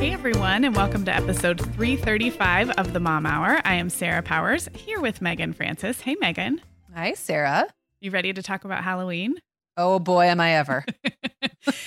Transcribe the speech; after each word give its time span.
Hey 0.00 0.14
everyone, 0.14 0.64
and 0.64 0.74
welcome 0.74 1.04
to 1.04 1.14
episode 1.14 1.60
335 1.60 2.70
of 2.70 2.94
the 2.94 3.00
Mom 3.00 3.26
Hour. 3.26 3.60
I 3.66 3.74
am 3.74 3.90
Sarah 3.90 4.22
Powers 4.22 4.66
here 4.72 4.98
with 4.98 5.20
Meagan 5.20 5.52
Francis. 5.52 6.00
Hey 6.00 6.16
Meagan. 6.22 6.62
Hi, 6.94 7.12
Sarah. 7.12 7.66
You 8.00 8.10
ready 8.10 8.32
to 8.32 8.42
talk 8.42 8.64
about 8.64 8.82
Halloween? 8.82 9.34
Oh 9.76 9.98
boy, 9.98 10.24
am 10.24 10.40
I 10.40 10.54
ever. 10.54 10.86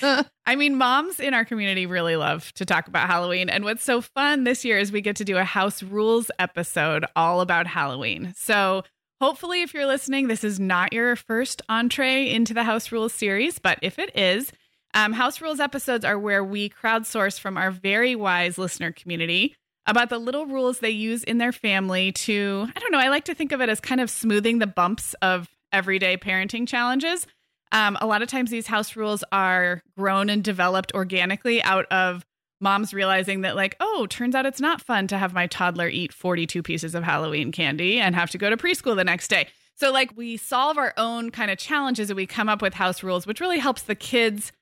I 0.46 0.54
mean, 0.54 0.76
moms 0.76 1.18
in 1.18 1.34
our 1.34 1.44
community 1.44 1.86
really 1.86 2.14
love 2.14 2.52
to 2.54 2.64
talk 2.64 2.86
about 2.86 3.08
Halloween. 3.08 3.50
And 3.50 3.64
what's 3.64 3.82
so 3.82 4.00
fun 4.00 4.44
this 4.44 4.64
year 4.64 4.78
is 4.78 4.92
we 4.92 5.00
get 5.00 5.16
to 5.16 5.24
do 5.24 5.36
a 5.36 5.42
house 5.42 5.82
rules 5.82 6.30
episode 6.38 7.04
all 7.16 7.40
about 7.40 7.66
Halloween. 7.66 8.32
So 8.36 8.84
hopefully, 9.20 9.62
if 9.62 9.74
you're 9.74 9.86
listening, 9.86 10.28
this 10.28 10.44
is 10.44 10.60
not 10.60 10.92
your 10.92 11.16
first 11.16 11.62
entree 11.68 12.32
into 12.32 12.54
the 12.54 12.62
house 12.62 12.92
rules 12.92 13.12
series. 13.12 13.58
But 13.58 13.80
if 13.82 13.98
it 13.98 14.16
is, 14.16 14.52
um, 14.94 15.12
house 15.12 15.40
rules 15.40 15.60
episodes 15.60 16.04
are 16.04 16.18
where 16.18 16.42
we 16.42 16.70
crowdsource 16.70 17.38
from 17.38 17.56
our 17.56 17.70
very 17.70 18.14
wise 18.14 18.56
listener 18.56 18.92
community 18.92 19.54
about 19.86 20.08
the 20.08 20.18
little 20.18 20.46
rules 20.46 20.78
they 20.78 20.90
use 20.90 21.22
in 21.24 21.38
their 21.38 21.52
family 21.52 22.12
to, 22.12 22.66
I 22.74 22.80
don't 22.80 22.92
know, 22.92 22.98
I 22.98 23.08
like 23.08 23.24
to 23.24 23.34
think 23.34 23.52
of 23.52 23.60
it 23.60 23.68
as 23.68 23.80
kind 23.80 24.00
of 24.00 24.08
smoothing 24.08 24.58
the 24.58 24.66
bumps 24.66 25.14
of 25.20 25.48
everyday 25.72 26.16
parenting 26.16 26.66
challenges. 26.66 27.26
Um, 27.72 27.98
a 28.00 28.06
lot 28.06 28.22
of 28.22 28.28
times 28.28 28.50
these 28.50 28.68
house 28.68 28.96
rules 28.96 29.24
are 29.32 29.82
grown 29.98 30.30
and 30.30 30.42
developed 30.42 30.92
organically 30.94 31.62
out 31.62 31.86
of 31.86 32.24
moms 32.60 32.94
realizing 32.94 33.42
that, 33.42 33.56
like, 33.56 33.76
oh, 33.80 34.06
turns 34.08 34.34
out 34.34 34.46
it's 34.46 34.60
not 34.60 34.80
fun 34.80 35.08
to 35.08 35.18
have 35.18 35.34
my 35.34 35.46
toddler 35.48 35.88
eat 35.88 36.12
42 36.12 36.62
pieces 36.62 36.94
of 36.94 37.02
Halloween 37.02 37.52
candy 37.52 37.98
and 37.98 38.14
have 38.14 38.30
to 38.30 38.38
go 38.38 38.48
to 38.48 38.56
preschool 38.56 38.96
the 38.96 39.04
next 39.04 39.28
day. 39.28 39.48
So, 39.74 39.92
like, 39.92 40.16
we 40.16 40.36
solve 40.36 40.78
our 40.78 40.94
own 40.96 41.30
kind 41.30 41.50
of 41.50 41.58
challenges 41.58 42.10
and 42.10 42.16
we 42.16 42.26
come 42.26 42.48
up 42.48 42.62
with 42.62 42.74
house 42.74 43.02
rules, 43.02 43.26
which 43.26 43.40
really 43.40 43.58
helps 43.58 43.82
the 43.82 43.96
kids, 43.96 44.52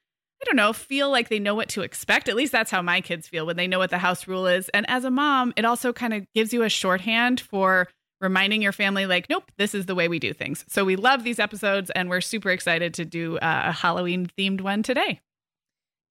I 0.43 0.45
don't 0.47 0.57
know, 0.57 0.73
feel 0.73 1.09
like 1.11 1.29
they 1.29 1.39
know 1.39 1.55
what 1.55 1.69
to 1.71 1.83
expect. 1.83 2.29
At 2.29 2.35
least 2.35 2.51
that's 2.51 2.71
how 2.71 2.83
my 2.83 3.01
kids 3.01 3.29
feel 3.29 3.47
when 3.47 3.57
they 3.57 3.69
know 3.69 3.79
what 3.79 3.91
the 3.91 3.99
house 3.99 4.27
rule 4.27 4.49
is. 4.49 4.69
And 4.71 4.85
as 4.91 5.05
a 5.05 5.11
mom, 5.11 5.53
it 5.57 5.65
also 5.65 5.93
kind 5.93 6.13
of 6.13 6.27
gives 6.35 6.53
you 6.53 6.65
a 6.65 6.69
shorthand 6.69 7.41
for 7.41 7.89
reminding 8.21 8.61
your 8.61 8.73
family, 8.73 9.07
like, 9.07 9.29
nope, 9.31 9.51
this 9.57 9.75
is 9.75 9.87
the 9.87 9.95
way 9.95 10.09
we 10.09 10.19
do 10.19 10.33
things. 10.33 10.65
So 10.69 10.85
we 10.85 10.97
love 10.97 11.23
these 11.23 11.39
episodes 11.39 11.91
and 11.91 12.09
we're 12.11 12.21
super 12.21 12.51
excited 12.51 12.93
to 12.95 13.05
do 13.05 13.37
uh, 13.39 13.63
a 13.67 13.73
Halloween 13.73 14.29
themed 14.39 14.61
one 14.61 14.83
today. 14.83 15.21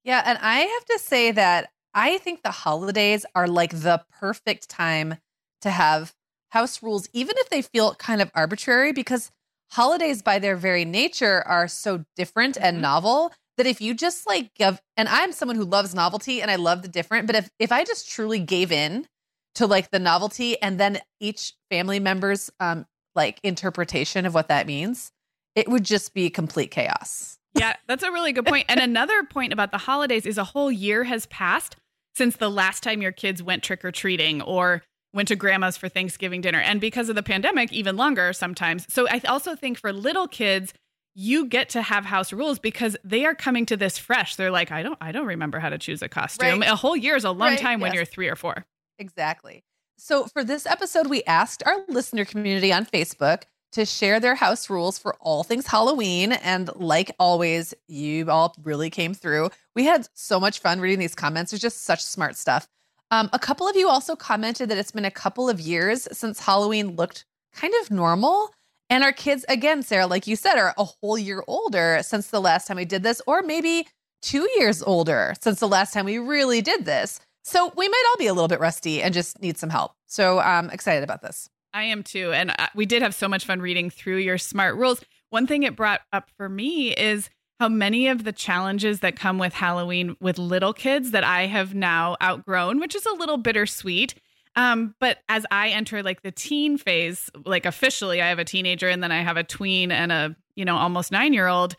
Yeah. 0.03 0.22
And 0.25 0.38
I 0.41 0.59
have 0.59 0.86
to 0.86 1.00
say 1.00 1.31
that 1.31 1.70
I 1.94 2.18
think 2.20 2.41
the 2.41 2.52
holidays 2.52 3.25
are 3.36 3.47
like 3.47 3.72
the 3.72 4.03
perfect 4.20 4.70
time 4.70 5.18
to 5.62 5.70
have 5.70 6.14
house 6.50 6.81
rules, 6.81 7.08
even 7.14 7.36
if 7.38 7.50
they 7.50 7.62
feel 7.62 7.96
kind 7.96 8.22
of 8.22 8.31
arbitrary, 8.34 8.94
because 8.94 9.30
holidays, 9.72 10.22
by 10.22 10.40
their 10.40 10.56
very 10.56 10.86
nature, 10.86 11.44
are 11.46 11.68
so 11.68 12.03
different 12.16 12.58
and 12.58 12.78
Mhm. 12.78 12.81
novel 12.81 13.34
that 13.62 13.70
if 13.70 13.80
you 13.80 13.94
just 13.94 14.26
like 14.26 14.56
give, 14.56 14.82
and 14.98 15.08
I'm 15.08 15.32
someone 15.32 15.56
who 15.56 15.66
loves 15.66 15.94
novelty 15.94 16.42
and 16.42 16.50
I 16.50 16.56
love 16.56 16.82
the 16.82 16.88
different, 16.88 17.28
but 17.28 17.36
if 17.36 17.52
if 17.60 17.72
I 17.72 17.84
just 17.84 18.10
truly 18.10 18.40
gave 18.40 18.72
in 18.72 19.06
to 19.54 19.68
like 19.68 19.92
the 19.92 20.00
novelty 20.00 20.60
and 20.64 20.80
then 20.80 21.00
each 21.20 21.54
family 21.70 22.00
member's 22.00 22.50
um 22.60 22.88
like 23.14 23.40
interpretation 23.44 24.26
of 24.26 24.34
what 24.34 24.48
that 24.48 24.66
means, 24.66 25.12
it 25.54 25.70
would 25.70 25.84
just 25.84 26.16
be 26.16 26.32
complete 26.32 26.72
chaos. 26.72 27.38
Yeah, 27.54 27.76
that's 27.88 28.02
a 28.02 28.12
really 28.12 28.32
good 28.32 28.48
point. 28.48 28.66
And 28.68 28.80
another 28.80 29.24
point 29.26 29.54
about 29.54 29.72
the 29.72 29.78
holidays 29.78 30.26
is 30.26 30.40
a 30.40 30.44
whole 30.44 30.72
year 30.72 31.04
has 31.04 31.28
passed 31.28 31.76
since 32.16 32.38
the 32.38 32.50
last 32.50 32.82
time 32.82 33.00
your 33.00 33.12
kids 33.12 33.44
went 33.44 33.62
trick 33.62 33.86
or 33.86 33.92
treating 33.92 34.42
or 34.42 34.82
went 35.14 35.28
to 35.28 35.36
grandma's 35.36 35.78
for 35.78 35.88
Thanksgiving 35.88 36.42
dinner. 36.42 36.62
And 36.62 36.82
because 36.82 37.10
of 37.10 37.16
the 37.16 37.22
pandemic, 37.22 37.72
even 37.72 37.96
longer 37.96 38.34
sometimes. 38.34 38.92
So 38.92 39.08
I 39.08 39.22
also 39.28 39.56
think 39.56 39.78
for 39.78 39.94
little 39.94 40.28
kids, 40.28 40.74
you 41.14 41.46
get 41.46 41.70
to 41.70 41.82
have 41.82 42.06
house 42.06 42.32
rules 42.32 42.60
because 42.60 42.96
they 43.04 43.26
are 43.26 43.36
coming 43.36 43.66
to 43.68 43.78
this 43.78 43.98
fresh. 43.98 44.36
They're 44.36 44.52
like, 44.52 44.72
I 44.72 44.84
don't 44.84 44.98
I 45.02 45.12
don't 45.12 45.26
remember 45.26 45.60
how 45.60 45.70
to 45.70 45.78
choose 45.78 46.02
a 46.02 46.10
costume. 46.10 46.62
Right. 46.62 46.70
A 46.70 46.76
whole 46.76 46.96
year 46.96 47.16
is 47.16 47.24
a 47.24 47.32
long 47.32 47.50
Right, 47.52 47.60
time 47.60 47.80
when 47.80 47.92
yes. 47.92 47.96
you're 47.96 48.06
3 48.06 48.28
or 48.30 48.36
4. 48.36 48.66
Exactly. 49.00 49.64
So 49.98 50.26
for 50.26 50.44
this 50.44 50.66
episode, 50.66 51.08
we 51.08 51.24
asked 51.24 51.64
our 51.66 51.78
listener 51.88 52.26
community 52.26 52.72
on 52.74 52.86
Facebook 52.86 53.44
to 53.74 53.86
share 53.86 54.20
their 54.20 54.36
house 54.36 54.70
rules 54.70 54.98
for 54.98 55.16
all 55.20 55.44
things 55.44 55.68
Halloween. 55.68 56.34
And 56.34 56.70
like 56.76 57.12
always, 57.20 57.74
you 57.88 58.30
all 58.30 58.56
really 58.64 58.90
came 58.90 59.14
through. 59.14 59.50
We 59.76 59.86
had 59.86 60.08
so 60.14 60.40
much 60.40 60.60
fun 60.60 60.80
reading 60.82 61.00
these 61.00 61.16
comments. 61.16 61.52
There's 61.52 61.62
just 61.62 61.84
such 61.84 62.04
smart 62.04 62.36
stuff. 62.36 62.68
Um, 63.12 63.30
a 63.34 63.40
couple 63.40 63.68
of 63.68 63.76
you 63.76 63.90
also 63.90 64.16
commented 64.16 64.70
that 64.70 64.78
it's 64.78 64.92
been 64.92 65.06
a 65.06 65.12
couple 65.12 65.50
of 65.50 65.60
years 65.60 66.08
since 66.12 66.40
Halloween 66.40 66.96
looked 66.96 67.26
kind 67.54 67.74
of 67.82 67.92
normal. 67.92 68.52
And 68.91 69.06
our 69.06 69.13
kids, 69.13 69.46
again, 69.47 69.84
Sarah, 69.84 70.06
like 70.06 70.28
you 70.28 70.35
said, 70.35 70.57
are 70.57 70.74
a 70.78 70.84
whole 70.84 71.18
year 71.18 71.46
older 71.47 72.00
since 72.02 72.28
the 72.28 72.41
last 72.41 72.68
time 72.68 72.75
we 72.75 72.84
did 72.84 73.03
this, 73.03 73.22
or 73.25 73.41
maybe 73.41 73.88
two 74.22 74.50
years 74.57 74.84
older 74.84 75.34
since 75.40 75.62
the 75.62 75.68
last 75.68 75.94
time 75.94 76.03
we 76.03 76.18
really 76.18 76.62
did 76.62 76.84
this. 76.84 77.22
So 77.41 77.72
we 77.78 77.88
might 77.88 78.03
all 78.09 78.17
be 78.17 78.28
a 78.28 78.34
little 78.34 78.49
bit 78.49 78.59
rusty 78.59 79.02
and 79.02 79.14
just 79.14 79.41
need 79.41 79.58
some 79.58 79.70
help. 79.70 79.93
So 80.08 80.40
I'm 80.40 80.70
excited 80.72 81.05
about 81.05 81.22
this. 81.22 81.49
I 81.73 81.84
am 81.84 82.03
too. 82.03 82.34
And 82.34 82.52
uh, 82.52 82.67
we 82.76 82.85
did 82.85 83.02
have 83.02 83.16
so 83.16 83.29
much 83.29 83.46
fun 83.46 83.61
reading 83.61 83.90
through 83.90 84.17
your 84.17 84.38
smart 84.38 84.76
rules. 84.76 85.02
One 85.29 85.47
thing 85.47 85.64
it 85.64 85.78
brought 85.78 86.02
up 86.11 86.29
for 86.35 86.49
me 86.49 86.94
is 86.94 87.29
how 87.61 87.70
many 87.70 88.09
of 88.09 88.26
the 88.26 88.34
challenges 88.34 88.99
that 88.99 89.16
come 89.16 89.37
with 89.37 89.53
Halloween 89.53 90.17
with 90.20 90.37
little 90.37 90.73
kids 90.73 91.11
that 91.11 91.23
I 91.23 91.46
have 91.46 91.73
now 91.73 92.17
outgrown, 92.22 92.82
which 92.82 92.94
is 92.94 93.05
a 93.05 93.14
little 93.14 93.37
bittersweet. 93.37 94.16
Um, 94.56 94.96
but 95.00 95.20
as 95.30 95.46
I 95.50 95.70
enter 95.70 96.03
like 96.03 96.24
the 96.24 96.32
teen 96.32 96.78
phase, 96.78 97.30
like 97.46 97.66
officially, 97.66 98.22
I 98.22 98.28
have 98.28 98.40
a 98.40 98.46
teenager 98.46 98.90
and 98.90 99.02
then 99.02 99.12
I 99.12 99.22
have 99.22 99.38
a 99.38 99.44
tween 99.44 99.92
and 99.92 100.12
a, 100.12 100.36
you 100.56 100.66
know, 100.66 100.78
almost 100.78 101.12
nine 101.12 101.34
year 101.34 101.48
old. 101.48 101.76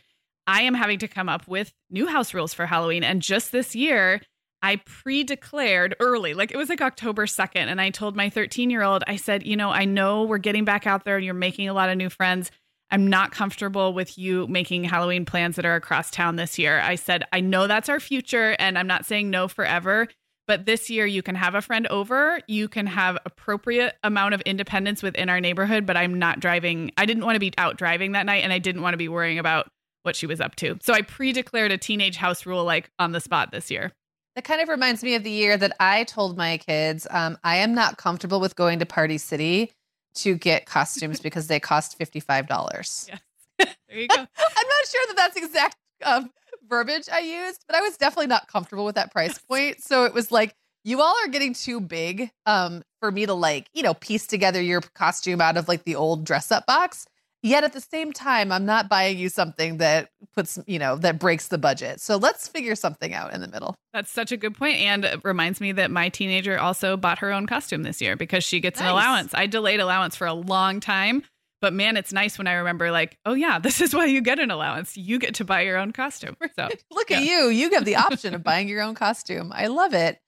I 0.46 0.62
am 0.62 0.74
having 0.74 0.98
to 1.00 1.08
come 1.08 1.28
up 1.28 1.46
with 1.46 1.72
new 1.90 2.06
house 2.06 2.34
rules 2.34 2.54
for 2.54 2.66
Halloween. 2.66 3.04
And 3.04 3.22
just 3.22 3.52
this 3.52 3.76
year, 3.76 4.20
I 4.62 4.76
pre 4.76 5.24
declared 5.24 5.96
early, 6.00 6.34
like 6.34 6.52
it 6.52 6.56
was 6.56 6.68
like 6.68 6.80
October 6.80 7.26
2nd. 7.26 7.66
And 7.66 7.80
I 7.80 7.90
told 7.90 8.16
my 8.16 8.30
13 8.30 8.70
year 8.70 8.82
old, 8.82 9.04
I 9.06 9.16
said, 9.16 9.46
you 9.46 9.56
know, 9.56 9.70
I 9.70 9.84
know 9.84 10.24
we're 10.24 10.38
getting 10.38 10.64
back 10.64 10.86
out 10.86 11.04
there 11.04 11.16
and 11.16 11.24
you're 11.24 11.34
making 11.34 11.68
a 11.68 11.74
lot 11.74 11.90
of 11.90 11.96
new 11.96 12.10
friends. 12.10 12.50
I'm 12.90 13.06
not 13.06 13.32
comfortable 13.32 13.94
with 13.94 14.18
you 14.18 14.46
making 14.48 14.84
Halloween 14.84 15.24
plans 15.24 15.56
that 15.56 15.64
are 15.64 15.76
across 15.76 16.10
town 16.10 16.36
this 16.36 16.58
year. 16.58 16.78
I 16.80 16.96
said, 16.96 17.24
I 17.32 17.40
know 17.40 17.66
that's 17.66 17.88
our 17.88 18.00
future, 18.00 18.54
and 18.58 18.78
I'm 18.78 18.86
not 18.86 19.06
saying 19.06 19.30
no 19.30 19.48
forever. 19.48 20.08
But 20.48 20.66
this 20.66 20.90
year, 20.90 21.06
you 21.06 21.22
can 21.22 21.34
have 21.34 21.54
a 21.54 21.62
friend 21.62 21.86
over. 21.86 22.40
You 22.48 22.68
can 22.68 22.86
have 22.86 23.16
appropriate 23.24 23.94
amount 24.02 24.34
of 24.34 24.40
independence 24.42 25.02
within 25.02 25.28
our 25.28 25.40
neighborhood. 25.40 25.86
But 25.86 25.96
I'm 25.96 26.18
not 26.18 26.40
driving. 26.40 26.90
I 26.96 27.06
didn't 27.06 27.24
want 27.24 27.36
to 27.36 27.40
be 27.40 27.52
out 27.58 27.76
driving 27.76 28.12
that 28.12 28.26
night, 28.26 28.44
and 28.44 28.52
I 28.52 28.58
didn't 28.58 28.82
want 28.82 28.94
to 28.94 28.98
be 28.98 29.08
worrying 29.08 29.38
about 29.38 29.68
what 30.02 30.16
she 30.16 30.26
was 30.26 30.40
up 30.40 30.56
to. 30.56 30.78
So 30.82 30.92
I 30.92 31.02
pre-declared 31.02 31.72
a 31.72 31.78
teenage 31.78 32.16
house 32.16 32.44
rule 32.44 32.64
like 32.64 32.90
on 32.98 33.12
the 33.12 33.20
spot 33.20 33.52
this 33.52 33.70
year. 33.70 33.92
That 34.34 34.44
kind 34.44 34.60
of 34.60 34.68
reminds 34.68 35.04
me 35.04 35.14
of 35.14 35.24
the 35.24 35.30
year 35.30 35.56
that 35.58 35.76
I 35.78 36.04
told 36.04 36.38
my 36.38 36.56
kids, 36.58 37.06
um, 37.10 37.36
I 37.44 37.56
am 37.56 37.74
not 37.74 37.98
comfortable 37.98 38.40
with 38.40 38.56
going 38.56 38.78
to 38.78 38.86
Party 38.86 39.18
City 39.18 39.72
to 40.14 40.36
get 40.36 40.66
costumes 40.66 41.20
because 41.22 41.46
they 41.46 41.60
cost 41.60 41.98
$55. 41.98 42.48
Yes. 42.72 43.10
there 43.58 43.68
you 43.90 44.08
go. 44.08 44.16
I'm 44.16 44.26
not 44.26 44.88
sure 44.90 45.04
that 45.08 45.16
that's 45.16 45.36
exact 45.36 45.76
um, 46.04 46.30
verbiage 46.68 47.08
I 47.10 47.20
used, 47.20 47.64
but 47.66 47.76
I 47.76 47.80
was 47.80 47.96
definitely 47.96 48.28
not 48.28 48.48
comfortable 48.48 48.84
with 48.84 48.94
that 48.94 49.12
price 49.12 49.38
point. 49.48 49.82
So 49.82 50.04
it 50.04 50.14
was 50.14 50.30
like, 50.30 50.54
you 50.84 51.00
all 51.00 51.14
are 51.24 51.28
getting 51.28 51.54
too 51.54 51.80
big 51.80 52.30
um, 52.46 52.82
for 53.00 53.12
me 53.12 53.26
to 53.26 53.34
like, 53.34 53.68
you 53.72 53.82
know, 53.82 53.94
piece 53.94 54.26
together 54.26 54.60
your 54.60 54.80
costume 54.80 55.40
out 55.40 55.56
of 55.56 55.68
like 55.68 55.84
the 55.84 55.94
old 55.94 56.24
dress 56.24 56.50
up 56.50 56.66
box. 56.66 57.06
Yet 57.44 57.64
at 57.64 57.72
the 57.72 57.80
same 57.80 58.12
time, 58.12 58.52
I'm 58.52 58.64
not 58.64 58.88
buying 58.88 59.18
you 59.18 59.28
something 59.28 59.78
that 59.78 60.10
puts, 60.32 60.60
you 60.68 60.78
know, 60.78 60.94
that 60.96 61.18
breaks 61.18 61.48
the 61.48 61.58
budget. 61.58 62.00
So 62.00 62.16
let's 62.16 62.46
figure 62.46 62.76
something 62.76 63.12
out 63.12 63.34
in 63.34 63.40
the 63.40 63.48
middle. 63.48 63.74
That's 63.92 64.12
such 64.12 64.30
a 64.30 64.36
good 64.36 64.54
point. 64.54 64.78
And 64.78 65.04
it 65.04 65.20
reminds 65.24 65.60
me 65.60 65.72
that 65.72 65.90
my 65.90 66.08
teenager 66.08 66.58
also 66.58 66.96
bought 66.96 67.18
her 67.18 67.32
own 67.32 67.48
costume 67.48 67.82
this 67.82 68.00
year 68.00 68.14
because 68.14 68.44
she 68.44 68.60
gets 68.60 68.78
nice. 68.78 68.86
an 68.86 68.92
allowance. 68.92 69.34
I 69.34 69.46
delayed 69.46 69.80
allowance 69.80 70.14
for 70.14 70.28
a 70.28 70.34
long 70.34 70.78
time. 70.78 71.24
But 71.62 71.72
man, 71.72 71.96
it's 71.96 72.12
nice 72.12 72.38
when 72.38 72.48
I 72.48 72.54
remember, 72.54 72.90
like, 72.90 73.18
oh, 73.24 73.34
yeah, 73.34 73.60
this 73.60 73.80
is 73.80 73.94
why 73.94 74.06
you 74.06 74.20
get 74.20 74.40
an 74.40 74.50
allowance. 74.50 74.96
You 74.96 75.20
get 75.20 75.36
to 75.36 75.44
buy 75.44 75.62
your 75.62 75.78
own 75.78 75.92
costume. 75.92 76.36
So 76.54 76.68
look 76.90 77.08
yeah. 77.08 77.18
at 77.18 77.24
you. 77.24 77.48
You 77.48 77.70
have 77.70 77.86
the 77.86 77.96
option 77.96 78.34
of 78.34 78.42
buying 78.44 78.68
your 78.68 78.82
own 78.82 78.94
costume. 78.94 79.52
I 79.54 79.68
love 79.68 79.94
it. 79.94 80.18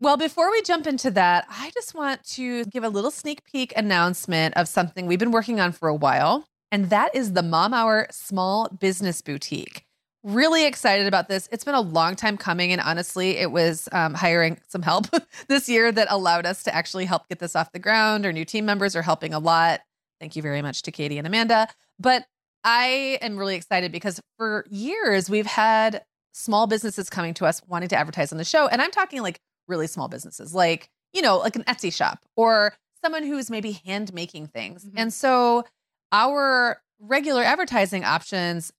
Well, 0.00 0.16
before 0.16 0.50
we 0.50 0.62
jump 0.62 0.86
into 0.86 1.10
that, 1.10 1.46
I 1.50 1.70
just 1.74 1.94
want 1.94 2.24
to 2.30 2.64
give 2.66 2.84
a 2.84 2.88
little 2.88 3.10
sneak 3.10 3.44
peek 3.44 3.72
announcement 3.76 4.56
of 4.56 4.66
something 4.68 5.06
we've 5.06 5.18
been 5.18 5.30
working 5.30 5.60
on 5.60 5.72
for 5.72 5.88
a 5.88 5.94
while, 5.94 6.46
and 6.70 6.88
that 6.90 7.14
is 7.14 7.34
the 7.34 7.42
Mom 7.42 7.74
Hour 7.74 8.06
Small 8.10 8.68
Business 8.68 9.20
Boutique. 9.20 9.84
Really 10.22 10.64
excited 10.64 11.06
about 11.06 11.28
this. 11.28 11.48
It's 11.52 11.64
been 11.64 11.74
a 11.74 11.80
long 11.80 12.16
time 12.16 12.38
coming, 12.38 12.72
and 12.72 12.80
honestly, 12.80 13.36
it 13.36 13.50
was 13.50 13.88
um, 13.92 14.14
hiring 14.14 14.58
some 14.68 14.82
help 14.82 15.06
this 15.48 15.68
year 15.68 15.92
that 15.92 16.06
allowed 16.08 16.46
us 16.46 16.62
to 16.62 16.74
actually 16.74 17.04
help 17.04 17.28
get 17.28 17.40
this 17.40 17.54
off 17.54 17.72
the 17.72 17.78
ground. 17.78 18.24
Our 18.24 18.32
new 18.32 18.44
team 18.44 18.64
members 18.64 18.96
are 18.96 19.02
helping 19.02 19.34
a 19.34 19.38
lot. 19.38 19.80
Thank 20.22 20.36
you 20.36 20.42
very 20.42 20.62
much 20.62 20.82
to 20.82 20.92
Katie 20.92 21.18
and 21.18 21.26
Amanda. 21.26 21.66
But 21.98 22.26
I 22.62 23.18
am 23.20 23.36
really 23.36 23.56
excited 23.56 23.90
because 23.90 24.20
for 24.38 24.64
years 24.70 25.28
we've 25.28 25.46
had 25.46 26.04
small 26.30 26.68
businesses 26.68 27.10
coming 27.10 27.34
to 27.34 27.44
us 27.44 27.60
wanting 27.66 27.88
to 27.88 27.96
advertise 27.96 28.30
on 28.30 28.38
the 28.38 28.44
show. 28.44 28.68
And 28.68 28.80
I'm 28.80 28.92
talking 28.92 29.20
like 29.20 29.40
really 29.66 29.88
small 29.88 30.06
businesses, 30.06 30.54
like, 30.54 30.88
you 31.12 31.22
know, 31.22 31.38
like 31.38 31.56
an 31.56 31.64
Etsy 31.64 31.92
shop 31.92 32.20
or 32.36 32.72
someone 33.02 33.24
who's 33.24 33.50
maybe 33.50 33.80
hand 33.84 34.14
making 34.14 34.46
things. 34.46 34.84
Mm-hmm. 34.84 34.96
And 34.96 35.12
so 35.12 35.64
our 36.12 36.80
regular 37.00 37.42
advertising 37.42 38.04
options 38.04 38.72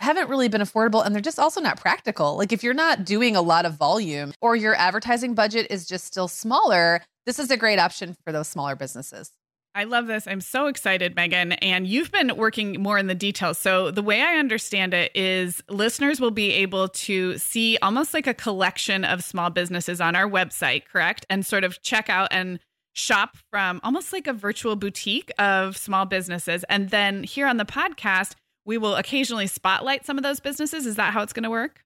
haven't 0.00 0.28
really 0.28 0.48
been 0.48 0.60
affordable 0.60 1.02
and 1.02 1.14
they're 1.14 1.22
just 1.22 1.38
also 1.38 1.62
not 1.62 1.80
practical. 1.80 2.36
Like 2.36 2.52
if 2.52 2.62
you're 2.62 2.74
not 2.74 3.06
doing 3.06 3.36
a 3.36 3.40
lot 3.40 3.64
of 3.64 3.72
volume 3.72 4.34
or 4.42 4.54
your 4.54 4.74
advertising 4.74 5.34
budget 5.34 5.66
is 5.70 5.86
just 5.86 6.04
still 6.04 6.28
smaller, 6.28 7.00
this 7.24 7.38
is 7.38 7.50
a 7.50 7.56
great 7.56 7.78
option 7.78 8.14
for 8.22 8.32
those 8.32 8.48
smaller 8.48 8.76
businesses. 8.76 9.30
I 9.74 9.84
love 9.84 10.08
this. 10.08 10.26
I'm 10.26 10.40
so 10.40 10.66
excited, 10.66 11.14
Meagan. 11.14 11.52
And 11.52 11.86
you've 11.86 12.10
been 12.10 12.36
working 12.36 12.82
more 12.82 12.98
in 12.98 13.06
the 13.06 13.14
details. 13.14 13.56
So, 13.56 13.90
the 13.90 14.02
way 14.02 14.20
I 14.20 14.36
understand 14.36 14.94
it 14.94 15.12
is 15.14 15.62
listeners 15.68 16.20
will 16.20 16.32
be 16.32 16.50
able 16.52 16.88
to 16.88 17.38
see 17.38 17.78
almost 17.80 18.12
like 18.12 18.26
a 18.26 18.34
collection 18.34 19.04
of 19.04 19.22
small 19.22 19.48
businesses 19.48 20.00
on 20.00 20.16
our 20.16 20.28
website, 20.28 20.86
correct? 20.86 21.24
And 21.30 21.46
sort 21.46 21.62
of 21.62 21.80
check 21.82 22.10
out 22.10 22.28
and 22.32 22.58
shop 22.94 23.36
from 23.50 23.80
almost 23.84 24.12
like 24.12 24.26
a 24.26 24.32
virtual 24.32 24.74
boutique 24.74 25.30
of 25.38 25.76
small 25.76 26.04
businesses. 26.04 26.64
And 26.68 26.90
then 26.90 27.22
here 27.22 27.46
on 27.46 27.56
the 27.56 27.64
podcast, 27.64 28.34
we 28.64 28.76
will 28.76 28.96
occasionally 28.96 29.46
spotlight 29.46 30.04
some 30.04 30.18
of 30.18 30.24
those 30.24 30.40
businesses. 30.40 30.84
Is 30.84 30.96
that 30.96 31.12
how 31.12 31.22
it's 31.22 31.32
going 31.32 31.44
to 31.44 31.50
work? 31.50 31.84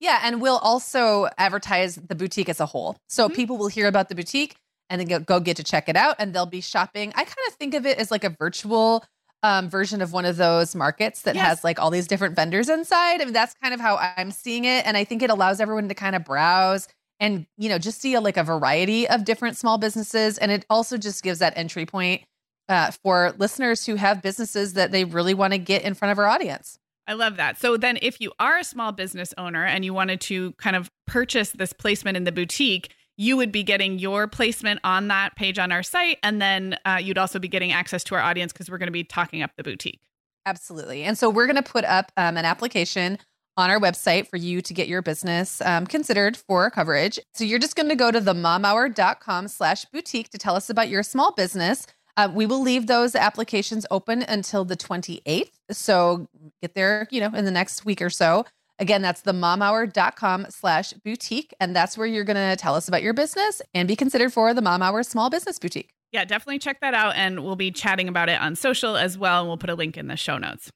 Yeah. 0.00 0.20
And 0.24 0.40
we'll 0.40 0.58
also 0.58 1.28
advertise 1.38 1.94
the 1.94 2.16
boutique 2.16 2.48
as 2.48 2.58
a 2.58 2.66
whole. 2.66 2.96
So, 3.08 3.28
mm-hmm. 3.28 3.36
people 3.36 3.58
will 3.58 3.68
hear 3.68 3.86
about 3.86 4.08
the 4.08 4.16
boutique 4.16 4.56
and 4.92 5.00
then 5.00 5.22
go, 5.22 5.40
get 5.40 5.56
to 5.56 5.64
check 5.64 5.88
it 5.88 5.96
out 5.96 6.16
and 6.18 6.34
they'll 6.34 6.44
be 6.44 6.60
shopping. 6.60 7.12
I 7.14 7.24
kind 7.24 7.48
of 7.48 7.54
think 7.54 7.72
of 7.72 7.86
it 7.86 7.96
as 7.96 8.10
like 8.10 8.24
a 8.24 8.28
virtual 8.28 9.02
um, 9.42 9.70
version 9.70 10.02
of 10.02 10.12
one 10.12 10.26
of 10.26 10.36
those 10.36 10.74
markets 10.74 11.22
that 11.22 11.34
yes. 11.34 11.46
has 11.46 11.64
like 11.64 11.80
all 11.80 11.88
these 11.88 12.06
different 12.06 12.36
vendors 12.36 12.68
inside. 12.68 13.22
I 13.22 13.24
mean, 13.24 13.32
that's 13.32 13.54
kind 13.62 13.72
of 13.72 13.80
how 13.80 13.96
I'm 13.96 14.30
seeing 14.30 14.66
it. 14.66 14.86
And 14.86 14.94
I 14.94 15.04
think 15.04 15.22
it 15.22 15.30
allows 15.30 15.60
everyone 15.60 15.88
to 15.88 15.94
kind 15.94 16.14
of 16.14 16.26
browse 16.26 16.88
and, 17.18 17.46
you 17.56 17.70
know, 17.70 17.78
just 17.78 18.02
see 18.02 18.12
a, 18.12 18.20
like 18.20 18.36
a 18.36 18.44
variety 18.44 19.08
of 19.08 19.24
different 19.24 19.56
small 19.56 19.78
businesses. 19.78 20.36
And 20.36 20.52
it 20.52 20.66
also 20.68 20.98
just 20.98 21.22
gives 21.22 21.38
that 21.38 21.54
entry 21.56 21.86
point 21.86 22.22
uh, 22.68 22.90
for 23.02 23.34
listeners 23.38 23.86
who 23.86 23.94
have 23.94 24.20
businesses 24.20 24.74
that 24.74 24.92
they 24.92 25.04
really 25.04 25.32
want 25.32 25.54
to 25.54 25.58
get 25.58 25.82
in 25.82 25.94
front 25.94 26.12
of 26.12 26.18
our 26.18 26.26
audience. 26.26 26.78
I 27.06 27.14
love 27.14 27.36
that. 27.36 27.58
So 27.58 27.76
then 27.76 27.98
if 28.02 28.20
you 28.20 28.32
are 28.38 28.58
a 28.58 28.64
small 28.64 28.92
business 28.92 29.32
owner 29.38 29.64
and 29.64 29.84
you 29.84 29.94
wanted 29.94 30.20
to 30.22 30.52
kind 30.52 30.76
of 30.76 30.90
purchase 31.06 31.50
this 31.50 31.72
placement 31.72 32.16
in 32.16 32.24
the 32.24 32.32
boutique, 32.32 32.92
you 33.16 33.36
would 33.36 33.52
be 33.52 33.62
getting 33.62 33.98
your 33.98 34.26
placement 34.26 34.80
on 34.84 35.08
that 35.08 35.36
page 35.36 35.58
on 35.58 35.70
our 35.72 35.82
site. 35.82 36.18
And 36.22 36.40
then 36.40 36.76
uh, 36.84 36.98
you'd 37.02 37.18
also 37.18 37.38
be 37.38 37.48
getting 37.48 37.72
access 37.72 38.02
to 38.04 38.14
our 38.14 38.20
audience 38.20 38.52
because 38.52 38.70
we're 38.70 38.78
going 38.78 38.88
to 38.88 38.92
be 38.92 39.04
talking 39.04 39.42
up 39.42 39.50
the 39.56 39.62
boutique. 39.62 40.00
Absolutely. 40.46 41.04
And 41.04 41.16
so 41.16 41.30
we're 41.30 41.46
going 41.46 41.56
to 41.56 41.62
put 41.62 41.84
up 41.84 42.10
um, 42.16 42.36
an 42.36 42.44
application 42.44 43.18
on 43.56 43.70
our 43.70 43.78
website 43.78 44.28
for 44.28 44.38
you 44.38 44.62
to 44.62 44.74
get 44.74 44.88
your 44.88 45.02
business 45.02 45.60
um, 45.62 45.86
considered 45.86 46.36
for 46.36 46.70
coverage. 46.70 47.18
So 47.34 47.44
you're 47.44 47.58
just 47.58 47.76
going 47.76 47.90
to 47.90 47.96
go 47.96 48.10
to 48.10 48.20
themomhour.com 48.20 49.48
slash 49.48 49.84
boutique 49.86 50.30
to 50.30 50.38
tell 50.38 50.56
us 50.56 50.70
about 50.70 50.88
your 50.88 51.02
small 51.02 51.32
business. 51.32 51.86
Uh, 52.16 52.28
we 52.32 52.46
will 52.46 52.60
leave 52.60 52.86
those 52.86 53.14
applications 53.14 53.86
open 53.90 54.22
until 54.22 54.64
the 54.64 54.76
28th. 54.76 55.50
So 55.70 56.28
get 56.60 56.74
there, 56.74 57.08
you 57.10 57.20
know, 57.20 57.30
in 57.34 57.44
the 57.44 57.50
next 57.50 57.84
week 57.84 58.02
or 58.02 58.10
so. 58.10 58.44
Again, 58.78 59.02
that's 59.02 59.22
the 59.22 59.32
momhour.com 59.32 60.46
slash 60.50 60.92
boutique. 60.92 61.54
And 61.60 61.74
that's 61.76 61.96
where 61.96 62.06
you're 62.06 62.24
going 62.24 62.36
to 62.36 62.56
tell 62.56 62.74
us 62.74 62.88
about 62.88 63.02
your 63.02 63.14
business 63.14 63.62
and 63.74 63.86
be 63.86 63.96
considered 63.96 64.32
for 64.32 64.54
the 64.54 64.62
Mom 64.62 64.82
Hour 64.82 65.02
Small 65.02 65.30
Business 65.30 65.58
Boutique. 65.58 65.92
Yeah, 66.10 66.24
definitely 66.24 66.58
check 66.58 66.80
that 66.80 66.94
out. 66.94 67.14
And 67.16 67.44
we'll 67.44 67.56
be 67.56 67.70
chatting 67.70 68.08
about 68.08 68.28
it 68.28 68.40
on 68.40 68.56
social 68.56 68.96
as 68.96 69.16
well. 69.16 69.40
And 69.40 69.48
we'll 69.48 69.56
put 69.56 69.70
a 69.70 69.74
link 69.74 69.96
in 69.96 70.08
the 70.08 70.16
show 70.16 70.38
notes. 70.38 70.70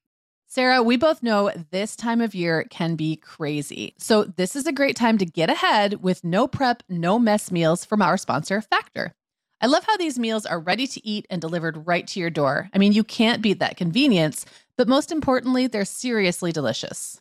Sarah, 0.48 0.82
we 0.82 0.96
both 0.96 1.22
know 1.22 1.50
this 1.70 1.96
time 1.96 2.20
of 2.20 2.34
year 2.34 2.64
can 2.70 2.94
be 2.94 3.16
crazy. 3.16 3.94
So, 3.98 4.24
this 4.24 4.54
is 4.54 4.66
a 4.66 4.72
great 4.72 4.94
time 4.94 5.18
to 5.18 5.26
get 5.26 5.50
ahead 5.50 6.02
with 6.02 6.22
no 6.22 6.46
prep, 6.46 6.84
no 6.88 7.18
mess 7.18 7.50
meals 7.50 7.84
from 7.84 8.00
our 8.00 8.16
sponsor, 8.16 8.60
Factor. 8.60 9.12
I 9.60 9.66
love 9.66 9.84
how 9.84 9.96
these 9.96 10.18
meals 10.18 10.46
are 10.46 10.60
ready 10.60 10.86
to 10.86 11.06
eat 11.06 11.26
and 11.30 11.40
delivered 11.40 11.86
right 11.86 12.06
to 12.06 12.20
your 12.20 12.30
door. 12.30 12.70
I 12.72 12.78
mean, 12.78 12.92
you 12.92 13.02
can't 13.02 13.42
beat 13.42 13.58
that 13.58 13.76
convenience, 13.76 14.46
but 14.78 14.86
most 14.86 15.10
importantly, 15.10 15.66
they're 15.66 15.84
seriously 15.84 16.52
delicious. 16.52 17.20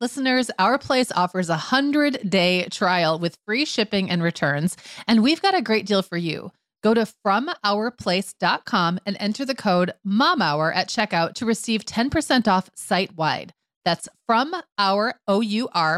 Listeners, 0.00 0.48
Our 0.60 0.78
Place 0.78 1.10
offers 1.10 1.48
a 1.48 1.54
100 1.54 2.30
day 2.30 2.68
trial 2.70 3.18
with 3.18 3.36
free 3.44 3.64
shipping 3.64 4.08
and 4.08 4.22
returns, 4.22 4.76
and 5.08 5.24
we've 5.24 5.42
got 5.42 5.56
a 5.56 5.62
great 5.62 5.86
deal 5.86 6.02
for 6.02 6.16
you. 6.16 6.52
Go 6.84 6.94
to 6.94 7.04
FromOurPlace.com 7.26 9.00
and 9.04 9.16
enter 9.18 9.44
the 9.44 9.56
code 9.56 9.92
MOMHOUR 10.06 10.72
at 10.72 10.88
checkout 10.88 11.34
to 11.34 11.46
receive 11.46 11.84
10% 11.84 12.46
off 12.46 12.70
site 12.76 13.16
wide. 13.16 13.52
That's 13.84 14.08
from 14.24 14.54
our 14.78 15.14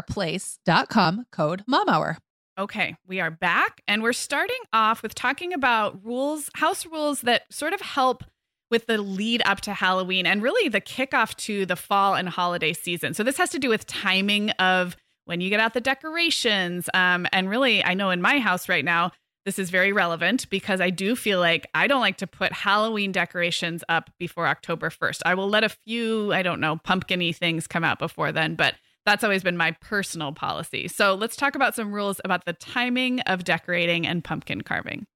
place.com 0.09 1.25
code 1.31 1.63
MOMHOUR. 1.67 2.17
Okay, 2.57 2.95
we 3.07 3.19
are 3.19 3.31
back 3.31 3.81
and 3.87 4.01
we're 4.01 4.13
starting 4.13 4.59
off 4.73 5.03
with 5.03 5.13
talking 5.13 5.53
about 5.53 6.03
rules, 6.03 6.49
house 6.55 6.87
rules 6.87 7.21
that 7.21 7.43
sort 7.53 7.73
of 7.73 7.81
help 7.81 8.23
with 8.71 8.87
the 8.87 8.97
lead 8.97 9.43
up 9.45 9.61
to 9.61 9.73
Halloween 9.73 10.25
and 10.25 10.41
really 10.41 10.69
the 10.69 10.81
kickoff 10.81 11.35
to 11.35 11.65
the 11.65 11.75
fall 11.75 12.15
and 12.15 12.29
holiday 12.29 12.73
season. 12.73 13.13
So 13.13 13.23
this 13.23 13.37
has 13.37 13.51
to 13.51 13.59
do 13.59 13.69
with 13.69 13.85
timing 13.85 14.49
of 14.51 14.95
when 15.25 15.41
you 15.41 15.49
get 15.49 15.59
out 15.59 15.73
the 15.73 15.81
decorations. 15.81 16.89
Um, 16.93 17.27
and 17.31 17.49
really, 17.49 17.83
I 17.83 17.93
know 17.93 18.09
in 18.09 18.21
my 18.21 18.39
house 18.39 18.67
right 18.67 18.83
now, 18.83 19.11
this 19.45 19.57
is 19.57 19.69
very 19.69 19.91
relevant 19.91 20.49
because 20.49 20.79
I 20.81 20.91
do 20.91 21.15
feel 21.15 21.39
like 21.39 21.67
I 21.73 21.87
don't 21.87 22.01
like 22.01 22.17
to 22.17 22.27
put 22.27 22.53
Halloween 22.53 23.11
decorations 23.11 23.83
up 23.89 24.09
before 24.19 24.47
October 24.47 24.89
1st. 24.89 25.21
I 25.25 25.33
will 25.33 25.49
let 25.49 25.63
a 25.63 25.69
few, 25.69 26.31
I 26.31 26.43
don't 26.43 26.59
know, 26.59 26.77
pumpkiny 26.77 27.33
things 27.33 27.65
come 27.65 27.83
out 27.83 27.97
before 27.97 28.31
then, 28.31 28.55
but 28.55 28.75
that's 29.03 29.23
always 29.23 29.41
been 29.41 29.57
my 29.57 29.71
personal 29.81 30.31
policy. 30.31 30.87
So 30.87 31.15
let's 31.15 31.35
talk 31.35 31.55
about 31.55 31.73
some 31.73 31.91
rules 31.91 32.21
about 32.23 32.45
the 32.45 32.53
timing 32.53 33.19
of 33.21 33.43
decorating 33.43 34.05
and 34.05 34.23
pumpkin 34.23 34.61
carving. 34.61 35.07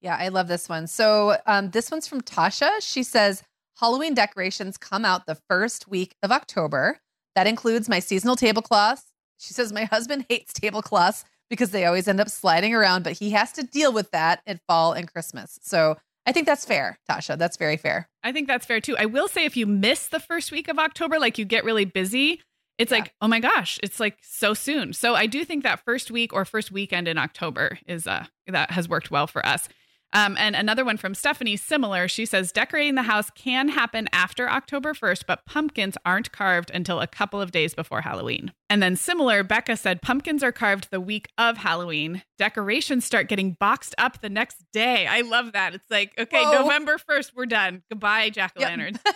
Yeah, 0.00 0.16
I 0.18 0.28
love 0.28 0.48
this 0.48 0.68
one. 0.68 0.86
So 0.86 1.36
um, 1.46 1.70
this 1.70 1.90
one's 1.90 2.08
from 2.08 2.22
Tasha. 2.22 2.70
She 2.80 3.02
says 3.02 3.42
Halloween 3.78 4.14
decorations 4.14 4.76
come 4.76 5.04
out 5.04 5.26
the 5.26 5.38
first 5.48 5.88
week 5.88 6.14
of 6.22 6.32
October. 6.32 6.98
That 7.34 7.46
includes 7.46 7.88
my 7.88 7.98
seasonal 7.98 8.36
tablecloths. 8.36 9.04
She 9.38 9.54
says 9.54 9.72
my 9.72 9.84
husband 9.84 10.26
hates 10.28 10.52
tablecloths 10.52 11.24
because 11.48 11.70
they 11.70 11.84
always 11.84 12.08
end 12.08 12.20
up 12.20 12.28
sliding 12.28 12.74
around, 12.74 13.04
but 13.04 13.18
he 13.18 13.30
has 13.30 13.52
to 13.52 13.62
deal 13.62 13.92
with 13.92 14.10
that 14.12 14.40
at 14.46 14.60
fall 14.68 14.92
and 14.92 15.10
Christmas. 15.10 15.58
So 15.62 15.96
I 16.26 16.32
think 16.32 16.46
that's 16.46 16.64
fair, 16.64 16.98
Tasha. 17.10 17.36
That's 17.38 17.56
very 17.56 17.76
fair. 17.76 18.08
I 18.22 18.32
think 18.32 18.46
that's 18.46 18.66
fair 18.66 18.80
too. 18.80 18.96
I 18.96 19.06
will 19.06 19.28
say 19.28 19.44
if 19.44 19.56
you 19.56 19.66
miss 19.66 20.08
the 20.08 20.20
first 20.20 20.52
week 20.52 20.68
of 20.68 20.78
October, 20.78 21.18
like 21.18 21.38
you 21.38 21.44
get 21.44 21.64
really 21.64 21.84
busy, 21.84 22.40
it's 22.78 22.92
yeah. 22.92 22.98
like, 22.98 23.14
oh 23.20 23.28
my 23.28 23.40
gosh, 23.40 23.78
it's 23.82 23.98
like 23.98 24.18
so 24.22 24.54
soon. 24.54 24.92
So 24.92 25.14
I 25.14 25.26
do 25.26 25.44
think 25.44 25.64
that 25.64 25.84
first 25.84 26.10
week 26.10 26.32
or 26.32 26.44
first 26.44 26.70
weekend 26.70 27.08
in 27.08 27.18
October 27.18 27.78
is 27.86 28.06
uh 28.06 28.26
that 28.46 28.70
has 28.70 28.88
worked 28.88 29.10
well 29.10 29.26
for 29.26 29.44
us. 29.44 29.68
Um, 30.12 30.36
and 30.38 30.56
another 30.56 30.84
one 30.84 30.96
from 30.96 31.14
Stephanie, 31.14 31.56
similar. 31.56 32.08
She 32.08 32.26
says 32.26 32.50
decorating 32.52 32.96
the 32.96 33.02
house 33.02 33.30
can 33.30 33.68
happen 33.68 34.08
after 34.12 34.48
October 34.48 34.92
1st, 34.92 35.24
but 35.26 35.46
pumpkins 35.46 35.96
aren't 36.04 36.32
carved 36.32 36.70
until 36.72 37.00
a 37.00 37.06
couple 37.06 37.40
of 37.40 37.52
days 37.52 37.74
before 37.74 38.00
Halloween. 38.00 38.52
And 38.68 38.82
then 38.82 38.96
similar, 38.96 39.42
Becca 39.42 39.76
said 39.76 40.02
pumpkins 40.02 40.42
are 40.42 40.52
carved 40.52 40.88
the 40.90 41.00
week 41.00 41.28
of 41.38 41.58
Halloween. 41.58 42.22
Decorations 42.38 43.04
start 43.04 43.28
getting 43.28 43.56
boxed 43.60 43.94
up 43.98 44.20
the 44.20 44.28
next 44.28 44.64
day. 44.72 45.06
I 45.06 45.20
love 45.20 45.52
that. 45.52 45.74
It's 45.74 45.90
like, 45.90 46.12
okay, 46.18 46.42
Whoa. 46.42 46.62
November 46.62 46.98
1st, 46.98 47.32
we're 47.36 47.46
done. 47.46 47.82
Goodbye, 47.88 48.30
jack 48.30 48.52
o' 48.56 48.62
lanterns. 48.62 48.98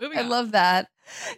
Yep. 0.00 0.12
I 0.16 0.22
love 0.22 0.52
that. 0.52 0.88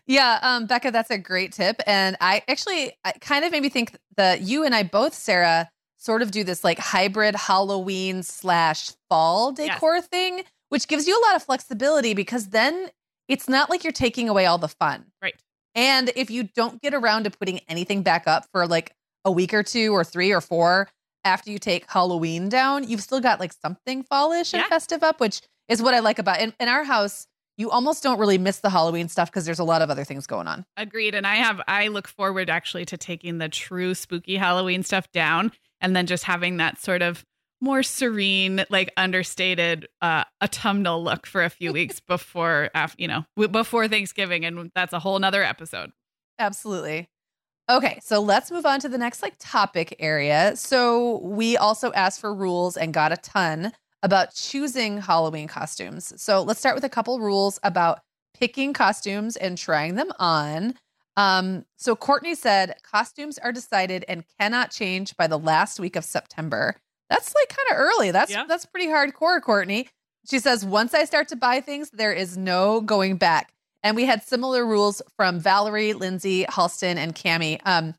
Yeah, 0.06 0.38
um, 0.40 0.66
Becca, 0.66 0.90
that's 0.90 1.10
a 1.10 1.18
great 1.18 1.52
tip. 1.52 1.80
And 1.86 2.16
I 2.20 2.42
actually, 2.48 2.92
I 3.04 3.12
kind 3.20 3.44
of 3.44 3.50
made 3.52 3.62
me 3.62 3.68
think 3.68 3.96
that 4.16 4.42
you 4.42 4.64
and 4.64 4.74
I 4.74 4.84
both, 4.84 5.12
Sarah, 5.12 5.70
sort 6.04 6.22
of 6.22 6.30
do 6.30 6.44
this 6.44 6.62
like 6.62 6.78
hybrid 6.78 7.34
Halloween 7.34 8.22
slash 8.22 8.92
fall 9.08 9.52
decor 9.52 9.96
yes. 9.96 10.06
thing, 10.06 10.42
which 10.68 10.86
gives 10.86 11.08
you 11.08 11.18
a 11.18 11.22
lot 11.26 11.36
of 11.36 11.42
flexibility 11.42 12.14
because 12.14 12.48
then 12.48 12.88
it's 13.28 13.48
not 13.48 13.70
like 13.70 13.84
you're 13.84 13.92
taking 13.92 14.28
away 14.28 14.44
all 14.46 14.58
the 14.58 14.68
fun. 14.68 15.06
Right. 15.22 15.34
And 15.74 16.12
if 16.14 16.30
you 16.30 16.44
don't 16.44 16.80
get 16.82 16.94
around 16.94 17.24
to 17.24 17.30
putting 17.30 17.60
anything 17.68 18.02
back 18.02 18.26
up 18.26 18.46
for 18.52 18.66
like 18.66 18.94
a 19.24 19.32
week 19.32 19.54
or 19.54 19.62
two 19.62 19.92
or 19.92 20.04
three 20.04 20.32
or 20.32 20.40
four 20.40 20.88
after 21.24 21.50
you 21.50 21.58
take 21.58 21.90
Halloween 21.90 22.48
down, 22.48 22.88
you've 22.88 23.00
still 23.00 23.20
got 23.20 23.40
like 23.40 23.52
something 23.52 24.02
fallish 24.02 24.52
and 24.52 24.62
festive 24.64 25.02
up, 25.02 25.20
which 25.20 25.40
is 25.68 25.82
what 25.82 25.94
I 25.94 26.00
like 26.00 26.18
about 26.18 26.40
in, 26.40 26.52
in 26.60 26.68
our 26.68 26.84
house. 26.84 27.26
You 27.56 27.70
almost 27.70 28.02
don't 28.02 28.18
really 28.18 28.36
miss 28.36 28.60
the 28.60 28.68
Halloween 28.68 29.08
stuff 29.08 29.30
because 29.30 29.46
there's 29.46 29.60
a 29.60 29.64
lot 29.64 29.80
of 29.80 29.88
other 29.88 30.04
things 30.04 30.26
going 30.26 30.48
on. 30.48 30.66
Agreed. 30.76 31.14
And 31.14 31.26
I 31.26 31.36
have, 31.36 31.60
I 31.66 31.88
look 31.88 32.08
forward 32.08 32.50
actually 32.50 32.84
to 32.86 32.96
taking 32.96 33.38
the 33.38 33.48
true 33.48 33.94
spooky 33.94 34.36
Halloween 34.36 34.82
stuff 34.82 35.10
down 35.12 35.52
and 35.80 35.94
then 35.94 36.06
just 36.06 36.24
having 36.24 36.58
that 36.58 36.78
sort 36.80 37.02
of 37.02 37.24
more 37.60 37.82
serene, 37.82 38.64
like 38.68 38.92
understated 38.96 39.88
uh, 40.02 40.24
autumnal 40.42 41.02
look 41.02 41.26
for 41.26 41.42
a 41.42 41.50
few 41.50 41.72
weeks 41.72 42.00
before, 42.08 42.70
after, 42.74 43.00
you 43.00 43.08
know, 43.08 43.24
before 43.50 43.88
Thanksgiving, 43.88 44.44
and 44.44 44.70
that's 44.74 44.92
a 44.92 44.98
whole 44.98 45.18
nother 45.18 45.42
episode. 45.42 45.90
Absolutely. 46.38 47.08
Okay, 47.70 47.98
so 48.02 48.20
let's 48.20 48.50
move 48.50 48.66
on 48.66 48.80
to 48.80 48.90
the 48.90 48.98
next 48.98 49.22
like 49.22 49.34
topic 49.38 49.96
area. 49.98 50.52
So 50.54 51.20
we 51.20 51.56
also 51.56 51.92
asked 51.92 52.20
for 52.20 52.34
rules 52.34 52.76
and 52.76 52.92
got 52.92 53.12
a 53.12 53.16
ton 53.16 53.72
about 54.02 54.34
choosing 54.34 54.98
Halloween 54.98 55.48
costumes. 55.48 56.12
So 56.20 56.42
let's 56.42 56.60
start 56.60 56.74
with 56.74 56.84
a 56.84 56.90
couple 56.90 57.20
rules 57.20 57.58
about 57.62 58.00
picking 58.38 58.74
costumes 58.74 59.36
and 59.36 59.56
trying 59.56 59.94
them 59.94 60.12
on. 60.18 60.74
Um, 61.16 61.64
so 61.76 61.94
Courtney 61.94 62.34
said 62.34 62.76
costumes 62.82 63.38
are 63.38 63.52
decided 63.52 64.04
and 64.08 64.24
cannot 64.38 64.70
change 64.70 65.16
by 65.16 65.26
the 65.26 65.38
last 65.38 65.78
week 65.78 65.96
of 65.96 66.04
September. 66.04 66.76
That's 67.08 67.34
like 67.34 67.48
kind 67.48 67.68
of 67.70 67.76
early. 67.76 68.10
That's 68.10 68.30
yeah. 68.30 68.44
that's 68.48 68.66
pretty 68.66 68.88
hardcore, 68.88 69.40
Courtney. 69.40 69.88
She 70.28 70.38
says 70.38 70.64
once 70.64 70.94
I 70.94 71.04
start 71.04 71.28
to 71.28 71.36
buy 71.36 71.60
things, 71.60 71.90
there 71.90 72.12
is 72.12 72.36
no 72.36 72.80
going 72.80 73.16
back. 73.16 73.52
And 73.82 73.94
we 73.94 74.06
had 74.06 74.22
similar 74.22 74.64
rules 74.64 75.02
from 75.16 75.38
Valerie, 75.38 75.92
Lindsay, 75.92 76.44
Halston, 76.44 76.96
and 76.96 77.14
Cami, 77.14 77.60
um, 77.66 77.94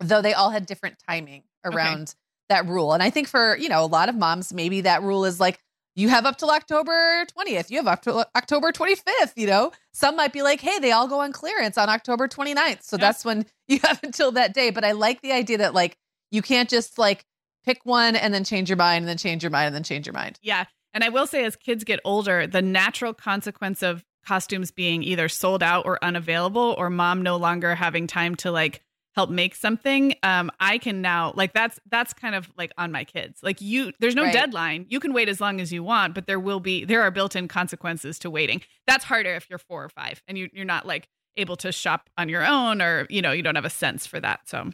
though 0.00 0.22
they 0.22 0.32
all 0.32 0.50
had 0.50 0.64
different 0.64 0.96
timing 1.06 1.42
around 1.62 2.02
okay. 2.02 2.12
that 2.48 2.66
rule. 2.66 2.94
And 2.94 3.02
I 3.02 3.10
think 3.10 3.28
for 3.28 3.56
you 3.56 3.68
know 3.68 3.84
a 3.84 3.86
lot 3.86 4.08
of 4.08 4.16
moms, 4.16 4.52
maybe 4.52 4.80
that 4.82 5.02
rule 5.02 5.24
is 5.24 5.38
like 5.38 5.60
you 5.96 6.10
have 6.10 6.26
up 6.26 6.36
till 6.36 6.50
October 6.50 7.24
20th. 7.36 7.70
You 7.70 7.78
have 7.78 7.86
up 7.86 8.02
to 8.02 8.28
October 8.36 8.70
25th. 8.70 9.32
You 9.34 9.46
know, 9.46 9.72
some 9.92 10.14
might 10.14 10.32
be 10.32 10.42
like, 10.42 10.60
hey, 10.60 10.78
they 10.78 10.92
all 10.92 11.08
go 11.08 11.20
on 11.20 11.32
clearance 11.32 11.76
on 11.78 11.88
October 11.88 12.28
29th. 12.28 12.82
So 12.82 12.96
that's 12.98 13.24
when 13.24 13.46
you 13.68 13.80
have 13.82 13.98
until 14.02 14.30
that 14.32 14.54
day. 14.54 14.70
But 14.70 14.84
I 14.84 14.92
like 14.92 15.22
the 15.22 15.32
idea 15.32 15.58
that 15.58 15.74
like 15.74 15.96
you 16.30 16.42
can't 16.42 16.68
just 16.68 16.98
like 16.98 17.24
pick 17.64 17.84
one 17.84 18.14
and 18.14 18.32
then 18.32 18.44
change 18.44 18.68
your 18.68 18.76
mind 18.76 19.02
and 19.02 19.08
then 19.08 19.16
change 19.16 19.42
your 19.42 19.50
mind 19.50 19.68
and 19.68 19.74
then 19.74 19.82
change 19.82 20.06
your 20.06 20.12
mind. 20.12 20.38
Yeah. 20.42 20.66
And 20.92 21.02
I 21.02 21.08
will 21.08 21.26
say, 21.26 21.44
as 21.44 21.56
kids 21.56 21.82
get 21.82 22.00
older, 22.04 22.46
the 22.46 22.62
natural 22.62 23.12
consequence 23.12 23.82
of 23.82 24.04
costumes 24.24 24.70
being 24.70 25.02
either 25.02 25.28
sold 25.28 25.62
out 25.62 25.86
or 25.86 26.02
unavailable, 26.02 26.74
or 26.78 26.90
mom 26.90 27.22
no 27.22 27.36
longer 27.36 27.74
having 27.74 28.06
time 28.06 28.34
to 28.36 28.50
like 28.50 28.82
help 29.16 29.30
make 29.30 29.54
something 29.54 30.14
um 30.22 30.50
i 30.60 30.78
can 30.78 31.00
now 31.00 31.32
like 31.34 31.52
that's 31.54 31.80
that's 31.90 32.12
kind 32.12 32.34
of 32.34 32.50
like 32.56 32.72
on 32.78 32.92
my 32.92 33.04
kids. 33.04 33.40
Like 33.42 33.60
you 33.60 33.92
there's 33.98 34.14
no 34.14 34.24
right. 34.24 34.32
deadline. 34.32 34.86
You 34.88 35.00
can 35.00 35.12
wait 35.12 35.28
as 35.28 35.40
long 35.40 35.60
as 35.60 35.72
you 35.72 35.82
want 35.82 36.14
but 36.14 36.26
there 36.26 36.38
will 36.38 36.60
be 36.60 36.84
there 36.84 37.02
are 37.02 37.10
built-in 37.10 37.48
consequences 37.48 38.18
to 38.20 38.30
waiting. 38.30 38.62
That's 38.86 39.04
harder 39.04 39.34
if 39.34 39.48
you're 39.48 39.58
four 39.58 39.84
or 39.84 39.88
five 39.88 40.22
and 40.28 40.38
you, 40.38 40.48
you're 40.52 40.64
not 40.64 40.86
like 40.86 41.08
able 41.36 41.56
to 41.56 41.72
shop 41.72 42.08
on 42.16 42.28
your 42.28 42.44
own 42.44 42.80
or 42.80 43.06
you 43.10 43.22
know 43.22 43.32
you 43.32 43.42
don't 43.42 43.56
have 43.56 43.64
a 43.64 43.70
sense 43.70 44.06
for 44.06 44.20
that 44.20 44.40
so. 44.48 44.70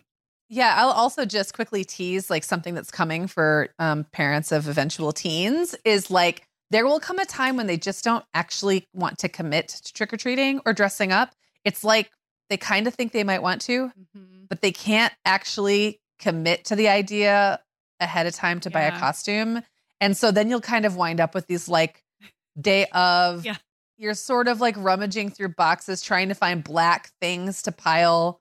Yeah 0.49 0.75
i'll 0.76 0.90
also 0.90 1.25
just 1.25 1.54
quickly 1.54 1.84
tease 1.84 2.28
like 2.28 2.44
something 2.44 2.75
that's 2.75 2.90
coming 2.90 3.26
for 3.26 3.68
um, 3.78 4.04
parents 4.12 4.52
of 4.52 4.68
eventual 4.68 5.12
teens 5.12 5.75
is 5.84 6.11
like 6.11 6.46
there 6.72 6.87
will 6.87 7.00
come 7.00 7.18
a 7.18 7.26
time 7.26 7.56
when 7.56 7.66
they 7.66 7.76
just 7.76 8.02
don't 8.02 8.25
actually 8.32 8.88
want 8.94 9.18
to 9.18 9.28
commit 9.28 9.68
to 9.68 9.92
trick-or-treating 9.92 10.62
or 10.64 10.72
dressing 10.72 11.12
up. 11.12 11.34
It's 11.66 11.84
like 11.84 12.11
they 12.50 12.56
kind 12.56 12.87
of 12.87 12.94
think 12.94 13.12
they 13.12 13.25
might 13.25 13.42
want 13.42 13.61
to, 13.62 13.88
mm-hmm. 13.88 14.44
but 14.49 14.61
they 14.61 14.72
can't 14.72 15.12
actually 15.25 16.00
commit 16.18 16.64
to 16.66 16.76
the 16.76 16.88
idea 16.88 17.61
ahead 18.00 18.26
of 18.26 18.34
time 18.34 18.61
to 18.61 18.70
buy 18.70 18.82
a 18.82 18.99
costume. 18.99 19.62
And 20.00 20.16
so 20.16 20.30
then 20.30 20.50
you'll 20.50 20.61
kind 20.61 20.84
of 20.84 20.96
wind 20.96 21.20
up 21.20 21.34
with 21.34 21.46
these 21.46 21.68
like 21.68 22.02
day 22.61 22.87
of, 22.92 23.44
Yeah. 23.44 23.56
you're 23.96 24.14
sort 24.14 24.49
of 24.49 24.61
like 24.61 24.75
rummaging 24.76 25.30
through 25.30 25.50
boxes 25.50 26.02
trying 26.02 26.28
to 26.28 26.34
find 26.34 26.62
black 26.62 27.11
things 27.20 27.62
to 27.62 27.72
pile 27.72 28.40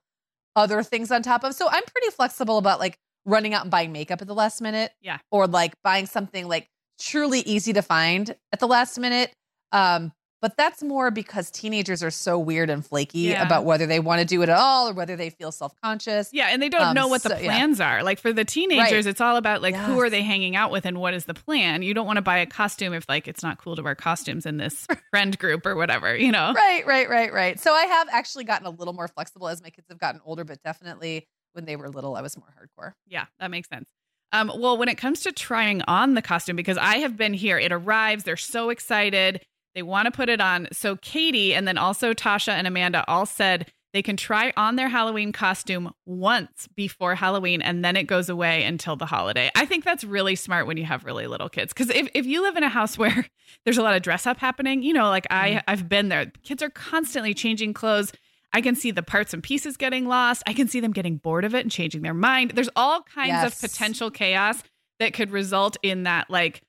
other 0.56 0.82
things 0.82 1.10
on 1.10 1.22
top 1.22 1.44
of. 1.44 1.54
So 1.54 1.68
I'm 1.68 1.84
pretty 1.84 2.10
flexible 2.10 2.58
about 2.58 2.78
like 2.80 2.98
running 3.24 3.54
out 3.54 3.62
and 3.62 3.70
buying 3.70 3.92
makeup 3.92 4.20
at 4.20 4.26
the 4.26 4.34
last 4.34 4.60
minute. 4.60 4.92
Yeah. 5.00 5.18
Or 5.30 5.46
like 5.46 5.74
buying 5.82 6.06
something 6.06 6.48
like 6.48 6.68
truly 7.00 7.40
easy 7.40 7.72
to 7.72 7.82
find 7.82 8.34
at 8.52 8.60
the 8.60 8.66
last 8.66 8.98
minute. 8.98 9.32
Um, 9.70 10.12
but 10.42 10.56
that's 10.56 10.82
more 10.82 11.10
because 11.10 11.50
teenagers 11.50 12.02
are 12.02 12.10
so 12.10 12.38
weird 12.38 12.68
and 12.68 12.84
flaky 12.84 13.20
Yeah. 13.20 13.46
about 13.46 13.64
whether 13.64 13.86
they 13.86 14.00
want 14.00 14.18
to 14.20 14.26
do 14.26 14.42
it 14.42 14.50
at 14.50 14.58
all 14.58 14.88
or 14.90 14.92
whether 14.92 15.16
they 15.16 15.30
feel 15.30 15.50
self 15.52 15.72
conscious. 15.82 16.28
Yeah, 16.32 16.48
and 16.50 16.60
they 16.60 16.68
don't 16.68 16.82
Um, 16.82 16.94
know 16.94 17.06
what 17.08 17.22
the 17.22 17.30
so- 17.30 17.36
yeah. 17.38 17.44
plans 17.44 17.80
are. 17.80 18.02
Like 18.02 18.18
for 18.18 18.32
the 18.32 18.44
teenagers, 18.44 19.06
it's 19.06 19.20
all 19.20 19.36
about 19.36 19.62
like 19.62 19.74
who 19.74 19.98
are 20.00 20.10
they 20.10 20.22
hanging 20.22 20.54
out 20.56 20.70
with 20.70 20.84
and 20.84 20.98
what 20.98 21.14
is 21.14 21.24
the 21.24 21.32
plan. 21.34 21.82
You 21.82 21.94
don't 21.94 22.06
want 22.06 22.16
to 22.18 22.22
buy 22.22 22.36
a 22.38 22.46
costume 22.46 22.92
if 22.92 23.08
like 23.08 23.26
it's 23.28 23.42
not 23.42 23.56
cool 23.58 23.76
to 23.76 23.82
wear 23.82 23.94
costumes 23.94 24.44
in 24.44 24.56
this 24.58 24.86
friend 25.10 25.38
group 25.38 25.64
or 25.64 25.76
whatever, 25.76 26.14
you 26.14 26.32
know. 26.32 26.52
Right, 26.54 26.84
right, 26.86 27.08
right, 27.08 27.32
right. 27.32 27.58
So 27.60 27.72
I 27.72 27.84
have 27.84 28.08
actually 28.10 28.44
gotten 28.44 28.66
a 28.66 28.70
little 28.70 28.92
more 28.94 29.08
flexible 29.08 29.48
as 29.48 29.62
my 29.62 29.70
kids 29.70 29.86
have 29.88 29.98
gotten 29.98 30.20
older, 30.24 30.44
but 30.44 30.62
definitely 30.62 31.26
when 31.52 31.64
they 31.66 31.76
were 31.76 31.88
little, 31.88 32.16
I 32.16 32.20
was 32.20 32.36
more 32.36 32.52
hardcore. 32.58 32.94
Yeah, 33.06 33.26
that 33.38 33.50
makes 33.50 33.68
sense. 33.68 33.88
Um, 34.34 34.50
well, 34.56 34.78
when 34.78 34.88
it 34.88 34.96
comes 34.96 35.20
to 35.20 35.32
trying 35.32 35.82
on 35.82 36.14
the 36.14 36.22
costume, 36.22 36.56
because 36.56 36.78
I 36.78 36.96
have 36.96 37.18
been 37.18 37.34
here, 37.34 37.58
it 37.58 37.70
arrives, 37.70 38.24
they're 38.24 38.38
so 38.38 38.70
excited, 38.70 39.44
they 39.74 39.82
want 39.82 40.06
to 40.06 40.10
put 40.10 40.28
it 40.28 40.40
on. 40.40 40.68
So 40.72 40.96
Katie 40.96 41.54
and 41.54 41.66
then 41.66 41.78
also 41.78 42.12
Tasha 42.12 42.52
and 42.52 42.66
Amanda 42.66 43.04
all 43.08 43.26
said 43.26 43.72
they 43.92 44.02
can 44.02 44.16
try 44.16 44.52
on 44.56 44.76
their 44.76 44.88
Halloween 44.88 45.32
costume 45.32 45.92
once 46.06 46.68
before 46.74 47.14
Halloween 47.14 47.60
and 47.60 47.84
then 47.84 47.94
it 47.94 48.04
goes 48.04 48.28
away 48.30 48.64
until 48.64 48.96
the 48.96 49.06
holiday. 49.06 49.50
I 49.54 49.66
think 49.66 49.84
that's 49.84 50.02
really 50.02 50.34
smart 50.34 50.66
when 50.66 50.78
you 50.78 50.84
have 50.84 51.04
really 51.04 51.26
little 51.26 51.50
kids. 51.50 51.74
Because 51.74 51.90
if, 51.90 52.08
if 52.14 52.24
you 52.24 52.42
live 52.42 52.56
in 52.56 52.62
a 52.62 52.68
house 52.68 52.96
where 52.98 53.26
there's 53.64 53.78
a 53.78 53.82
lot 53.82 53.94
of 53.94 54.02
dress 54.02 54.26
up 54.26 54.38
happening, 54.38 54.82
you 54.82 54.92
know, 54.92 55.08
like 55.08 55.26
I, 55.30 55.50
mm-hmm. 55.50 55.58
I've 55.68 55.88
been 55.88 56.08
there, 56.08 56.26
kids 56.42 56.62
are 56.62 56.70
constantly 56.70 57.34
changing 57.34 57.74
clothes. 57.74 58.12
I 58.54 58.60
can 58.60 58.74
see 58.74 58.90
the 58.90 59.02
parts 59.02 59.32
and 59.32 59.42
pieces 59.42 59.76
getting 59.76 60.06
lost. 60.06 60.42
I 60.46 60.52
can 60.52 60.68
see 60.68 60.80
them 60.80 60.92
getting 60.92 61.16
bored 61.16 61.44
of 61.44 61.54
it 61.54 61.60
and 61.60 61.70
changing 61.70 62.02
their 62.02 62.14
mind. 62.14 62.52
There's 62.52 62.68
all 62.76 63.02
kinds 63.02 63.28
Yes. 63.28 63.62
of 63.62 63.70
potential 63.70 64.10
chaos 64.10 64.62
that 65.00 65.14
could 65.14 65.30
result 65.30 65.76
in 65.82 66.02
that 66.04 66.30
like 66.30 66.62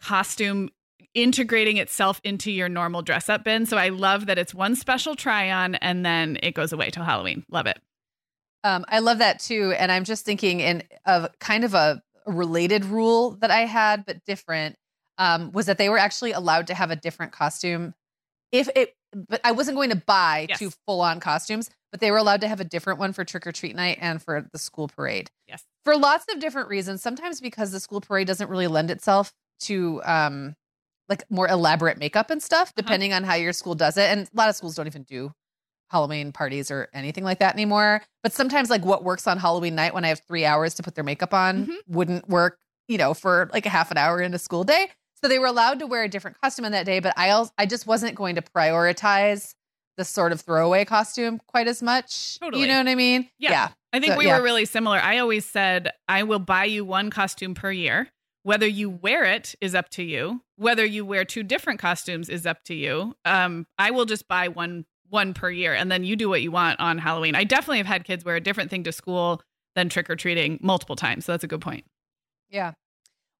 costume 0.00 0.70
integrating 1.14 1.76
itself 1.76 2.20
into 2.24 2.50
your 2.50 2.68
normal 2.68 3.02
dress 3.02 3.28
up 3.28 3.44
bin. 3.44 3.66
So 3.66 3.76
I 3.76 3.88
love 3.88 4.26
that 4.26 4.38
it's 4.38 4.54
one 4.54 4.76
special 4.76 5.16
try 5.16 5.50
on 5.50 5.74
and 5.76 6.04
then 6.04 6.38
it 6.42 6.54
goes 6.54 6.72
away 6.72 6.90
till 6.90 7.04
Halloween. 7.04 7.44
Love 7.50 7.66
it. 7.66 7.78
Um, 8.62 8.84
I 8.88 8.98
love 8.98 9.18
that 9.18 9.40
too. 9.40 9.72
And 9.78 9.90
I'm 9.90 10.04
just 10.04 10.24
thinking 10.24 10.60
in 10.60 10.82
of 11.06 11.28
kind 11.40 11.64
of 11.64 11.74
a 11.74 12.02
related 12.26 12.84
rule 12.84 13.32
that 13.40 13.50
I 13.50 13.60
had, 13.60 14.04
but 14.06 14.24
different, 14.24 14.76
um, 15.18 15.50
was 15.52 15.66
that 15.66 15.78
they 15.78 15.88
were 15.88 15.98
actually 15.98 16.32
allowed 16.32 16.66
to 16.68 16.74
have 16.74 16.90
a 16.90 16.96
different 16.96 17.32
costume. 17.32 17.94
If 18.52 18.68
it, 18.76 18.94
but 19.28 19.40
I 19.44 19.52
wasn't 19.52 19.76
going 19.76 19.90
to 19.90 19.96
buy 19.96 20.46
Yes. 20.48 20.58
two 20.58 20.70
full 20.86 21.00
on 21.00 21.20
costumes, 21.20 21.70
but 21.90 22.00
they 22.00 22.10
were 22.10 22.18
allowed 22.18 22.42
to 22.42 22.48
have 22.48 22.60
a 22.60 22.64
different 22.64 22.98
one 22.98 23.12
for 23.12 23.24
trick 23.24 23.46
or 23.46 23.52
treat 23.52 23.74
night 23.74 23.98
and 24.00 24.22
for 24.22 24.46
the 24.52 24.58
school 24.58 24.88
parade. 24.88 25.30
Yes. 25.48 25.64
For 25.84 25.96
lots 25.96 26.26
of 26.32 26.38
different 26.40 26.68
reasons. 26.68 27.02
Sometimes 27.02 27.40
because 27.40 27.72
the 27.72 27.80
school 27.80 28.00
parade 28.00 28.26
doesn't 28.26 28.48
really 28.50 28.66
lend 28.68 28.90
itself 28.90 29.32
to, 29.60 30.00
um, 30.04 30.54
like 31.10 31.24
more 31.28 31.48
elaborate 31.48 31.98
makeup 31.98 32.30
and 32.30 32.42
stuff, 32.42 32.72
depending 32.74 33.12
on 33.12 33.24
how 33.24 33.34
your 33.34 33.52
school 33.52 33.74
does 33.74 33.98
it. 33.98 34.08
And 34.08 34.22
a 34.22 34.36
lot 34.36 34.48
of 34.48 34.56
schools 34.56 34.76
don't 34.76 34.86
even 34.86 35.02
do 35.02 35.32
Halloween 35.90 36.30
parties 36.32 36.70
or 36.70 36.88
anything 36.94 37.24
like 37.24 37.40
that 37.40 37.52
anymore. 37.54 38.00
But 38.22 38.32
sometimes, 38.32 38.70
like 38.70 38.84
what 38.84 39.02
works 39.04 39.26
on 39.26 39.36
Halloween 39.38 39.74
night 39.74 39.92
when 39.92 40.04
I 40.04 40.08
have 40.08 40.20
three 40.26 40.44
hours 40.46 40.74
to 40.76 40.82
put 40.84 40.94
their 40.94 41.04
makeup 41.04 41.34
on 41.34 41.66
Mhm. 41.66 41.76
wouldn't 41.88 42.28
work, 42.28 42.58
you 42.88 42.96
know, 42.96 43.12
for 43.12 43.50
like 43.52 43.66
a 43.66 43.70
half 43.70 43.90
an 43.90 43.98
hour 43.98 44.22
in 44.22 44.32
a 44.32 44.38
school 44.38 44.62
day. 44.64 44.88
So 45.22 45.28
they 45.28 45.38
were 45.40 45.46
allowed 45.48 45.80
to 45.80 45.86
wear 45.86 46.04
a 46.04 46.08
different 46.08 46.40
costume 46.40 46.64
on 46.64 46.72
that 46.72 46.86
day. 46.86 47.00
But 47.00 47.12
I 47.18 47.30
also, 47.30 47.52
I 47.58 47.66
just 47.66 47.86
wasn't 47.86 48.14
going 48.14 48.36
to 48.36 48.42
prioritize 48.42 49.54
the 49.96 50.04
sort 50.04 50.32
of 50.32 50.40
throwaway 50.40 50.84
costume 50.84 51.40
quite 51.48 51.66
as 51.68 51.82
much. 51.82 52.38
Totally. 52.38 52.62
You 52.62 52.68
know 52.68 52.78
what 52.78 52.88
I 52.88 52.94
mean? 52.94 53.28
Yeah. 53.38 53.70
I 53.92 53.98
think 54.00 54.12
So, 54.12 54.18
we 54.18 54.26
yeah. 54.26 54.38
were 54.38 54.44
really 54.44 54.64
similar. 54.64 54.98
I 54.98 55.18
always 55.18 55.44
said, 55.44 55.90
I 56.08 56.22
will 56.22 56.38
buy 56.38 56.64
you 56.64 56.84
one 56.84 57.10
costume 57.10 57.54
per 57.54 57.72
year. 57.72 58.08
Whether 58.42 58.66
you 58.66 58.88
wear 58.88 59.24
it 59.24 59.54
is 59.60 59.74
up 59.74 59.90
to 59.90 60.02
you. 60.02 60.42
Whether 60.56 60.84
you 60.84 61.04
wear 61.04 61.24
two 61.24 61.42
different 61.42 61.78
costumes 61.78 62.28
is 62.28 62.46
up 62.46 62.62
to 62.64 62.74
you. 62.74 63.14
Um, 63.24 63.66
I 63.78 63.90
will 63.90 64.06
just 64.06 64.28
buy 64.28 64.48
one 64.48 64.86
one 65.08 65.34
per 65.34 65.50
year, 65.50 65.74
and 65.74 65.90
then 65.90 66.04
you 66.04 66.14
do 66.16 66.28
what 66.28 66.40
you 66.40 66.52
want 66.52 66.78
on 66.78 66.98
Halloween. 66.98 67.34
I 67.34 67.44
definitely 67.44 67.78
have 67.78 67.86
had 67.86 68.04
kids 68.04 68.24
wear 68.24 68.36
a 68.36 68.40
different 68.40 68.70
thing 68.70 68.84
to 68.84 68.92
school 68.92 69.42
than 69.74 69.88
trick 69.88 70.08
or 70.08 70.16
treating 70.16 70.58
multiple 70.62 70.96
times. 70.96 71.24
So 71.24 71.32
that's 71.32 71.44
a 71.44 71.48
good 71.48 71.60
point. 71.60 71.84
Yeah. 72.48 72.72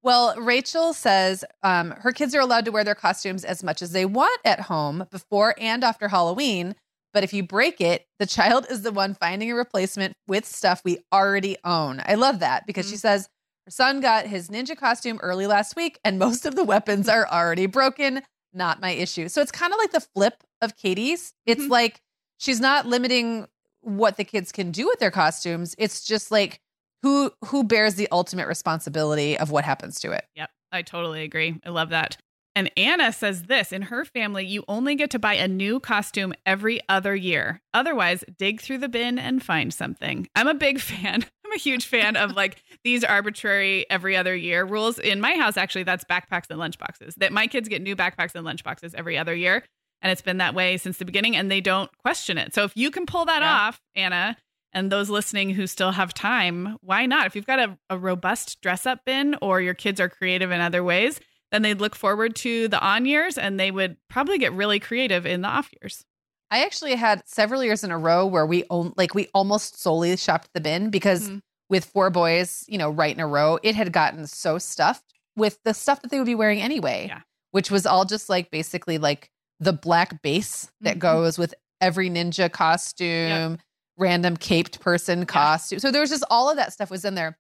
Well, 0.02 0.34
Rachel 0.40 0.92
says 0.92 1.44
um, 1.62 1.90
her 1.90 2.12
kids 2.12 2.34
are 2.34 2.40
allowed 2.40 2.64
to 2.64 2.72
wear 2.72 2.84
their 2.84 2.94
costumes 2.94 3.44
as 3.44 3.62
much 3.62 3.82
as 3.82 3.92
they 3.92 4.06
want 4.06 4.40
at 4.44 4.60
home 4.60 5.06
before 5.10 5.54
and 5.58 5.84
after 5.84 6.08
Halloween. 6.08 6.74
But 7.12 7.24
if 7.24 7.32
you 7.32 7.42
break 7.42 7.80
it, 7.80 8.06
the 8.18 8.26
child 8.26 8.66
is 8.70 8.82
the 8.82 8.92
one 8.92 9.14
finding 9.14 9.50
a 9.50 9.54
replacement 9.54 10.14
with 10.26 10.46
stuff 10.46 10.80
we 10.84 10.98
already 11.12 11.56
own. 11.64 12.00
I 12.04 12.14
love 12.14 12.38
that 12.38 12.66
because 12.66 12.88
she 12.88 12.96
says 12.96 13.28
her 13.70 13.72
son 13.72 14.00
got 14.00 14.26
his 14.26 14.48
ninja 14.48 14.76
costume 14.76 15.18
early 15.22 15.46
last 15.46 15.76
week 15.76 15.98
and 16.04 16.18
most 16.18 16.44
of 16.44 16.56
the 16.56 16.64
weapons 16.64 17.09
are 17.09 17.26
already 17.28 17.66
broken. 17.66 18.22
Not 18.52 18.80
my 18.80 18.90
issue. 18.90 19.28
So 19.28 19.40
it's 19.40 19.52
kind 19.52 19.72
of 19.72 19.78
like 19.78 19.92
the 19.92 20.00
flip 20.00 20.42
of 20.61 20.76
Katie's. 20.76 21.35
It's 21.46 21.62
Mhm. 21.66 21.70
like 21.70 22.00
she's 22.38 22.59
not 22.61 22.87
limiting 22.87 23.46
what 23.83 24.16
the 24.16 24.24
kids 24.24 24.50
can 24.50 24.72
do 24.72 24.87
with 24.87 24.98
their 24.98 25.12
costumes. 25.12 25.74
It's 25.78 26.04
just 26.04 26.30
like 26.33 26.61
who 27.02 27.33
who 27.46 27.62
bears 27.64 27.94
the 27.94 28.09
ultimate 28.11 28.48
responsibility 28.48 29.38
of 29.38 29.50
what 29.52 29.64
happens 29.64 30.00
to 30.00 30.11
it. 30.11 30.24
Yep, 30.35 30.50
I 30.72 30.83
totally 30.83 31.22
agree. 31.22 31.61
I 31.64 31.68
love 31.70 31.90
that. 31.90 32.16
And 32.56 32.68
Anna 32.76 33.12
says 33.12 33.44
this 33.44 33.70
in 33.70 33.83
her 33.83 34.04
family, 34.04 34.44
you 34.44 34.64
only 34.66 34.96
get 34.96 35.09
to 35.11 35.20
buy 35.20 35.35
a 35.35 35.46
new 35.46 35.78
costume 35.78 36.35
every 36.44 36.80
other 36.88 37.14
year. 37.14 37.62
Otherwise, 37.72 38.24
dig 38.37 38.61
through 38.61 38.78
the 38.78 38.88
bin 38.88 39.16
and 39.20 39.40
find 39.42 39.72
something. 39.72 40.26
I'm 40.35 40.48
a 40.48 40.54
big 40.54 40.80
fan. 40.80 41.26
I'm 41.50 41.56
a 41.56 41.58
huge 41.58 41.86
fan 41.86 42.16
of 42.16 42.32
like 42.32 42.62
these 42.84 43.02
arbitrary 43.04 43.86
every 43.90 44.16
other 44.16 44.34
year 44.34 44.64
rules. 44.64 44.98
In 44.98 45.20
my 45.20 45.34
house, 45.34 45.56
actually, 45.56 45.82
that's 45.84 46.04
backpacks 46.04 46.48
and 46.50 46.58
lunchboxes. 46.60 47.14
That 47.16 47.32
my 47.32 47.46
kids 47.46 47.68
get 47.68 47.82
new 47.82 47.96
backpacks 47.96 48.34
and 48.34 48.46
lunchboxes 48.46 48.94
every 48.94 49.18
other 49.18 49.34
year. 49.34 49.64
And 50.02 50.10
it's 50.10 50.22
been 50.22 50.38
that 50.38 50.54
way 50.54 50.78
since 50.78 50.96
the 50.96 51.04
beginning, 51.04 51.36
and 51.36 51.50
they 51.50 51.60
don't 51.60 51.90
question 51.98 52.38
it. 52.38 52.54
So 52.54 52.64
if 52.64 52.74
you 52.74 52.90
can 52.90 53.04
pull 53.04 53.26
that 53.26 53.42
Yeah. 53.42 53.52
off, 53.52 53.80
Anna, 53.94 54.36
and 54.72 54.90
those 54.90 55.10
listening 55.10 55.50
who 55.50 55.66
still 55.66 55.90
have 55.92 56.14
time, 56.14 56.78
why 56.80 57.04
not? 57.04 57.26
If 57.26 57.36
you've 57.36 57.46
got 57.46 57.58
a, 57.58 57.76
a 57.90 57.98
robust 57.98 58.62
dress 58.62 58.86
up 58.86 59.04
bin 59.04 59.36
or 59.42 59.60
your 59.60 59.74
kids 59.74 60.00
are 60.00 60.08
creative 60.08 60.50
in 60.52 60.60
other 60.62 60.82
ways, 60.82 61.20
then 61.52 61.60
they'd 61.62 61.80
look 61.80 61.94
forward 61.96 62.34
to 62.36 62.68
the 62.68 62.80
on 62.80 63.04
years 63.04 63.36
and 63.36 63.60
they 63.60 63.70
would 63.70 63.96
probably 64.08 64.38
get 64.38 64.52
really 64.54 64.78
creative 64.80 65.26
in 65.26 65.42
the 65.42 65.48
off 65.48 65.68
years. 65.82 66.04
I 66.50 66.64
actually 66.64 66.94
had 66.96 67.22
several 67.28 67.62
years 67.62 67.84
in 67.84 67.90
a 67.90 67.98
row 67.98 68.26
where 68.26 68.46
we 68.46 68.64
own 68.70 68.92
like 68.96 69.14
we 69.14 69.28
almost 69.34 69.80
solely 69.80 70.16
shopped 70.16 70.50
the 70.54 70.60
bin 70.60 70.90
because 70.90 71.28
Mhm. 71.28 71.42
with 71.68 71.84
four 71.84 72.10
boys, 72.10 72.64
you 72.68 72.78
know, 72.78 72.90
right 72.90 73.14
in 73.14 73.20
a 73.20 73.26
row, 73.26 73.58
it 73.62 73.74
had 73.76 73.92
gotten 73.92 74.26
so 74.26 74.58
stuffed 74.58 75.04
with 75.36 75.62
the 75.64 75.72
stuff 75.74 76.02
that 76.02 76.10
they 76.10 76.18
would 76.18 76.26
be 76.26 76.34
wearing 76.34 76.60
anyway. 76.60 77.06
Yeah. 77.08 77.20
Which 77.52 77.70
was 77.70 77.86
all 77.86 78.04
just 78.04 78.28
like 78.28 78.50
basically 78.50 78.98
like 78.98 79.30
the 79.60 79.72
black 79.72 80.22
base 80.22 80.70
that 80.80 80.96
Mhm. 80.96 81.00
goes 81.00 81.38
with 81.38 81.54
every 81.80 82.10
ninja 82.10 82.50
costume, 82.50 83.58
random 83.96 84.36
caped 84.36 84.80
person 84.80 85.26
costume. 85.26 85.78
So 85.78 85.90
there 85.90 86.00
was 86.00 86.10
just 86.10 86.24
all 86.30 86.50
of 86.50 86.56
that 86.56 86.72
stuff 86.72 86.90
was 86.90 87.04
in 87.04 87.14
there. 87.14 87.38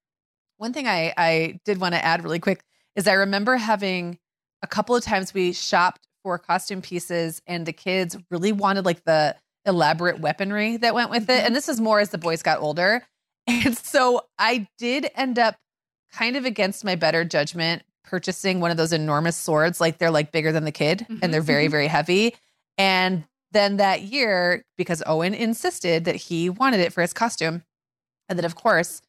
One 0.58 0.72
thing 0.72 0.86
I 0.86 1.12
I 1.16 1.58
did 1.64 1.80
want 1.80 1.94
to 1.94 2.04
add 2.04 2.22
really 2.22 2.38
quick 2.38 2.62
is 2.96 3.08
I 3.08 3.14
remember 3.14 3.56
having 3.56 4.18
a 4.62 4.66
couple 4.66 4.94
of 4.94 5.02
times 5.02 5.32
we 5.34 5.52
shopped 5.52 6.06
for 6.22 6.38
costume 6.38 6.82
pieces 6.82 7.40
and 7.46 7.64
the 7.66 7.72
kids 7.72 8.16
really 8.30 8.52
wanted 8.52 8.84
like 8.84 9.04
the 9.04 9.36
elaborate 9.66 10.20
weaponry 10.20 10.76
that 10.78 10.94
went 10.94 11.10
with 11.10 11.28
it. 11.30 11.42
Mhm. 11.42 11.46
And 11.46 11.56
this 11.56 11.68
is 11.68 11.80
more 11.80 12.00
as 12.00 12.10
the 12.10 12.18
boys 12.18 12.42
got 12.42 12.60
older. 12.60 13.06
And 13.46 13.76
so 13.76 14.26
I 14.38 14.68
did 14.78 15.10
end 15.16 15.38
up 15.38 15.56
kind 16.12 16.36
of 16.36 16.44
against 16.44 16.84
my 16.84 16.94
better 16.94 17.24
judgment 17.24 17.82
purchasing 18.04 18.60
one 18.60 18.70
of 18.70 18.76
those 18.76 18.92
enormous 18.92 19.36
swords. 19.36 19.80
Like 19.80 19.98
they're 19.98 20.10
like 20.10 20.30
bigger 20.32 20.52
than 20.52 20.64
the 20.64 20.72
kid 20.72 21.06
Mhm. 21.08 21.20
and 21.22 21.32
they're 21.34 21.40
very, 21.40 21.66
Mhm. 21.66 21.70
very 21.70 21.86
heavy. 21.88 22.34
And 22.78 23.24
then 23.52 23.78
that 23.78 24.02
year, 24.02 24.64
because 24.76 25.02
Owen 25.06 25.34
insisted 25.34 26.04
that 26.04 26.14
he 26.16 26.48
wanted 26.50 26.80
it 26.80 26.92
for 26.92 27.02
his 27.02 27.12
costume, 27.12 27.64
and 28.28 28.38
that 28.38 28.44
of 28.44 28.54
course, 28.54 29.02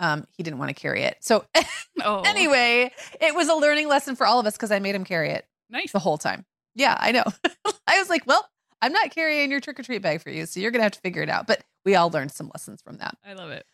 um, 0.00 0.26
he 0.36 0.42
didn't 0.42 0.58
want 0.58 0.70
to 0.70 0.74
carry 0.74 1.02
it. 1.04 1.18
So 1.20 1.44
Oh, 2.04 2.22
anyway, 2.22 2.90
it 3.20 3.34
was 3.36 3.48
a 3.48 3.54
learning 3.54 3.86
lesson 3.88 4.16
for 4.16 4.26
all 4.26 4.40
of 4.40 4.46
us 4.46 4.54
because 4.54 4.72
I 4.72 4.80
made 4.80 4.94
him 4.96 5.04
carry 5.04 5.30
it 5.30 5.46
nice. 5.70 5.92
the 5.92 6.00
whole 6.00 6.18
time. 6.18 6.44
Yeah, 6.74 6.96
I 6.98 7.12
know. 7.12 7.24
I 7.86 7.98
was 7.98 8.08
like, 8.08 8.26
well, 8.26 8.48
I'm 8.82 8.92
not 8.92 9.10
carrying 9.10 9.50
your 9.50 9.60
trick 9.60 9.78
or 9.80 9.82
treat 9.82 10.02
bag 10.02 10.22
for 10.22 10.30
you, 10.30 10.46
so 10.46 10.60
you're 10.60 10.70
gonna 10.70 10.82
have 10.82 10.92
to 10.92 11.00
figure 11.00 11.22
it 11.22 11.30
out. 11.30 11.46
But 11.46 11.62
we 11.84 11.94
all 11.94 12.10
learned 12.10 12.32
some 12.32 12.50
lessons 12.52 12.82
from 12.82 12.98
that. 12.98 13.16
I 13.24 13.34
love 13.34 13.50
it. 13.50 13.64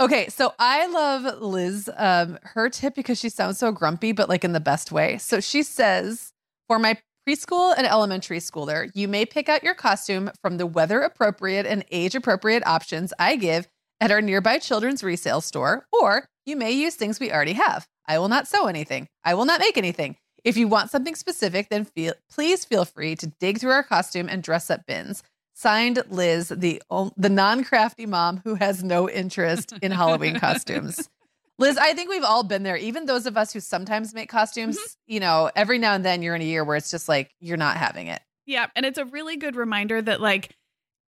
Okay, 0.00 0.28
so 0.28 0.54
I 0.58 0.86
love 0.86 1.42
Liz, 1.42 1.90
um, 1.94 2.38
her 2.42 2.70
tip 2.70 2.94
because 2.94 3.18
she 3.18 3.28
sounds 3.28 3.58
so 3.58 3.70
grumpy, 3.70 4.12
but 4.12 4.30
like 4.30 4.44
in 4.44 4.52
the 4.52 4.60
best 4.60 4.90
way. 4.90 5.18
So 5.18 5.40
she 5.40 5.62
says, 5.62 6.32
for 6.68 6.78
my 6.78 6.96
preschool 7.28 7.74
and 7.76 7.86
elementary 7.86 8.38
schooler, 8.38 8.90
you 8.94 9.08
may 9.08 9.26
pick 9.26 9.50
out 9.50 9.62
your 9.62 9.74
costume 9.74 10.30
from 10.40 10.56
the 10.56 10.66
weather 10.66 11.02
appropriate 11.02 11.66
and 11.66 11.84
age 11.90 12.14
appropriate 12.14 12.66
options 12.66 13.12
I 13.18 13.36
give 13.36 13.68
at 14.00 14.10
our 14.10 14.22
nearby 14.22 14.58
children's 14.58 15.04
resale 15.04 15.42
store, 15.42 15.84
or 15.92 16.28
you 16.46 16.56
may 16.56 16.72
use 16.72 16.94
things 16.94 17.20
we 17.20 17.30
already 17.30 17.52
have. 17.52 17.86
I 18.06 18.18
will 18.18 18.28
not 18.28 18.48
sew 18.48 18.68
anything. 18.68 19.06
I 19.22 19.34
will 19.34 19.44
not 19.44 19.60
make 19.60 19.76
anything. 19.76 20.16
If 20.44 20.56
you 20.56 20.68
want 20.68 20.90
something 20.90 21.14
specific, 21.14 21.68
then 21.68 21.84
feel, 21.84 22.14
please 22.30 22.64
feel 22.64 22.84
free 22.84 23.16
to 23.16 23.26
dig 23.40 23.58
through 23.58 23.72
our 23.72 23.82
costume 23.82 24.28
and 24.28 24.42
dress 24.42 24.70
up 24.70 24.86
bins. 24.86 25.22
Signed, 25.54 26.02
Liz, 26.08 26.48
the 26.48 26.80
the 27.16 27.28
non 27.28 27.64
crafty 27.64 28.06
mom 28.06 28.40
who 28.44 28.54
has 28.54 28.82
no 28.82 29.10
interest 29.10 29.74
in 29.82 29.92
Halloween 29.92 30.38
costumes. 30.40 31.08
Liz, 31.58 31.76
I 31.76 31.92
think 31.92 32.08
we've 32.08 32.24
all 32.24 32.42
been 32.42 32.62
there. 32.62 32.78
Even 32.78 33.04
those 33.04 33.26
of 33.26 33.36
us 33.36 33.52
who 33.52 33.60
sometimes 33.60 34.14
make 34.14 34.30
costumes, 34.30 34.78
mm-hmm. 34.78 35.12
you 35.12 35.20
know, 35.20 35.50
every 35.54 35.76
now 35.76 35.92
and 35.92 36.02
then 36.02 36.22
you're 36.22 36.34
in 36.34 36.40
a 36.40 36.46
year 36.46 36.64
where 36.64 36.76
it's 36.76 36.90
just 36.90 37.06
like 37.06 37.34
you're 37.40 37.58
not 37.58 37.76
having 37.76 38.06
it. 38.06 38.22
Yeah, 38.46 38.68
and 38.74 38.86
it's 38.86 38.96
a 38.96 39.04
really 39.04 39.36
good 39.36 39.54
reminder 39.54 40.00
that 40.00 40.22
like 40.22 40.56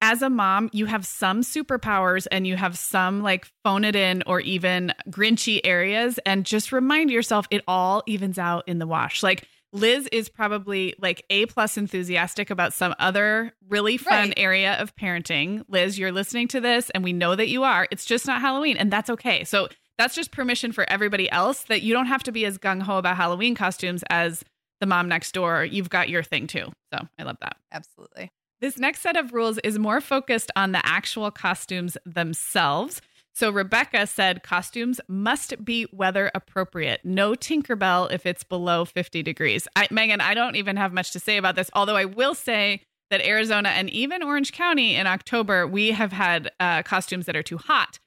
as 0.03 0.21
a 0.21 0.29
mom, 0.29 0.69
you 0.73 0.87
have 0.87 1.07
some 1.07 1.43
superpowers 1.43 2.27
and 2.31 2.45
you 2.45 2.57
have 2.57 2.77
some 2.77 3.23
like 3.23 3.47
phone 3.63 3.85
it 3.85 3.95
in 3.95 4.25
or 4.27 4.41
even 4.41 4.93
grinchy 5.09 5.61
areas. 5.63 6.19
And 6.27 6.45
just 6.45 6.73
remind 6.73 7.11
yourself 7.11 7.47
it 7.51 7.63
all 7.69 8.03
evens 8.07 8.37
out 8.37 8.67
in 8.67 8.81
the 8.81 8.87
wash. 8.87 9.23
Like 9.23 9.47
Liz 9.73 10.09
is 10.11 10.29
probably 10.29 10.95
like 10.99 11.25
A 11.31 11.47
plus 11.47 11.79
enthusiastic 11.79 12.51
about 12.51 12.75
some 12.75 12.95
other 12.99 13.53
really 13.69 13.97
fun 13.97 14.31
right. 14.31 14.35
area 14.37 14.75
of 14.75 14.95
parenting. 14.97 15.65
Liz, 15.69 15.97
you're 15.97 16.13
listening 16.13 16.49
to 16.49 16.61
this 16.61 16.91
and 16.91 17.05
we 17.05 17.13
know 17.13 17.37
that 17.37 17.49
you 17.49 17.63
are. 17.63 17.87
It's 17.93 18.05
just 18.05 18.27
not 18.27 18.41
Halloween 18.41 18.77
and 18.77 18.93
that's 18.93 19.09
okay. 19.09 19.45
So 19.45 19.69
that's 19.99 20.17
just 20.17 20.33
permission 20.33 20.73
for 20.73 20.85
everybody 20.91 21.31
else 21.31 21.63
that 21.65 21.83
you 21.83 21.95
don't 21.95 22.07
have 22.07 22.25
to 22.25 22.33
be 22.33 22.45
as 22.45 22.59
gung 22.59 22.83
ho 22.83 22.99
about 22.99 23.17
Halloween 23.17 23.55
costumes 23.55 24.03
as 24.11 24.43
the 24.81 24.87
mom 24.87 25.09
next 25.09 25.31
door. 25.33 25.65
You've 25.65 25.91
got 25.91 26.09
your 26.09 26.25
thing 26.25 26.49
too. 26.49 26.73
So 26.93 27.07
I 27.21 27.23
love 27.23 27.37
that. 27.41 27.57
Absolutely. 27.71 28.33
This 28.63 28.79
next 28.79 29.01
set 29.01 29.17
of 29.17 29.33
rules 29.33 29.59
is 29.59 29.77
more 29.77 30.01
focused 30.01 30.53
on 30.55 30.71
the 30.71 30.87
actual 30.87 31.33
costumes 31.33 31.99
themselves. 32.07 33.03
So 33.35 33.51
Rebecca 33.51 34.07
said 34.07 34.45
costumes 34.45 35.01
must 35.09 35.65
be 35.65 35.89
weather 35.91 36.31
appropriate. 36.33 37.01
No 37.03 37.33
Tinkerbell 37.33 38.13
if 38.13 38.25
it's 38.25 38.45
below 38.45 38.85
50 38.85 39.21
degrees. 39.25 39.67
I, 39.75 39.89
Meagan, 39.91 40.21
I 40.21 40.35
don't 40.35 40.55
even 40.55 40.77
have 40.77 40.93
much 40.93 41.11
to 41.11 41.19
say 41.19 41.39
about 41.39 41.57
this, 41.57 41.73
although 41.75 41.97
I 41.97 42.05
will 42.05 42.37
say 42.37 42.83
that 43.11 43.21
Arizona 43.23 43.71
and 43.71 43.91
even 43.91 44.23
Orange 44.23 44.53
County 44.53 44.95
in 44.95 45.09
October, 45.09 45.67
we 45.67 45.91
have 45.91 46.13
had 46.13 46.53
uh, 46.61 46.85
costumes 46.85 47.27
that 47.27 47.35
are 47.35 47.43
too 47.43 47.59
hot. 47.59 47.99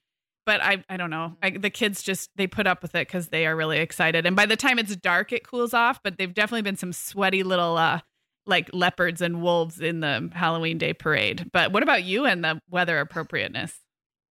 But 0.46 0.62
I, 0.62 0.82
I 0.88 0.96
don't 0.96 1.10
know. 1.10 1.36
I, 1.42 1.50
the 1.50 1.68
kids 1.68 2.02
just 2.02 2.30
they 2.36 2.46
put 2.46 2.66
up 2.66 2.80
with 2.80 2.94
it 2.94 3.08
because 3.08 3.28
they 3.28 3.46
are 3.46 3.54
really 3.54 3.78
excited. 3.78 4.24
And 4.24 4.34
by 4.34 4.46
the 4.46 4.56
time 4.56 4.78
it's 4.78 4.96
dark, 4.96 5.32
it 5.32 5.46
cools 5.46 5.74
off. 5.74 6.02
But 6.02 6.16
they've 6.16 6.32
definitely 6.32 6.62
been 6.62 6.78
some 6.78 6.94
sweaty 6.94 7.42
little 7.42 7.76
uh, 7.76 8.00
like 8.46 8.70
leopards 8.72 9.20
and 9.20 9.42
wolves 9.42 9.80
in 9.80 10.00
the 10.00 10.30
Halloween 10.34 10.78
Day 10.78 10.92
parade. 10.92 11.50
But 11.52 11.72
what 11.72 11.82
about 11.82 12.04
you 12.04 12.24
and 12.24 12.44
the 12.44 12.60
weather 12.70 12.98
appropriateness? 12.98 13.74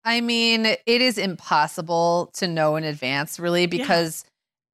I 0.03 0.21
mean, 0.21 0.65
it 0.65 1.01
is 1.01 1.17
impossible 1.17 2.31
to 2.35 2.47
know 2.47 2.75
in 2.75 2.83
advance, 2.83 3.39
really, 3.39 3.65
because 3.65 4.23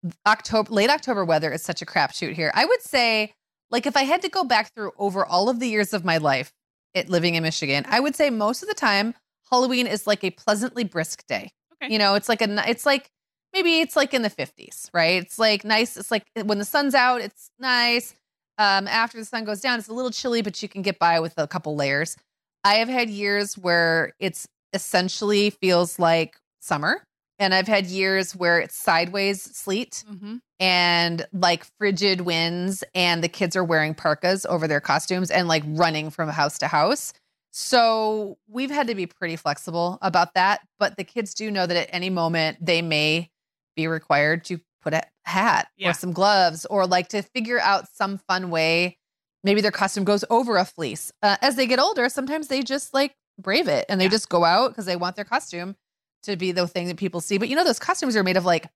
yeah. 0.03 0.11
October, 0.27 0.71
late 0.73 0.89
October 0.89 1.23
weather 1.23 1.51
is 1.51 1.61
such 1.61 1.81
a 1.81 1.85
crapshoot 1.85 2.33
here. 2.33 2.51
I 2.53 2.65
would 2.65 2.81
say, 2.81 3.33
like, 3.69 3.85
if 3.85 3.95
I 3.95 4.03
had 4.03 4.21
to 4.23 4.29
go 4.29 4.43
back 4.43 4.73
through 4.73 4.91
over 4.97 5.25
all 5.25 5.47
of 5.47 5.59
the 5.59 5.67
years 5.69 5.93
of 5.93 6.03
my 6.03 6.17
life 6.17 6.51
it, 6.93 7.09
living 7.09 7.35
in 7.35 7.43
Michigan, 7.43 7.85
I 7.87 8.01
would 8.01 8.15
say 8.15 8.29
most 8.29 8.61
of 8.61 8.67
the 8.67 8.75
time 8.75 9.13
Halloween 9.49 9.87
is 9.87 10.05
like 10.05 10.23
a 10.23 10.31
pleasantly 10.31 10.83
brisk 10.83 11.25
day. 11.27 11.51
Okay. 11.81 11.93
You 11.93 11.99
know, 11.99 12.15
it's 12.15 12.27
like 12.27 12.41
a, 12.41 12.69
it's 12.69 12.85
like 12.85 13.09
maybe 13.53 13.79
it's 13.79 13.95
like 13.95 14.13
in 14.13 14.21
the 14.21 14.29
50s, 14.29 14.89
right? 14.93 15.21
It's 15.21 15.39
like 15.39 15.63
nice. 15.63 15.95
It's 15.95 16.11
like 16.11 16.25
when 16.43 16.57
the 16.57 16.65
sun's 16.65 16.95
out, 16.95 17.21
it's 17.21 17.51
nice. 17.59 18.13
Um, 18.61 18.87
after 18.87 19.17
the 19.17 19.25
sun 19.25 19.43
goes 19.43 19.59
down, 19.59 19.79
it's 19.79 19.87
a 19.87 19.93
little 19.93 20.11
chilly, 20.11 20.43
but 20.43 20.61
you 20.61 20.69
can 20.69 20.83
get 20.83 20.99
by 20.99 21.19
with 21.19 21.33
a 21.37 21.47
couple 21.47 21.75
layers. 21.75 22.15
I 22.63 22.75
have 22.75 22.89
had 22.89 23.09
years 23.09 23.57
where 23.57 24.13
it's 24.19 24.47
essentially 24.71 25.49
feels 25.49 25.97
like 25.97 26.37
summer. 26.59 27.01
And 27.39 27.55
I've 27.55 27.67
had 27.67 27.87
years 27.87 28.35
where 28.35 28.59
it's 28.59 28.75
sideways 28.75 29.41
sleet 29.41 30.03
mm-hmm. 30.07 30.35
and 30.59 31.25
like 31.33 31.65
frigid 31.79 32.21
winds, 32.21 32.83
and 32.93 33.23
the 33.23 33.27
kids 33.27 33.55
are 33.55 33.63
wearing 33.63 33.95
parkas 33.95 34.45
over 34.45 34.67
their 34.67 34.79
costumes 34.79 35.31
and 35.31 35.47
like 35.47 35.63
running 35.65 36.11
from 36.11 36.29
house 36.29 36.59
to 36.59 36.67
house. 36.67 37.13
So 37.49 38.37
we've 38.47 38.69
had 38.69 38.85
to 38.85 38.93
be 38.93 39.07
pretty 39.07 39.37
flexible 39.37 39.97
about 40.03 40.35
that. 40.35 40.61
But 40.77 40.97
the 40.97 41.03
kids 41.03 41.33
do 41.33 41.49
know 41.49 41.65
that 41.65 41.77
at 41.77 41.89
any 41.91 42.11
moment 42.11 42.63
they 42.63 42.83
may 42.83 43.31
be 43.75 43.87
required 43.87 44.43
to 44.45 44.59
put 44.81 44.93
a 44.93 45.03
hat 45.23 45.67
yeah. 45.77 45.89
or 45.89 45.93
some 45.93 46.11
gloves 46.11 46.65
or 46.65 46.87
like 46.87 47.09
to 47.09 47.21
figure 47.21 47.59
out 47.59 47.87
some 47.93 48.17
fun 48.17 48.49
way. 48.49 48.97
Maybe 49.43 49.61
their 49.61 49.71
costume 49.71 50.03
goes 50.03 50.23
over 50.29 50.57
a 50.57 50.65
fleece. 50.65 51.11
Uh, 51.21 51.37
as 51.41 51.55
they 51.55 51.65
get 51.65 51.79
older, 51.79 52.09
sometimes 52.09 52.47
they 52.47 52.61
just 52.61 52.93
like 52.93 53.15
brave 53.39 53.67
it 53.67 53.85
and 53.89 53.99
they 53.99 54.05
yeah. 54.05 54.11
just 54.11 54.29
go 54.29 54.43
out 54.43 54.69
because 54.69 54.85
they 54.85 54.95
want 54.95 55.15
their 55.15 55.25
costume 55.25 55.75
to 56.23 56.35
be 56.35 56.51
the 56.51 56.67
thing 56.67 56.87
that 56.87 56.97
people 56.97 57.21
see. 57.21 57.37
But 57.37 57.49
you 57.49 57.55
know, 57.55 57.63
those 57.63 57.79
costumes 57.79 58.15
are 58.15 58.23
made 58.23 58.37
of 58.37 58.45
like 58.45 58.67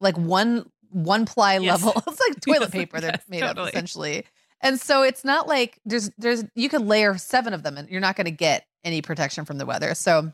like 0.00 0.16
one 0.16 0.70
one 0.90 1.26
ply 1.26 1.58
yes. 1.58 1.82
level. 1.82 2.02
it's 2.06 2.20
like 2.20 2.40
toilet 2.46 2.60
yes, 2.62 2.70
paper 2.70 3.00
they're 3.00 3.10
yes, 3.10 3.24
made 3.28 3.40
totally. 3.40 3.68
of 3.68 3.74
essentially. 3.74 4.24
And 4.60 4.80
so 4.80 5.02
it's 5.02 5.24
not 5.24 5.46
like 5.46 5.78
there's 5.84 6.10
there's 6.16 6.44
you 6.54 6.68
could 6.68 6.82
layer 6.82 7.18
seven 7.18 7.52
of 7.52 7.62
them 7.62 7.76
and 7.76 7.88
you're 7.88 8.00
not 8.00 8.16
going 8.16 8.26
to 8.26 8.30
get 8.30 8.66
any 8.82 9.02
protection 9.02 9.44
from 9.44 9.58
the 9.58 9.66
weather. 9.66 9.94
So 9.94 10.32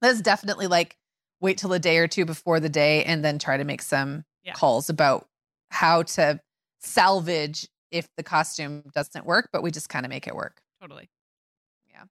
that's 0.00 0.20
definitely 0.20 0.66
like 0.66 0.96
wait 1.40 1.58
till 1.58 1.72
a 1.72 1.78
day 1.78 1.98
or 1.98 2.08
two 2.08 2.24
before 2.24 2.60
the 2.60 2.68
day 2.68 3.04
and 3.04 3.24
then 3.24 3.38
try 3.38 3.56
to 3.56 3.64
make 3.64 3.82
some 3.82 4.24
yeah. 4.44 4.52
calls 4.52 4.88
about 4.88 5.26
how 5.70 6.02
to 6.02 6.40
salvage 6.80 7.68
if 7.90 8.08
the 8.16 8.22
costume 8.22 8.84
doesn't 8.94 9.26
work, 9.26 9.50
but 9.52 9.62
we 9.62 9.70
just 9.70 9.88
kind 9.88 10.06
of 10.06 10.10
make 10.10 10.26
it 10.26 10.34
work. 10.34 10.60
Totally. 10.80 11.08
Yeah. 11.90 12.04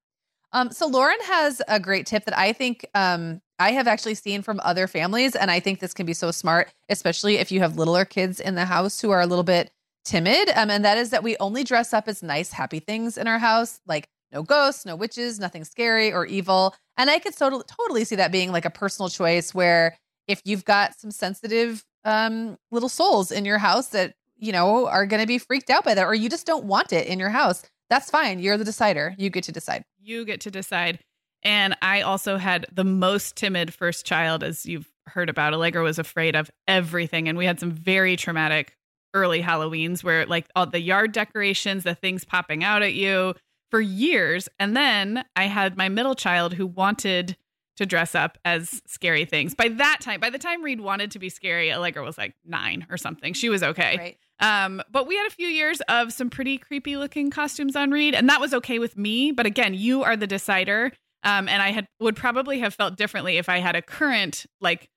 Um, 0.51 0.71
so 0.71 0.87
Lauren 0.87 1.19
has 1.23 1.61
a 1.67 1.79
great 1.79 2.05
tip 2.05 2.25
that 2.25 2.37
I 2.37 2.53
think 2.53 2.85
um, 2.93 3.41
I 3.57 3.71
have 3.71 3.87
actually 3.87 4.15
seen 4.15 4.41
from 4.41 4.59
other 4.63 4.87
families, 4.87 5.35
and 5.35 5.49
I 5.49 5.59
think 5.59 5.79
this 5.79 5.93
can 5.93 6.05
be 6.05 6.13
so 6.13 6.31
smart, 6.31 6.73
especially 6.89 7.37
if 7.37 7.51
you 7.51 7.59
have 7.61 7.77
littler 7.77 8.05
kids 8.05 8.39
in 8.39 8.55
the 8.55 8.65
house 8.65 8.99
who 8.99 9.11
are 9.11 9.21
a 9.21 9.25
little 9.25 9.43
bit 9.43 9.71
timid. 10.05 10.49
Um, 10.55 10.69
and 10.69 10.83
that 10.85 10.97
is 10.97 11.09
that 11.11 11.23
we 11.23 11.37
only 11.37 11.63
dress 11.63 11.93
up 11.93 12.07
as 12.07 12.23
nice, 12.23 12.51
happy 12.51 12.79
things 12.79 13.17
in 13.17 13.27
our 13.27 13.39
house, 13.39 13.81
like 13.85 14.07
no 14.31 14.43
ghosts, 14.43 14.85
no 14.85 14.95
witches, 14.95 15.39
nothing 15.39 15.63
scary 15.63 16.11
or 16.11 16.25
evil. 16.25 16.75
And 16.97 17.09
I 17.09 17.19
could 17.19 17.35
totally 17.35 17.63
totally 17.67 18.05
see 18.05 18.15
that 18.15 18.31
being 18.31 18.51
like 18.51 18.65
a 18.65 18.69
personal 18.69 19.09
choice 19.09 19.53
where 19.53 19.97
if 20.27 20.41
you've 20.45 20.65
got 20.65 20.99
some 20.99 21.11
sensitive 21.11 21.83
um, 22.05 22.57
little 22.71 22.89
souls 22.89 23.31
in 23.31 23.45
your 23.45 23.57
house 23.57 23.87
that 23.87 24.15
you 24.37 24.51
know 24.51 24.87
are 24.87 25.05
going 25.05 25.21
to 25.21 25.27
be 25.27 25.37
freaked 25.37 25.69
out 25.69 25.83
by 25.83 25.93
that, 25.93 26.05
or 26.05 26.13
you 26.13 26.29
just 26.29 26.45
don't 26.45 26.65
want 26.65 26.93
it 26.93 27.07
in 27.07 27.19
your 27.19 27.29
house, 27.29 27.63
that's 27.89 28.09
fine. 28.09 28.39
You're 28.39 28.57
the 28.57 28.63
decider. 28.63 29.15
You 29.17 29.29
get 29.29 29.43
to 29.45 29.51
decide. 29.51 29.83
You 30.01 30.25
get 30.25 30.41
to 30.41 30.51
decide. 30.51 30.99
And 31.43 31.75
I 31.81 32.01
also 32.01 32.37
had 32.37 32.65
the 32.71 32.83
most 32.83 33.35
timid 33.35 33.73
first 33.73 34.05
child, 34.05 34.43
as 34.43 34.65
you've 34.65 34.89
heard 35.07 35.29
about. 35.29 35.53
Allegra 35.53 35.81
was 35.81 35.97
afraid 35.97 36.35
of 36.35 36.51
everything. 36.67 37.27
And 37.27 37.37
we 37.37 37.45
had 37.45 37.59
some 37.59 37.71
very 37.71 38.15
traumatic 38.15 38.75
early 39.13 39.41
Halloweens 39.41 40.03
where, 40.03 40.25
like, 40.25 40.47
all 40.55 40.65
the 40.65 40.81
yard 40.81 41.13
decorations, 41.13 41.83
the 41.83 41.95
things 41.95 42.25
popping 42.25 42.63
out 42.63 42.83
at 42.83 42.93
you 42.93 43.33
for 43.71 43.81
years. 43.81 44.49
And 44.59 44.75
then 44.75 45.23
I 45.35 45.45
had 45.45 45.77
my 45.77 45.89
middle 45.89 46.15
child 46.15 46.53
who 46.53 46.67
wanted 46.67 47.37
to 47.79 47.85
dress 47.85 48.13
up 48.13 48.37
as 48.43 48.81
scary 48.85 49.23
things. 49.23 49.55
By 49.55 49.69
that 49.69 49.99
time, 50.01 50.19
by 50.19 50.29
the 50.29 50.37
time 50.37 50.61
Reed 50.61 50.81
wanted 50.81 51.11
to 51.11 51.19
be 51.19 51.29
scary, 51.29 51.71
Allegra 51.71 52.03
was 52.03 52.17
like 52.17 52.35
nine 52.43 52.85
or 52.89 52.97
something. 52.97 53.31
She 53.31 53.47
was 53.47 53.63
okay. 53.63 53.97
Right. 53.97 54.17
Um, 54.41 54.83
but 54.91 55.07
we 55.07 55.15
had 55.15 55.27
a 55.27 55.29
few 55.29 55.47
years 55.47 55.79
of 55.87 56.11
some 56.11 56.29
pretty 56.29 56.57
creepy 56.57 56.97
looking 56.97 57.31
costumes 57.31 57.77
on 57.77 57.91
Reed, 57.91 58.15
and 58.15 58.27
that 58.27 58.41
was 58.41 58.53
okay 58.53 58.79
with 58.79 58.97
me. 58.97 59.31
But 59.31 59.45
again, 59.45 59.73
you 59.73 60.03
are 60.03 60.17
the 60.17 60.27
decider. 60.27 60.91
Um, 61.23 61.47
and 61.47 61.61
I 61.61 61.71
had 61.71 61.87
would 62.01 62.17
probably 62.17 62.59
have 62.59 62.73
felt 62.73 62.97
differently 62.97 63.37
if 63.37 63.47
I 63.47 63.59
had 63.59 63.77
a 63.77 63.81
current 63.81 64.45
like 64.59 64.89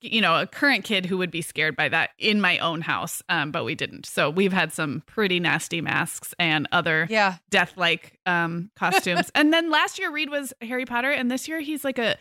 you 0.00 0.20
know 0.20 0.40
a 0.40 0.46
current 0.46 0.84
kid 0.84 1.06
who 1.06 1.18
would 1.18 1.30
be 1.30 1.42
scared 1.42 1.76
by 1.76 1.88
that 1.88 2.10
in 2.18 2.40
my 2.40 2.58
own 2.58 2.80
house 2.80 3.22
um, 3.28 3.50
but 3.50 3.64
we 3.64 3.74
didn't 3.74 4.06
so 4.06 4.30
we've 4.30 4.52
had 4.52 4.72
some 4.72 5.02
pretty 5.06 5.38
nasty 5.38 5.80
masks 5.80 6.34
and 6.38 6.66
other 6.72 7.06
yeah 7.10 7.36
death 7.50 7.74
like 7.76 8.18
um, 8.26 8.70
costumes 8.76 9.30
and 9.34 9.52
then 9.52 9.70
last 9.70 9.98
year 9.98 10.10
reed 10.10 10.30
was 10.30 10.52
harry 10.62 10.86
potter 10.86 11.10
and 11.10 11.30
this 11.30 11.46
year 11.46 11.60
he's 11.60 11.84
like 11.84 11.98
a 11.98 12.16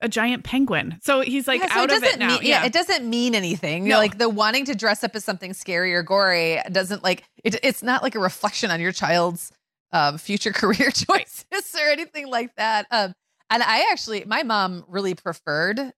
a 0.00 0.08
giant 0.08 0.44
penguin. 0.44 0.98
So 1.02 1.20
he's 1.20 1.46
like 1.46 1.60
yeah, 1.60 1.74
so 1.74 1.80
out 1.80 1.90
it 1.90 1.96
of 1.98 2.02
it 2.04 2.18
now. 2.18 2.28
Mean, 2.28 2.38
yeah. 2.42 2.60
yeah. 2.60 2.66
it 2.66 2.72
doesn't 2.72 3.08
mean 3.08 3.34
anything. 3.34 3.86
No. 3.86 3.98
Like 3.98 4.18
the 4.18 4.28
wanting 4.28 4.64
to 4.66 4.74
dress 4.74 5.04
up 5.04 5.14
as 5.14 5.24
something 5.24 5.52
scary 5.52 5.94
or 5.94 6.02
gory 6.02 6.60
doesn't 6.70 7.02
like 7.02 7.24
it, 7.44 7.56
it's 7.62 7.82
not 7.82 8.02
like 8.02 8.14
a 8.14 8.18
reflection 8.18 8.70
on 8.70 8.80
your 8.80 8.92
child's 8.92 9.52
um, 9.92 10.18
future 10.18 10.52
career 10.54 10.90
choices 10.94 11.44
right. 11.52 11.86
or 11.86 11.90
anything 11.90 12.28
like 12.28 12.54
that. 12.56 12.86
Um, 12.90 13.14
and 13.50 13.62
I 13.62 13.86
actually, 13.90 14.24
my 14.24 14.42
mom 14.42 14.84
really 14.88 15.14
preferred 15.14 15.92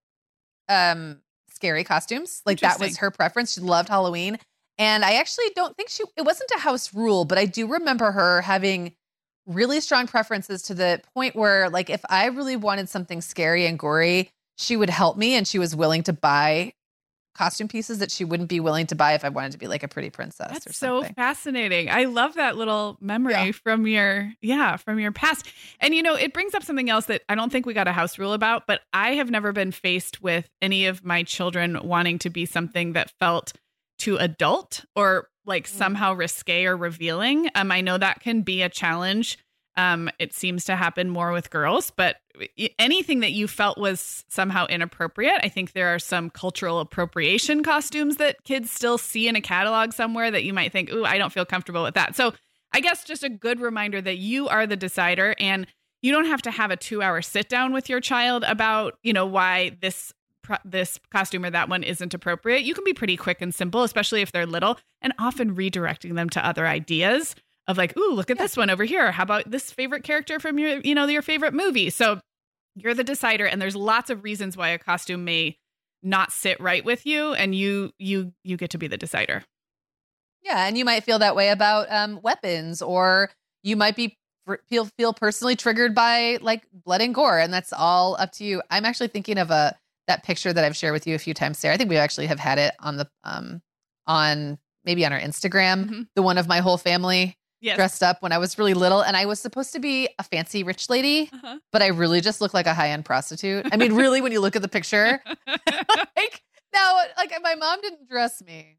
um, 0.68 1.20
scary 1.52 1.84
costumes. 1.84 2.42
Like 2.46 2.60
that 2.60 2.80
was 2.80 2.96
her 2.98 3.10
preference. 3.10 3.52
She 3.52 3.60
loved 3.60 3.88
Halloween. 3.88 4.38
And 4.78 5.04
I 5.04 5.14
actually 5.14 5.50
don't 5.54 5.76
think 5.76 5.90
she, 5.90 6.02
it 6.16 6.22
wasn't 6.22 6.50
a 6.56 6.58
house 6.58 6.94
rule, 6.94 7.26
but 7.26 7.36
I 7.36 7.44
do 7.44 7.66
remember 7.66 8.10
her 8.10 8.40
having 8.40 8.94
really 9.46 9.80
strong 9.80 10.06
preferences 10.06 10.62
to 10.62 10.74
the 10.74 11.00
point 11.14 11.34
where 11.34 11.68
like 11.70 11.90
if 11.90 12.02
I 12.08 12.26
really 12.26 12.56
wanted 12.56 12.88
something 12.88 13.20
scary 13.20 13.66
and 13.66 13.78
gory, 13.78 14.30
she 14.56 14.76
would 14.76 14.90
help 14.90 15.16
me 15.16 15.34
and 15.34 15.46
she 15.46 15.58
was 15.58 15.74
willing 15.74 16.02
to 16.04 16.12
buy 16.12 16.74
costume 17.34 17.66
pieces 17.66 17.98
that 18.00 18.10
she 18.10 18.24
wouldn't 18.26 18.50
be 18.50 18.60
willing 18.60 18.86
to 18.86 18.94
buy 18.94 19.14
if 19.14 19.24
I 19.24 19.30
wanted 19.30 19.52
to 19.52 19.58
be 19.58 19.66
like 19.66 19.82
a 19.82 19.88
pretty 19.88 20.10
princess 20.10 20.50
That's 20.50 20.66
or 20.66 20.72
so 20.72 21.02
fascinating. 21.16 21.88
I 21.88 22.04
love 22.04 22.34
that 22.34 22.56
little 22.56 22.98
memory 23.00 23.32
Yeah. 23.32 23.52
from 23.52 23.86
your 23.86 24.30
yeah, 24.42 24.76
from 24.76 24.98
your 24.98 25.12
past. 25.12 25.46
And 25.80 25.94
you 25.94 26.02
know, 26.02 26.14
it 26.14 26.34
brings 26.34 26.54
up 26.54 26.62
something 26.62 26.90
else 26.90 27.06
that 27.06 27.22
I 27.30 27.34
don't 27.34 27.50
think 27.50 27.64
we 27.64 27.72
got 27.72 27.88
a 27.88 27.92
house 27.92 28.18
rule 28.18 28.34
about, 28.34 28.66
but 28.66 28.82
I 28.92 29.14
have 29.14 29.30
never 29.30 29.52
been 29.52 29.72
faced 29.72 30.22
with 30.22 30.48
any 30.60 30.86
of 30.86 31.04
my 31.04 31.22
children 31.22 31.78
wanting 31.82 32.18
to 32.20 32.30
be 32.30 32.44
something 32.44 32.92
that 32.92 33.10
felt 33.18 33.54
too 33.98 34.16
adult 34.18 34.84
or 34.94 35.28
like 35.46 35.64
Mm. 35.66 35.70
somehow 35.78 36.12
risque 36.14 36.64
or 36.64 36.76
revealing. 36.76 37.48
Um 37.54 37.70
I 37.72 37.80
know 37.80 37.98
that 37.98 38.20
can 38.20 38.42
be 38.42 38.62
a 38.62 38.68
challenge. 38.68 39.38
Um 39.76 40.10
it 40.18 40.34
seems 40.34 40.64
to 40.66 40.76
happen 40.76 41.08
more 41.08 41.32
with 41.32 41.50
girls, 41.50 41.90
but 41.90 42.16
anything 42.78 43.20
that 43.20 43.32
you 43.32 43.46
felt 43.48 43.78
was 43.78 44.24
somehow 44.28 44.66
inappropriate. 44.66 45.40
I 45.42 45.48
think 45.48 45.72
there 45.72 45.94
are 45.94 45.98
some 45.98 46.30
cultural 46.30 46.80
appropriation 46.80 47.62
costumes 47.62 48.16
that 48.16 48.42
kids 48.44 48.70
still 48.70 48.98
see 48.98 49.28
in 49.28 49.36
a 49.36 49.40
catalog 49.40 49.92
somewhere 49.92 50.30
that 50.30 50.44
you 50.44 50.52
might 50.52 50.72
think, 50.72 50.90
"Ooh, 50.92 51.04
I 51.04 51.18
don't 51.18 51.32
feel 51.32 51.44
comfortable 51.44 51.82
with 51.82 51.94
that." 51.94 52.14
So, 52.16 52.32
I 52.72 52.80
guess 52.80 53.04
just 53.04 53.22
a 53.22 53.28
good 53.28 53.60
reminder 53.60 54.00
that 54.00 54.16
you 54.16 54.48
are 54.48 54.66
the 54.66 54.76
decider 54.76 55.34
and 55.38 55.66
you 56.00 56.10
don't 56.10 56.24
have 56.26 56.42
to 56.42 56.50
have 56.50 56.70
a 56.70 56.76
2-hour 56.76 57.20
sit 57.22 57.48
down 57.48 57.72
with 57.72 57.88
your 57.88 58.00
child 58.00 58.44
about, 58.44 58.98
you 59.02 59.12
know, 59.12 59.26
why 59.26 59.76
this 59.82 60.12
pro- 60.42 60.56
this 60.64 60.98
costume 61.10 61.44
or 61.44 61.50
that 61.50 61.68
one 61.68 61.82
isn't 61.82 62.14
appropriate. 62.14 62.62
You 62.62 62.74
can 62.74 62.84
be 62.84 62.92
pretty 62.94 63.16
quick 63.16 63.40
and 63.40 63.54
simple, 63.54 63.82
especially 63.82 64.20
if 64.22 64.32
they're 64.32 64.46
little, 64.46 64.78
and 65.00 65.12
often 65.18 65.54
redirecting 65.56 66.14
them 66.14 66.28
to 66.30 66.44
other 66.46 66.66
ideas 66.66 67.34
of 67.68 67.78
like, 67.78 67.96
ooh, 67.96 68.12
look 68.12 68.30
at 68.30 68.36
Yeah. 68.36 68.42
this 68.44 68.56
one 68.56 68.70
over 68.70 68.84
here. 68.84 69.12
How 69.12 69.22
about 69.22 69.50
this 69.50 69.70
favorite 69.70 70.02
character 70.04 70.40
from 70.40 70.58
your, 70.58 70.80
you 70.80 70.94
know, 70.94 71.06
your 71.06 71.22
favorite 71.22 71.54
movie? 71.54 71.90
So 71.90 72.20
you're 72.74 72.94
the 72.94 73.04
decider, 73.04 73.46
and 73.46 73.60
there's 73.62 73.76
lots 73.76 74.10
of 74.10 74.24
reasons 74.24 74.56
why 74.56 74.68
a 74.70 74.78
costume 74.78 75.24
may 75.24 75.58
not 76.02 76.32
sit 76.32 76.58
right 76.60 76.84
with 76.84 77.06
you, 77.06 77.32
and 77.34 77.54
you 77.54 77.92
you 77.98 78.32
you 78.42 78.56
get 78.56 78.70
to 78.70 78.78
be 78.78 78.88
the 78.88 78.96
decider. 78.96 79.44
Yeah, 80.42 80.66
and 80.66 80.76
you 80.76 80.84
might 80.84 81.04
feel 81.04 81.20
that 81.20 81.36
way 81.36 81.50
about 81.50 81.86
um, 81.90 82.18
weapons, 82.22 82.82
or 82.82 83.30
you 83.62 83.76
might 83.76 83.94
be 83.94 84.18
feel 84.68 84.86
feel 84.98 85.12
personally 85.14 85.54
triggered 85.54 85.94
by 85.94 86.38
like 86.40 86.62
blood 86.72 87.00
and 87.00 87.14
gore, 87.14 87.38
and 87.38 87.52
that's 87.52 87.72
all 87.72 88.16
up 88.18 88.32
to 88.32 88.44
you. 88.44 88.60
I'm 88.70 88.84
actually 88.84 89.08
thinking 89.08 89.38
of 89.38 89.50
a 89.52 89.76
that 90.08 90.24
picture 90.24 90.52
that 90.52 90.64
I've 90.64 90.76
shared 90.76 90.92
with 90.92 91.06
you 91.06 91.14
a 91.14 91.18
few 91.18 91.34
times, 91.34 91.58
Sarah. 91.58 91.74
I 91.74 91.76
think 91.76 91.90
we 91.90 91.96
actually 91.96 92.26
have 92.26 92.40
had 92.40 92.58
it 92.58 92.74
on 92.80 92.96
the 92.96 93.08
um 93.24 93.62
on 94.06 94.58
maybe 94.84 95.06
on 95.06 95.12
our 95.12 95.20
Instagram, 95.20 95.84
Mhm. 95.88 96.08
the 96.16 96.22
one 96.22 96.38
of 96.38 96.48
my 96.48 96.58
whole 96.58 96.76
family 96.78 97.38
Yes. 97.60 97.76
dressed 97.76 98.02
up 98.02 98.20
when 98.22 98.32
I 98.32 98.38
was 98.38 98.58
really 98.58 98.74
little, 98.74 99.00
and 99.02 99.16
I 99.16 99.26
was 99.26 99.38
supposed 99.38 99.72
to 99.74 99.78
be 99.78 100.08
a 100.18 100.24
fancy 100.24 100.64
rich 100.64 100.90
lady, 100.90 101.30
Uh-huh. 101.32 101.58
but 101.70 101.80
I 101.80 101.86
really 101.88 102.20
just 102.20 102.40
look 102.40 102.52
like 102.52 102.66
a 102.66 102.74
high 102.74 102.90
end 102.90 103.04
prostitute. 103.04 103.68
I 103.72 103.76
mean, 103.76 103.94
really, 103.94 104.20
when 104.20 104.32
you 104.32 104.40
look 104.40 104.56
at 104.56 104.62
the 104.62 104.68
picture, 104.68 105.22
like 106.16 106.42
now 106.74 106.98
like 107.16 107.32
my 107.42 107.54
mom 107.54 107.80
didn't 107.80 108.08
dress 108.08 108.42
me 108.42 108.78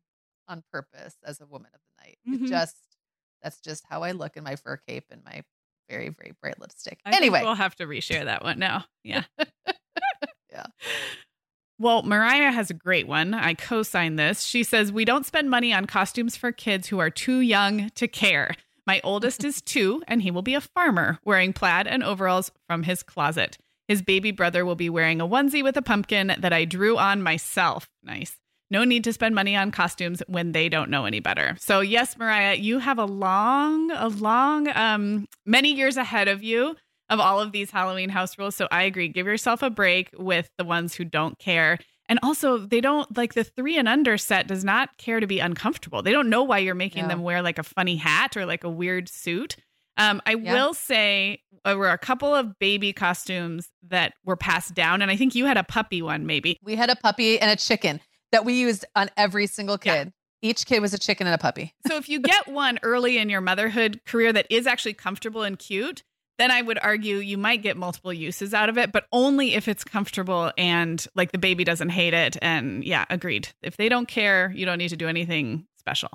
on 0.49 0.63
purpose 0.71 1.15
as 1.23 1.39
a 1.39 1.45
woman 1.45 1.71
of 1.73 1.79
the 1.79 2.03
night 2.05 2.17
Mhm. 2.27 2.45
it 2.45 2.49
just 2.49 2.75
that's 3.41 3.61
just 3.61 3.85
how 3.89 4.03
i 4.03 4.11
look 4.11 4.35
in 4.35 4.43
my 4.43 4.55
fur 4.57 4.75
cape 4.77 5.05
and 5.11 5.23
my 5.23 5.41
very 5.89 6.09
very 6.09 6.33
bright 6.41 6.59
lipstick 6.59 6.99
I 7.05 7.15
anyway 7.15 7.41
we'll 7.43 7.55
have 7.55 7.75
to 7.77 7.85
reshare 7.85 8.25
that 8.25 8.43
one 8.43 8.59
now. 8.59 8.85
Yeah. 9.03 9.23
Yeah. 10.53 10.65
Well, 11.79 12.03
Mariah 12.03 12.51
has 12.51 12.69
a 12.69 12.75
great 12.75 13.07
one. 13.07 13.33
I 13.33 13.55
co 13.55 13.83
sign 13.83 14.15
this. 14.15 14.43
She 14.43 14.63
says, 14.63 14.91
We 14.91 15.05
don't 15.05 15.25
spend 15.25 15.49
money 15.49 15.73
on 15.73 15.85
costumes 15.85 16.37
for 16.37 16.51
kids 16.51 16.87
who 16.87 16.99
are 16.99 17.09
too 17.09 17.39
young 17.39 17.89
to 17.95 18.07
care. 18.07 18.55
My 18.85 19.01
oldest 19.03 19.43
is 19.43 19.61
two, 19.65 20.03
and 20.07 20.21
he 20.21 20.31
will 20.31 20.41
be 20.43 20.53
a 20.53 20.61
farmer 20.61 21.19
wearing 21.25 21.53
plaid 21.53 21.87
and 21.87 22.03
overalls 22.03 22.51
from 22.67 22.83
his 22.83 23.03
closet. 23.03 23.57
His 23.87 24.01
baby 24.01 24.31
brother 24.31 24.63
will 24.63 24.75
be 24.75 24.89
wearing 24.89 25.19
a 25.19 25.27
onesie 25.27 25.63
with 25.63 25.75
a 25.75 25.81
pumpkin 25.81 26.33
that 26.39 26.53
I 26.53 26.63
drew 26.65 26.97
on 26.97 27.21
myself. 27.21 27.89
Nice. 28.01 28.37
No 28.71 28.85
need 28.85 29.03
to 29.03 29.13
spend 29.13 29.35
money 29.35 29.55
on 29.55 29.71
costumes 29.71 30.23
when 30.27 30.51
they 30.51 30.69
don't 30.69 30.89
know 30.89 31.05
any 31.05 31.19
better. 31.19 31.55
So, 31.59 31.81
yes, 31.81 32.17
Mariah, 32.17 32.55
you 32.55 32.79
have 32.79 32.97
a 32.97 33.05
long, 33.05 33.91
a 33.91 34.07
long, 34.07 34.67
um, 34.69 35.27
many 35.45 35.73
years 35.73 35.97
ahead 35.97 36.27
of 36.27 36.43
you 36.43 36.75
of 37.13 37.19
all 37.19 37.39
of 37.39 37.51
these 37.51 37.71
Halloween 37.71 38.09
house 38.09 38.37
rules. 38.37 38.55
So 38.55 38.67
I 38.71 38.83
agree. 38.83 39.07
Give 39.07 39.25
yourself 39.27 39.61
a 39.63 39.69
break 39.69 40.09
with 40.17 40.49
the 40.57 40.63
ones 40.65 40.95
who 40.95 41.05
don't 41.05 41.37
care. 41.39 41.77
And 42.09 42.19
also, 42.21 42.57
they 42.57 42.81
don't 42.81 43.15
like 43.17 43.33
the 43.33 43.43
three 43.45 43.77
and 43.77 43.87
under 43.87 44.17
set 44.17 44.47
does 44.47 44.63
not 44.63 44.97
care 44.97 45.19
to 45.21 45.27
be 45.27 45.39
uncomfortable. 45.39 46.01
They 46.01 46.11
don't 46.11 46.29
know 46.29 46.43
why 46.43 46.57
you're 46.57 46.75
making 46.75 47.03
No. 47.03 47.07
them 47.09 47.21
wear 47.23 47.41
like 47.41 47.57
a 47.57 47.63
funny 47.63 47.95
hat 47.95 48.35
or 48.35 48.45
like 48.45 48.63
a 48.65 48.69
weird 48.69 49.07
suit. 49.07 49.55
Um, 49.95 50.21
I 50.25 50.35
Yeah. 50.35 50.51
will 50.51 50.73
say 50.73 51.41
there 51.63 51.77
were 51.77 51.91
a 51.91 51.97
couple 51.97 52.33
of 52.35 52.59
baby 52.59 52.91
costumes 52.91 53.69
that 53.87 54.13
were 54.25 54.35
passed 54.35 54.73
down, 54.73 55.01
and 55.01 55.09
I 55.11 55.15
think 55.15 55.33
you 55.35 55.45
had 55.45 55.55
a 55.55 55.63
puppy 55.63 56.01
one, 56.01 56.25
maybe. 56.25 56.57
we 56.61 56.75
had 56.75 56.89
a 56.89 56.95
puppy 56.95 57.39
and 57.39 57.49
a 57.49 57.55
chicken 57.55 58.01
that 58.33 58.43
we 58.43 58.53
used 58.59 58.83
on 58.95 59.09
every 59.15 59.47
single 59.47 59.77
Yeah. 59.83 60.03
kid 60.05 60.13
each 60.41 60.65
kid 60.65 60.81
was 60.81 60.93
a 60.93 60.97
chicken 60.99 61.25
and 61.25 61.33
a 61.33 61.37
puppy 61.37 61.73
So 61.87 61.95
if 61.95 62.09
you 62.09 62.19
get 62.19 62.47
one 62.49 62.77
early 62.83 63.17
in 63.17 63.29
your 63.29 63.39
motherhood 63.39 64.01
career 64.05 64.33
that 64.33 64.45
is 64.49 64.67
actually 64.67 64.93
comfortable 64.93 65.41
and 65.43 65.57
cute, 65.57 66.03
then 66.39 66.49
I 66.51 66.61
would 66.61 66.79
argue 66.81 67.17
you 67.17 67.37
might 67.37 67.61
get 67.61 67.77
multiple 67.77 68.11
uses 68.13 68.53
out 68.53 68.69
of 68.69 68.77
it, 68.77 68.91
but 68.91 69.05
only 69.11 69.53
if 69.55 69.67
it's 69.67 69.83
comfortable 69.83 70.51
and 70.57 71.05
like 71.15 71.31
the 71.31 71.37
baby 71.37 71.63
doesn't 71.63 71.89
hate 71.89 72.13
it. 72.13 72.37
And 72.41 72.83
yeah, 72.83 73.05
agreed. 73.09 73.49
If 73.61 73.77
they 73.77 73.87
don't 73.89 74.07
care, 74.07 74.51
you 74.55 74.65
don't 74.65 74.77
need 74.79 74.89
to 74.89 74.97
do 74.97 75.07
anything 75.07 75.65
special. 75.77 76.09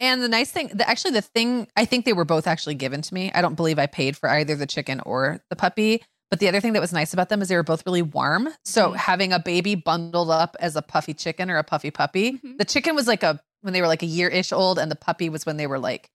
and 0.00 0.22
the 0.22 0.28
nice 0.28 0.50
thing 0.52 0.68
the, 0.68 0.88
actually 0.88 1.10
the 1.12 1.22
thing 1.22 1.66
i 1.76 1.84
think 1.84 2.04
they 2.04 2.12
were 2.12 2.24
both 2.24 2.46
actually 2.46 2.74
given 2.74 3.02
to 3.02 3.12
me 3.14 3.32
i 3.34 3.40
don't 3.42 3.54
believe 3.56 3.78
i 3.80 3.86
paid 3.86 4.16
for 4.16 4.28
either 4.28 4.54
the 4.54 4.66
chicken 4.66 5.00
or 5.06 5.40
the 5.50 5.56
puppy 5.56 6.02
but 6.30 6.38
the 6.40 6.46
other 6.46 6.60
thing 6.60 6.72
that 6.74 6.80
was 6.80 6.92
nice 6.92 7.12
about 7.12 7.28
them 7.30 7.40
is 7.42 7.48
they 7.48 7.56
were 7.56 7.62
both 7.64 7.84
really 7.86 8.02
warm 8.02 8.48
so 8.64 8.90
Mhm. 8.92 8.96
having 8.96 9.32
a 9.32 9.38
baby 9.40 9.74
bundled 9.74 10.30
up 10.30 10.56
as 10.60 10.76
a 10.76 10.82
puffy 10.82 11.14
chicken 11.14 11.50
or 11.50 11.56
a 11.58 11.64
puffy 11.64 11.90
puppy 11.90 12.32
Mhm. 12.38 12.58
the 12.58 12.64
chicken 12.64 12.94
was 12.94 13.06
like 13.08 13.22
a 13.24 13.40
when 13.62 13.72
they 13.72 13.80
were 13.80 13.88
like 13.88 14.02
a 14.04 14.06
year 14.06 14.28
ish 14.28 14.52
old 14.52 14.78
and 14.78 14.88
the 14.90 14.96
puppy 14.96 15.28
was 15.28 15.44
when 15.46 15.56
they 15.56 15.66
were 15.66 15.78
like 15.80 16.08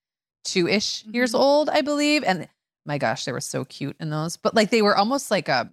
two 0.44 0.66
ish 0.68 1.04
years 1.04 1.32
Mhm. 1.32 1.40
old 1.40 1.68
i 1.68 1.80
believe 1.82 2.24
and 2.24 2.48
my 2.86 2.98
gosh 2.98 3.24
they 3.24 3.32
were 3.32 3.40
so 3.40 3.64
cute 3.64 3.96
in 4.00 4.10
those 4.10 4.36
but 4.36 4.54
like 4.54 4.70
they 4.70 4.82
were 4.82 4.96
almost 4.96 5.30
like 5.30 5.48
a 5.48 5.70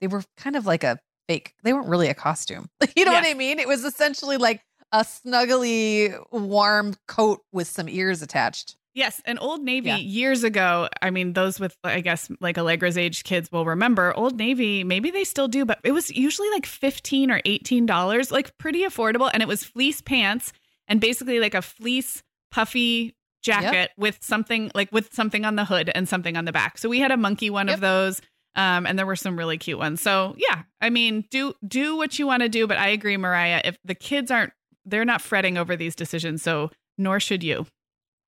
they 0.00 0.06
were 0.06 0.22
kind 0.36 0.56
of 0.56 0.66
like 0.66 0.84
a 0.84 0.98
fake 1.28 1.54
they 1.62 1.72
weren't 1.72 1.88
really 1.88 2.08
a 2.08 2.14
costume 2.14 2.68
you 2.96 3.04
know 3.04 3.12
what 3.12 3.24
i 3.26 3.34
mean 3.34 3.58
it 3.58 3.68
was 3.68 3.84
essentially 3.84 4.36
like 4.36 4.60
a 4.92 5.00
snuggly 5.00 6.14
warm 6.30 6.94
coat 7.08 7.40
with 7.52 7.66
some 7.68 7.88
ears 7.88 8.22
attached 8.22 8.76
Yes, 8.94 9.22
and 9.24 9.38
Old 9.40 9.62
Navy 9.62 9.88
Yeah. 9.88 9.96
years 9.96 10.44
ago. 10.44 10.86
I 11.00 11.08
mean, 11.08 11.32
those 11.32 11.58
with 11.58 11.74
I 11.82 12.00
guess 12.00 12.30
like 12.42 12.58
Allegra's 12.58 12.98
age 12.98 13.24
kids 13.24 13.50
will 13.50 13.64
remember 13.64 14.12
Old 14.14 14.36
Navy. 14.36 14.84
Maybe 14.84 15.10
they 15.10 15.24
still 15.24 15.48
do, 15.48 15.64
but 15.64 15.78
it 15.82 15.92
was 15.92 16.10
usually 16.10 16.50
like 16.50 16.66
fifteen 16.66 17.30
or 17.30 17.40
eighteen 17.46 17.86
dollars, 17.86 18.30
like 18.30 18.56
pretty 18.58 18.82
affordable, 18.82 19.30
and 19.32 19.42
it 19.42 19.48
was 19.48 19.64
fleece 19.64 20.02
pants 20.02 20.52
and 20.88 21.00
basically 21.00 21.40
like 21.40 21.54
a 21.54 21.62
fleece 21.62 22.22
puffy 22.50 23.14
jacket 23.42 23.90
with 23.96 24.18
something 24.22 24.70
like 24.74 24.90
with 24.92 25.12
something 25.12 25.44
on 25.44 25.56
the 25.56 25.64
hood 25.64 25.90
and 25.94 26.08
something 26.08 26.36
on 26.36 26.44
the 26.44 26.52
back. 26.52 26.78
So 26.78 26.88
we 26.88 27.00
had 27.00 27.10
a 27.10 27.16
monkey 27.16 27.50
one 27.50 27.66
Yep. 27.68 27.74
of 27.74 27.80
those. 27.80 28.20
Um, 28.54 28.86
and 28.86 28.98
there 28.98 29.06
were 29.06 29.16
some 29.16 29.38
really 29.38 29.56
cute 29.56 29.78
ones. 29.78 30.02
So 30.02 30.34
yeah, 30.36 30.64
I 30.80 30.90
mean, 30.90 31.24
do 31.30 31.54
do 31.66 31.96
what 31.96 32.18
you 32.18 32.26
want 32.26 32.42
to 32.42 32.50
do, 32.50 32.66
but 32.66 32.76
I 32.76 32.88
agree, 32.88 33.16
Mariah. 33.16 33.62
If 33.64 33.78
the 33.82 33.94
kids 33.94 34.30
aren't, 34.30 34.52
they're 34.84 35.06
not 35.06 35.22
fretting 35.22 35.56
over 35.56 35.74
these 35.74 35.94
decisions, 35.96 36.42
so 36.42 36.70
nor 36.98 37.18
should 37.18 37.42
you. 37.42 37.66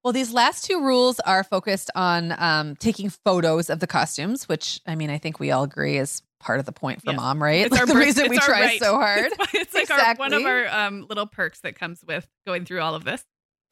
Well, 0.03 0.15
these 0.15 0.33
last 0.33 0.65
two 0.65 0.81
rules 0.83 1.21
are 1.21 1.45
focused 1.45 1.91
on 1.95 2.35
um, 2.39 2.75
taking 2.77 3.11
photos 3.11 3.69
of 3.69 3.81
the 3.81 3.87
costumes, 3.87 4.49
which 4.49 4.81
I 4.87 4.95
mean, 4.95 5.11
I 5.11 5.19
think 5.19 5.41
we 5.41 5.51
all 5.51 5.65
agree 5.65 5.99
is 5.99 6.23
part 6.41 6.59
of 6.59 6.65
the 6.65 6.73
point 6.73 7.03
for 7.03 7.11
Yes. 7.11 7.17
mom, 7.21 7.43
right? 7.43 7.67
It's 7.67 7.73
Like 7.73 7.81
our 7.83 7.87
the 7.87 7.93
birth- 7.95 8.05
reason 8.05 8.29
we 8.31 8.39
try 8.39 8.61
right. 8.63 8.81
so 8.81 8.95
hard. 8.95 9.27
It's, 9.31 9.55
it's 9.55 9.75
like 9.75 9.91
our, 9.91 10.15
one 10.17 10.33
of 10.33 10.43
our 10.45 10.67
um, 10.69 11.05
little 11.09 11.27
perks 11.27 11.61
that 11.61 11.79
comes 11.79 12.03
with 12.07 12.27
going 12.47 12.65
through 12.65 12.81
all 12.81 12.95
of 12.95 13.05
this. 13.05 13.23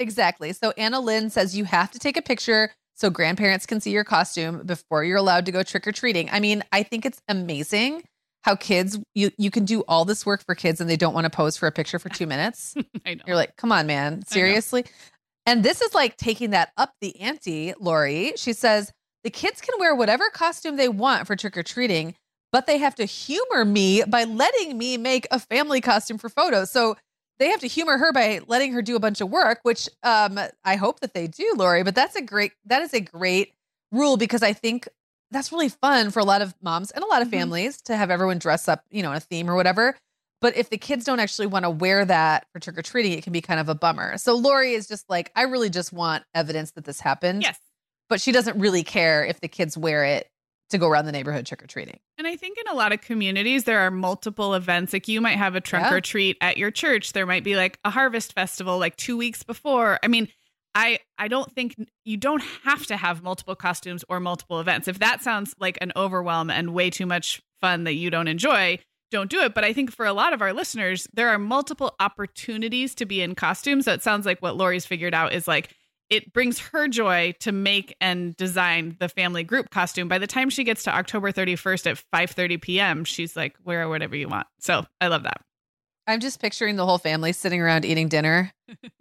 Exactly. 0.02 0.52
So 0.52 0.72
Anna 0.76 1.00
Lynn 1.00 1.30
says 1.30 1.56
you 1.56 1.64
have 1.64 1.90
to 1.92 1.98
take 1.98 2.16
a 2.16 2.22
picture 2.22 2.72
so 2.94 3.08
grandparents 3.08 3.66
can 3.66 3.80
see 3.80 3.92
your 3.92 4.04
costume 4.04 4.62
before 4.66 5.04
you're 5.04 5.16
allowed 5.16 5.46
to 5.46 5.52
go 5.52 5.62
trick 5.62 5.86
or 5.86 5.92
treating. 5.92 6.28
I 6.30 6.40
mean, 6.40 6.62
I 6.72 6.82
think 6.82 7.06
it's 7.06 7.22
amazing 7.28 8.02
how 8.42 8.56
kids 8.56 8.98
you 9.14 9.30
you 9.38 9.50
can 9.50 9.64
do 9.64 9.82
all 9.86 10.04
this 10.04 10.26
work 10.26 10.44
for 10.44 10.56
kids 10.56 10.80
and 10.80 10.90
they 10.90 10.96
don't 10.96 11.14
want 11.14 11.24
to 11.24 11.30
pose 11.30 11.56
for 11.56 11.68
a 11.68 11.72
picture 11.72 12.00
for 12.00 12.08
2 12.08 12.26
minutes. 12.26 12.74
I 13.06 13.14
know. 13.14 13.22
You're 13.26 13.36
like, 13.36 13.56
"Come 13.56 13.70
on, 13.70 13.86
man. 13.86 14.26
Seriously?" 14.26 14.84
And 15.46 15.62
this 15.62 15.80
is 15.80 15.94
like 15.94 16.16
taking 16.16 16.50
that 16.50 16.72
up 16.76 16.94
the 17.00 17.18
ante, 17.20 17.74
Lori. 17.80 18.32
She 18.36 18.52
says, 18.52 18.92
"The 19.22 19.30
kids 19.30 19.60
can 19.60 19.78
wear 19.78 19.94
whatever 19.94 20.28
costume 20.30 20.76
they 20.76 20.88
want 20.88 21.28
for 21.28 21.36
trick 21.36 21.56
or 21.56 21.62
treating, 21.62 22.14
but 22.50 22.66
they 22.66 22.78
have 22.78 22.96
to 22.96 23.04
humor 23.04 23.64
me 23.64 24.02
by 24.06 24.24
letting 24.24 24.76
me 24.76 24.96
make 24.96 25.28
a 25.30 25.38
family 25.38 25.80
costume 25.80 26.18
for 26.18 26.28
photos." 26.28 26.70
So 26.70 26.96
they 27.38 27.48
have 27.48 27.60
to 27.60 27.66
humor 27.68 27.98
her 27.98 28.12
by 28.12 28.40
letting 28.46 28.72
her 28.72 28.82
do 28.82 28.96
a 28.96 29.00
bunch 29.00 29.20
of 29.20 29.30
work, 29.30 29.60
which 29.62 29.88
um, 30.02 30.38
I 30.64 30.76
hope 30.76 31.00
that 31.00 31.14
they 31.14 31.26
do, 31.26 31.54
Lori. 31.56 31.82
But 31.82 31.94
that's 31.94 32.16
a 32.16 32.22
great 32.22 32.52
that 32.66 32.82
is 32.82 32.94
a 32.94 33.00
great 33.00 33.52
rule 33.90 34.16
because 34.16 34.42
I 34.42 34.52
think 34.52 34.88
that's 35.30 35.50
really 35.50 35.68
fun 35.70 36.10
for 36.10 36.20
a 36.20 36.24
lot 36.24 36.42
of 36.42 36.54
moms 36.62 36.90
and 36.90 37.02
a 37.02 37.06
lot 37.06 37.22
of 37.22 37.28
Mhm. 37.28 37.32
families 37.32 37.80
to 37.82 37.96
have 37.96 38.10
everyone 38.10 38.38
dress 38.38 38.68
up, 38.68 38.84
you 38.90 39.02
know, 39.02 39.10
in 39.10 39.16
a 39.16 39.20
theme 39.20 39.48
or 39.50 39.54
whatever. 39.54 39.96
But 40.40 40.56
if 40.56 40.70
the 40.70 40.76
kids 40.76 41.04
don't 41.04 41.20
actually 41.20 41.46
want 41.46 41.64
to 41.64 41.70
wear 41.70 42.04
that 42.04 42.46
for 42.52 42.58
trick 42.58 42.76
or 42.76 42.82
treating, 42.82 43.12
it 43.12 43.22
can 43.22 43.32
be 43.32 43.40
kind 43.40 43.60
of 43.60 43.68
a 43.68 43.74
bummer. 43.74 44.18
So 44.18 44.34
Lori 44.34 44.74
is 44.74 44.88
just 44.88 45.08
like, 45.08 45.30
I 45.36 45.42
really 45.42 45.70
just 45.70 45.92
want 45.92 46.24
evidence 46.34 46.72
that 46.72 46.84
this 46.84 47.00
happened. 47.00 47.42
yes. 47.42 47.58
But 48.08 48.20
she 48.20 48.30
doesn't 48.32 48.58
really 48.58 48.82
care 48.82 49.24
if 49.24 49.40
the 49.40 49.48
kids 49.48 49.78
wear 49.78 50.04
it 50.04 50.28
to 50.72 50.78
go 50.78 50.88
around 50.88 51.06
the 51.06 51.12
neighborhood 51.12 51.46
trick 51.46 51.62
or 51.62 51.66
treating. 51.66 51.98
And 52.18 52.26
I 52.26 52.36
think 52.36 52.58
in 52.58 52.66
a 52.68 52.74
lot 52.74 52.92
of 52.92 53.00
communities, 53.00 53.64
there 53.64 53.80
are 53.80 53.90
multiple 53.90 54.54
events. 54.54 54.92
Like 54.92 55.08
you 55.08 55.20
might 55.20 55.38
have 55.38 55.54
a 55.54 55.60
trunk 55.60 55.86
Yeah. 55.86 55.94
or 55.94 56.00
treat 56.00 56.36
at 56.40 56.56
your 56.58 56.70
church. 56.70 57.12
There 57.12 57.26
might 57.26 57.44
be 57.44 57.56
like 57.56 57.78
a 57.84 57.90
harvest 57.90 58.34
festival 58.34 58.78
like 58.78 58.96
two 58.96 59.16
weeks 59.16 59.42
before. 59.42 59.98
I 60.02 60.08
mean, 60.08 60.28
I 60.74 60.98
I 61.18 61.28
don't 61.28 61.52
think 61.54 61.76
you 62.04 62.16
don't 62.16 62.42
have 62.64 62.86
to 62.86 62.96
have 62.96 63.22
multiple 63.22 63.54
costumes 63.54 64.04
or 64.08 64.20
multiple 64.20 64.58
events. 64.60 64.88
If 64.88 64.98
that 64.98 65.22
sounds 65.22 65.54
like 65.60 65.78
an 65.80 65.92
overwhelm 65.96 66.50
and 66.50 66.74
way 66.74 66.90
too 66.90 67.06
much 67.06 67.40
fun 67.60 67.84
that 67.84 67.94
you 67.94 68.10
don't 68.10 68.26
enjoy, 68.28 68.78
don't 69.10 69.30
do 69.30 69.40
it. 69.42 69.52
But 69.54 69.64
I 69.64 69.72
think 69.74 69.92
for 69.92 70.06
a 70.06 70.14
lot 70.14 70.32
of 70.32 70.40
our 70.40 70.52
listeners, 70.54 71.06
there 71.12 71.28
are 71.28 71.38
multiple 71.38 71.94
opportunities 72.00 72.94
to 72.96 73.04
be 73.04 73.20
in 73.20 73.34
costumes. 73.34 73.84
So 73.84 73.92
it 73.92 74.02
sounds 74.02 74.24
like 74.24 74.40
what 74.40 74.56
Lori's 74.56 74.86
figured 74.86 75.14
out 75.14 75.32
is 75.34 75.46
like 75.46 75.74
it 76.10 76.32
brings 76.32 76.58
her 76.58 76.88
joy 76.88 77.34
to 77.40 77.52
make 77.52 77.96
and 78.00 78.36
design 78.36 78.96
the 79.00 79.08
family 79.08 79.44
group 79.44 79.70
costume. 79.70 80.08
By 80.08 80.18
the 80.18 80.26
time 80.26 80.50
she 80.50 80.64
gets 80.64 80.82
to 80.84 80.94
October 80.94 81.32
31st 81.32 81.90
at 81.90 82.02
5:30 82.12 82.60
p.m., 82.60 83.04
she's 83.04 83.36
like, 83.36 83.56
wear 83.64 83.88
whatever 83.88 84.14
you 84.16 84.28
want. 84.28 84.46
So 84.58 84.86
I 85.00 85.08
love 85.08 85.22
that. 85.22 85.40
I'm 86.06 86.20
just 86.20 86.40
picturing 86.40 86.76
the 86.76 86.84
whole 86.84 86.98
family 86.98 87.32
sitting 87.32 87.60
around 87.60 87.84
eating 87.84 88.08
dinner, 88.08 88.52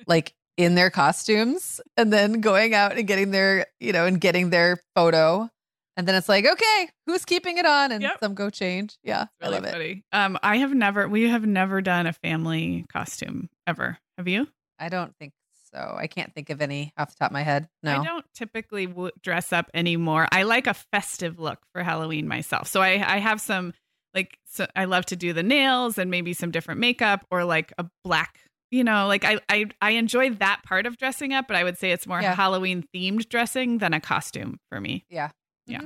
like 0.07 0.33
in 0.57 0.75
their 0.75 0.89
costumes, 0.91 1.81
and 1.97 2.13
then 2.13 2.41
going 2.41 2.73
out 2.75 2.97
and 2.97 3.07
getting 3.07 3.31
their, 3.31 3.65
you 3.79 3.91
know, 3.91 4.05
and 4.05 4.21
getting 4.21 4.51
their 4.51 4.79
photo. 4.95 5.49
And 5.97 6.07
then 6.07 6.15
it's 6.15 6.29
like, 6.29 6.45
okay, 6.45 6.89
who's 7.07 7.25
keeping 7.25 7.57
it 7.57 7.65
on? 7.65 7.91
And 7.91 8.01
Yep. 8.03 8.17
some 8.21 8.33
go 8.35 8.49
change. 8.49 8.97
Yeah, 9.03 9.25
Really 9.41 9.53
I 9.55 9.57
love 9.57 9.65
it. 9.65 9.71
funny. 9.71 10.03
Um, 10.13 10.37
I 10.41 10.57
have 10.57 10.73
never, 10.73 11.07
we 11.07 11.27
have 11.27 11.45
never 11.45 11.81
done 11.81 12.05
a 12.07 12.13
family 12.13 12.85
costume 12.91 13.49
ever. 13.67 13.97
Have 14.17 14.27
you? 14.27 14.47
I 14.79 14.89
don't 14.89 15.13
think 15.17 15.33
so. 15.73 15.95
I 15.97 16.07
can't 16.07 16.33
think 16.33 16.49
of 16.49 16.61
any 16.61 16.93
off 16.97 17.09
the 17.09 17.15
top 17.19 17.31
of 17.31 17.33
my 17.33 17.43
head. 17.43 17.67
No. 17.83 17.99
I 17.99 18.03
don't 18.03 18.25
typically 18.33 18.87
w- 18.87 19.11
dress 19.21 19.51
up 19.53 19.69
anymore. 19.73 20.27
I 20.31 20.43
like 20.43 20.67
a 20.67 20.73
festive 20.73 21.39
look 21.39 21.59
for 21.73 21.83
Halloween 21.83 22.27
myself. 22.27 22.67
So 22.67 22.81
I, 22.81 22.93
I 23.15 23.17
have 23.19 23.39
some 23.41 23.73
like 24.13 24.37
so 24.45 24.67
I 24.75 24.85
love 24.85 25.05
to 25.07 25.15
do 25.15 25.33
the 25.33 25.43
nails 25.43 25.97
and 25.97 26.11
maybe 26.11 26.33
some 26.33 26.51
different 26.51 26.79
makeup 26.79 27.25
or 27.31 27.45
like 27.45 27.73
a 27.77 27.85
black, 28.03 28.39
you 28.69 28.83
know, 28.83 29.07
like 29.07 29.23
I 29.23 29.39
I, 29.49 29.65
I 29.81 29.91
enjoy 29.91 30.31
that 30.31 30.61
part 30.65 30.85
of 30.85 30.97
dressing 30.97 31.33
up, 31.33 31.47
but 31.47 31.55
I 31.55 31.63
would 31.63 31.77
say 31.77 31.91
it's 31.91 32.05
more 32.07 32.21
Yeah. 32.21 32.35
Halloween 32.35 32.83
themed 32.93 33.29
dressing 33.29 33.77
than 33.77 33.93
a 33.93 34.01
costume 34.01 34.59
for 34.69 34.81
me. 34.81 35.05
Yeah. 35.09 35.29
Yeah. 35.65 35.77
Mm-hmm. 35.77 35.85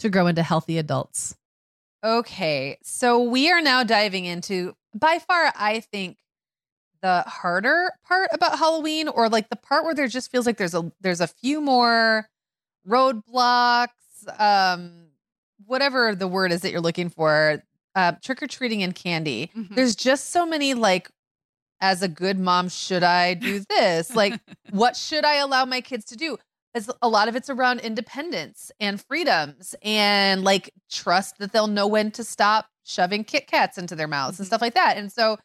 to 0.00 0.08
grow 0.10 0.26
into 0.26 0.42
healthy 0.42 0.78
adults. 0.78 1.36
Okay, 2.04 2.78
so 2.82 3.22
we 3.22 3.50
are 3.50 3.60
now 3.60 3.84
diving 3.84 4.24
into 4.24 4.74
by 4.94 5.18
far, 5.18 5.52
I 5.54 5.80
think, 5.80 6.16
the 7.02 7.22
harder 7.26 7.90
part 8.06 8.28
about 8.32 8.58
Halloween, 8.58 9.08
or 9.08 9.28
like 9.28 9.48
the 9.48 9.56
part 9.56 9.84
where 9.84 9.94
there 9.94 10.08
just 10.08 10.30
feels 10.30 10.46
like 10.46 10.56
there's 10.56 10.74
a 10.74 10.90
there's 11.00 11.20
a 11.20 11.26
few 11.26 11.60
more 11.60 12.26
roadblocks, 12.88 13.88
um, 14.38 15.06
whatever 15.66 16.14
the 16.14 16.28
word 16.28 16.52
is 16.52 16.60
that 16.62 16.70
you're 16.70 16.80
looking 16.80 17.08
for, 17.10 17.62
uh, 17.94 18.12
trick 18.22 18.42
or 18.42 18.46
treating 18.46 18.82
and 18.82 18.94
candy. 18.94 19.50
Mhm. 19.56 19.74
There's 19.74 19.96
just 19.96 20.30
so 20.30 20.46
many 20.46 20.74
like, 20.74 21.10
as 21.80 22.02
a 22.02 22.08
good 22.08 22.38
mom, 22.38 22.68
should 22.68 23.02
I 23.02 23.34
do 23.34 23.60
this? 23.68 24.14
like, 24.14 24.38
what 24.70 24.96
should 24.96 25.24
I 25.24 25.36
allow 25.36 25.64
my 25.64 25.80
kids 25.80 26.04
to 26.06 26.16
do? 26.16 26.38
It's, 26.74 26.88
a 27.02 27.08
lot 27.08 27.28
of 27.28 27.34
it's 27.36 27.50
around 27.50 27.80
independence 27.80 28.70
and 28.78 29.02
freedoms 29.04 29.74
and 29.82 30.44
like 30.44 30.70
trust 30.90 31.38
that 31.38 31.52
they'll 31.52 31.66
know 31.66 31.86
when 31.86 32.10
to 32.12 32.22
stop 32.24 32.66
shoving 32.84 33.24
Kit 33.24 33.46
Kats 33.48 33.76
into 33.78 33.96
their 33.96 34.06
mouths 34.08 34.38
and 34.38 34.44
Mhm. 34.46 34.48
stuff 34.50 34.60
like 34.60 34.74
that. 34.74 34.96
And 34.96 35.10
so 35.10 35.36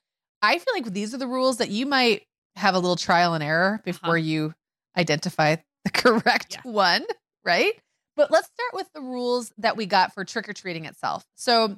I 0.41 0.59
feel 0.59 0.73
like 0.75 0.85
these 0.93 1.13
are 1.13 1.17
the 1.17 1.27
rules 1.27 1.57
that 1.57 1.69
you 1.69 1.85
might 1.88 2.23
have 2.55 2.75
a 2.75 2.79
little 2.79 2.95
trial 2.95 3.33
and 3.33 3.43
error 3.43 3.81
before 3.83 4.17
you 4.17 4.53
identify 4.97 5.55
the 5.83 5.89
correct 5.93 6.57
Yeah. 6.63 6.71
one, 6.71 7.05
right? 7.43 7.73
But 8.15 8.29
let's 8.31 8.47
start 8.47 8.73
with 8.73 8.88
the 8.93 9.01
rules 9.01 9.51
that 9.57 9.75
we 9.75 9.85
got 9.88 10.13
for 10.13 10.23
trick 10.23 10.47
or 10.47 10.53
treating 10.53 10.85
itself. 10.85 11.25
So 11.35 11.77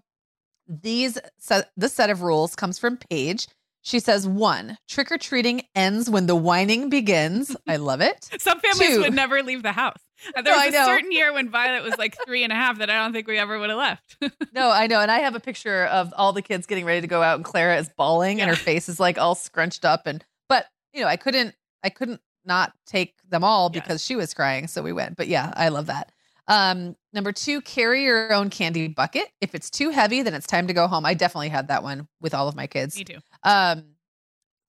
these 0.67 1.17
set, 1.39 1.71
this 1.77 1.93
set 1.93 2.09
of 2.09 2.21
rules 2.21 2.55
comes 2.55 2.77
from 2.77 2.97
Paige. 2.97 3.47
She 3.87 4.01
says 4.01 4.27
one, 4.27 4.77
trick 4.89 5.13
or 5.13 5.17
treating 5.17 5.61
ends 5.73 6.09
when 6.09 6.25
the 6.25 6.35
whining 6.35 6.89
begins. 6.89 7.55
I 7.69 7.77
love 7.77 8.01
it. 8.01 8.27
Some 8.37 8.59
families 8.59 8.89
Two. 8.95 8.99
would 8.99 9.13
never 9.13 9.41
leave 9.41 9.63
the 9.63 9.71
house. 9.71 10.01
There 10.35 10.43
was 10.53 10.61
I 10.75 10.83
a 10.83 10.85
certain 10.85 11.13
year 11.13 11.31
when 11.31 11.47
Violet 11.49 11.83
was 11.83 11.97
like 11.97 12.17
three 12.25 12.43
and 12.43 12.51
a 12.51 12.55
half 12.57 12.79
that 12.79 12.89
I 12.89 13.01
don't 13.01 13.13
think 13.13 13.27
we 13.29 13.37
ever 13.37 13.57
would 13.57 13.69
have 13.69 13.77
left. 13.79 14.17
No, 14.53 14.69
I 14.69 14.87
know. 14.87 14.99
And 14.99 15.09
I 15.09 15.19
have 15.19 15.35
a 15.35 15.39
picture 15.39 15.85
of 15.85 16.13
all 16.17 16.33
the 16.33 16.41
kids 16.41 16.65
getting 16.67 16.83
ready 16.83 16.99
to 16.99 17.07
go 17.07 17.21
out 17.23 17.35
and 17.35 17.45
Clara 17.45 17.77
is 17.77 17.89
bawling 17.95 18.41
and 18.41 18.49
her 18.49 18.57
face 18.57 18.89
is 18.89 18.99
like 18.99 19.17
all 19.17 19.35
scrunched 19.35 19.85
up 19.85 20.05
and 20.05 20.25
but 20.49 20.65
you 20.93 20.99
know, 20.99 21.07
I 21.07 21.15
couldn't 21.15 21.55
I 21.81 21.87
couldn't 21.89 22.19
not 22.43 22.73
take 22.85 23.13
them 23.29 23.45
all 23.45 23.71
Yes. 23.73 23.81
because 23.83 24.03
she 24.03 24.17
was 24.17 24.33
crying, 24.33 24.67
so 24.67 24.81
we 24.83 24.91
went. 24.91 25.15
But 25.15 25.29
yeah, 25.29 25.53
I 25.55 25.69
love 25.69 25.85
that. 25.85 26.11
Um 26.49 26.97
Number 27.17 27.31
two, 27.31 27.61
carry 27.61 28.03
your 28.03 28.31
own 28.31 28.51
candy 28.51 28.87
bucket. 28.87 29.23
If 29.41 29.55
it's 29.55 29.71
too 29.71 29.89
heavy, 29.89 30.21
then 30.21 30.35
it's 30.35 30.45
time 30.45 30.67
to 30.67 30.73
go 30.73 30.85
home. 30.87 31.03
I 31.03 31.15
definitely 31.15 31.49
had 31.49 31.69
that 31.69 31.81
one 31.81 32.07
with 32.21 32.35
all 32.35 32.47
of 32.47 32.55
my 32.55 32.67
kids. 32.67 32.95
Me 32.95 33.05
too. 33.05 33.17
Um, 33.41 33.85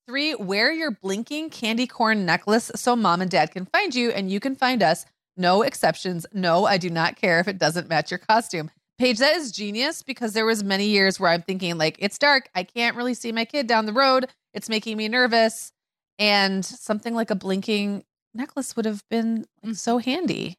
three, 0.07 0.35
wear 0.35 0.73
your 0.73 0.91
blinking 0.91 1.51
candy 1.51 1.87
corn 1.87 2.25
necklace 2.25 2.71
so 2.75 2.97
mom 2.97 3.21
and 3.21 3.31
dad 3.31 3.51
can 3.51 3.67
find 3.67 3.95
you 3.95 4.13
and 4.13 4.31
you 4.31 4.41
can 4.41 4.57
find 4.57 4.83
us. 4.83 5.05
No 5.37 5.61
exceptions. 5.61 6.25
No, 6.33 6.65
I 6.65 6.79
do 6.79 6.89
not 6.89 7.17
care 7.17 7.39
if 7.39 7.49
it 7.49 7.59
doesn't 7.59 7.91
match 7.91 8.11
your 8.11 8.17
costume. 8.17 8.71
Paige, 8.99 9.19
that 9.19 9.37
is 9.37 9.53
genius 9.53 10.03
because 10.03 10.33
there 10.33 10.47
was 10.47 10.65
many 10.65 10.87
years 10.87 11.21
where 11.21 11.31
I'm 11.31 11.43
thinking 11.43 11.77
like 11.77 11.97
it's 11.99 12.17
dark. 12.17 12.49
I 12.55 12.63
can't 12.63 12.97
really 12.97 13.13
see 13.13 13.31
my 13.31 13.45
kid 13.45 13.67
down 13.67 13.85
the 13.85 13.93
road. 13.93 14.27
It's 14.55 14.71
making 14.71 14.97
me 14.97 15.09
nervous. 15.09 15.71
And 16.19 16.65
something 16.65 17.15
like 17.15 17.31
a 17.31 17.35
blinking 17.35 18.05
necklace 18.33 18.75
would 18.75 18.87
have 18.87 19.07
been 19.11 19.45
like, 19.63 19.75
so 19.75 19.99
handy. 19.99 20.57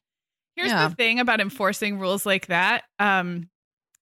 Here's 0.60 0.72
Yeah. 0.72 0.88
the 0.88 0.94
thing 0.94 1.18
about 1.20 1.40
enforcing 1.40 1.98
rules 1.98 2.24
like 2.26 2.46
that. 2.46 2.84
Um, 2.98 3.48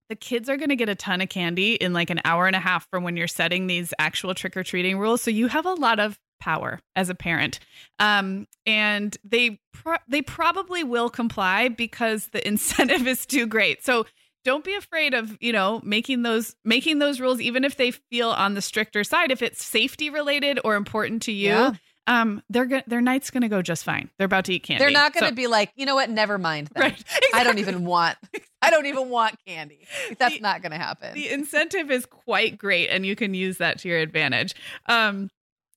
the 0.08 0.16
kids 0.16 0.48
are 0.48 0.56
going 0.56 0.70
to 0.70 0.76
get 0.76 0.88
a 0.88 0.94
ton 0.94 1.20
of 1.20 1.28
candy 1.28 1.74
in 1.74 1.92
like 1.92 2.10
an 2.10 2.20
hour 2.24 2.46
and 2.46 2.56
a 2.56 2.60
half 2.60 2.88
from 2.90 3.04
when 3.04 3.16
you're 3.16 3.28
setting 3.28 3.66
these 3.66 3.92
actual 3.98 4.34
trick 4.34 4.56
or 4.56 4.62
treating 4.64 4.98
rules. 4.98 5.20
So 5.22 5.30
you 5.30 5.48
have 5.48 5.66
a 5.66 5.74
lot 5.74 6.00
of 6.00 6.18
power 6.40 6.80
as 6.96 7.10
a 7.10 7.14
parent, 7.14 7.58
um, 7.98 8.46
and 8.64 9.16
they 9.24 9.60
pro- 9.74 9.96
they 10.08 10.22
probably 10.22 10.82
will 10.84 11.10
comply 11.10 11.68
because 11.68 12.28
the 12.28 12.46
incentive 12.48 13.06
is 13.06 13.26
too 13.26 13.46
great. 13.46 13.84
So 13.84 14.06
don't 14.44 14.64
be 14.64 14.74
afraid 14.76 15.12
of 15.14 15.36
you 15.40 15.52
know 15.52 15.80
making 15.84 16.22
those 16.22 16.54
making 16.64 17.00
those 17.00 17.20
rules, 17.20 17.40
even 17.40 17.64
if 17.64 17.76
they 17.76 17.90
feel 17.90 18.30
on 18.30 18.54
the 18.54 18.62
stricter 18.62 19.04
side. 19.04 19.30
If 19.30 19.42
it's 19.42 19.62
safety 19.62 20.08
related 20.10 20.58
or 20.64 20.76
important 20.76 21.22
to 21.22 21.32
you, 21.32 21.48
Yeah. 21.50 21.72
Um, 22.08 22.42
they're 22.50 22.66
go- 22.66 22.82
their 22.88 23.00
night's 23.00 23.30
going 23.30 23.42
to 23.42 23.48
go 23.48 23.62
just 23.62 23.84
fine. 23.84 24.10
They're 24.18 24.24
about 24.24 24.46
to 24.46 24.54
eat 24.54 24.64
candy. 24.64 24.82
They're 24.82 24.90
not 24.90 25.12
going 25.12 25.24
to 25.24 25.28
So- 25.30 25.34
be 25.36 25.46
like, 25.46 25.70
you 25.76 25.86
know 25.86 25.94
what? 25.94 26.10
Never 26.10 26.38
mind. 26.38 26.68
Then. 26.74 26.82
right. 26.82 27.04
I 27.32 27.44
don't 27.44 27.58
even 27.58 27.84
want. 27.84 28.16
I 28.62 28.70
don't 28.70 28.86
even 28.86 29.08
want 29.10 29.36
candy. 29.46 29.86
That's 30.18 30.34
The- 30.34 30.40
not 30.40 30.62
going 30.62 30.72
to 30.72 30.78
happen. 30.78 31.14
the 31.14 31.28
incentive 31.30 31.90
is 31.92 32.06
quite 32.06 32.58
great 32.58 32.88
and 32.88 33.06
you 33.06 33.14
can 33.14 33.34
use 33.34 33.58
that 33.58 33.78
to 33.80 33.88
your 33.88 33.98
advantage 33.98 34.54
um 34.86 35.30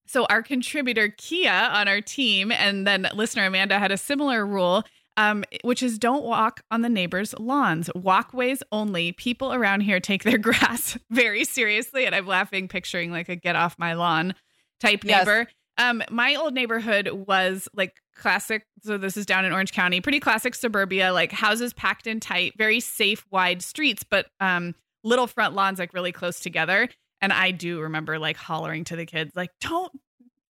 so 0.07 0.25
our 0.29 0.41
contributor 0.41 1.09
kia 1.09 1.51
on 1.51 1.87
our 1.87 2.01
team 2.01 2.51
and 2.51 2.85
then 2.87 3.07
listener 3.13 3.45
amanda 3.45 3.77
had 3.79 3.91
a 3.91 3.97
similar 3.97 4.45
rule 4.45 4.83
um, 5.17 5.43
which 5.63 5.83
is 5.83 5.99
don't 5.99 6.23
walk 6.23 6.61
on 6.71 6.81
the 6.83 6.89
neighbors' 6.89 7.35
lawns. 7.37 7.89
Walkways 7.93 8.63
only. 8.71 9.11
People 9.11 9.53
around 9.53 9.81
here 9.81 9.99
take 9.99 10.23
their 10.23 10.37
grass 10.47 10.97
very 11.09 11.43
seriously, 11.43 12.05
and 12.05 12.15
I'm 12.15 12.25
laughing, 12.25 12.69
picturing 12.69 13.11
like 13.11 13.27
a 13.27 13.35
"get 13.35 13.57
off 13.57 13.77
my 13.77 13.93
lawn" 13.93 14.33
type 14.79 15.03
Yes. 15.03 15.25
neighbor. 15.27 15.49
Um, 15.77 16.03
my 16.11 16.35
old 16.35 16.53
neighborhood 16.53 17.09
was 17.09 17.67
like 17.73 17.95
classic. 18.15 18.65
So 18.83 18.97
this 18.97 19.17
is 19.17 19.25
down 19.25 19.45
in 19.45 19.51
Orange 19.53 19.71
County, 19.73 20.01
pretty 20.01 20.19
classic 20.19 20.53
suburbia, 20.55 21.11
like 21.13 21.31
houses 21.31 21.73
packed 21.73 22.07
in 22.07 22.19
tight, 22.19 22.53
very 22.57 22.79
safe, 22.79 23.25
wide 23.31 23.61
streets, 23.61 24.03
but 24.07 24.27
um, 24.39 24.75
little 25.03 25.27
front 25.27 25.55
lawns 25.55 25.79
like 25.79 25.93
really 25.93 26.11
close 26.11 26.39
together. 26.39 26.89
And 27.21 27.31
I 27.31 27.51
do 27.51 27.79
remember 27.81 28.19
like 28.19 28.37
hollering 28.37 28.83
to 28.85 28.95
the 28.95 29.05
kids, 29.05 29.31
like, 29.35 29.51
"Don't 29.61 29.91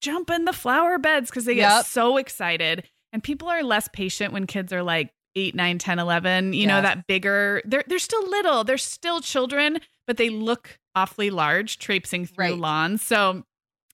jump 0.01 0.29
in 0.29 0.45
the 0.45 0.53
flower 0.53 0.97
beds," 0.97 1.29
because 1.29 1.45
they 1.45 1.55
get 1.55 1.85
so 1.85 2.17
excited. 2.17 2.87
And 3.13 3.21
people 3.21 3.49
are 3.49 3.61
less 3.63 3.89
patient 3.91 4.31
when 4.33 4.47
kids 4.47 4.71
are 4.71 4.81
like 4.83 5.11
eight, 5.35 5.53
nine, 5.55 5.77
10, 5.77 5.99
11, 5.99 6.53
you 6.53 6.67
know, 6.67 6.81
that 6.81 7.07
bigger, 7.07 7.61
they're, 7.65 7.83
they're 7.87 7.99
still 7.99 8.27
little, 8.29 8.63
they're 8.65 8.77
still 8.77 9.21
children, 9.21 9.79
but 10.07 10.17
they 10.17 10.29
look 10.29 10.77
awfully 10.95 11.29
large 11.29 11.77
traipsing 11.79 12.25
through 12.25 12.45
Right. 12.45 12.57
lawns. 12.57 13.01
So 13.01 13.43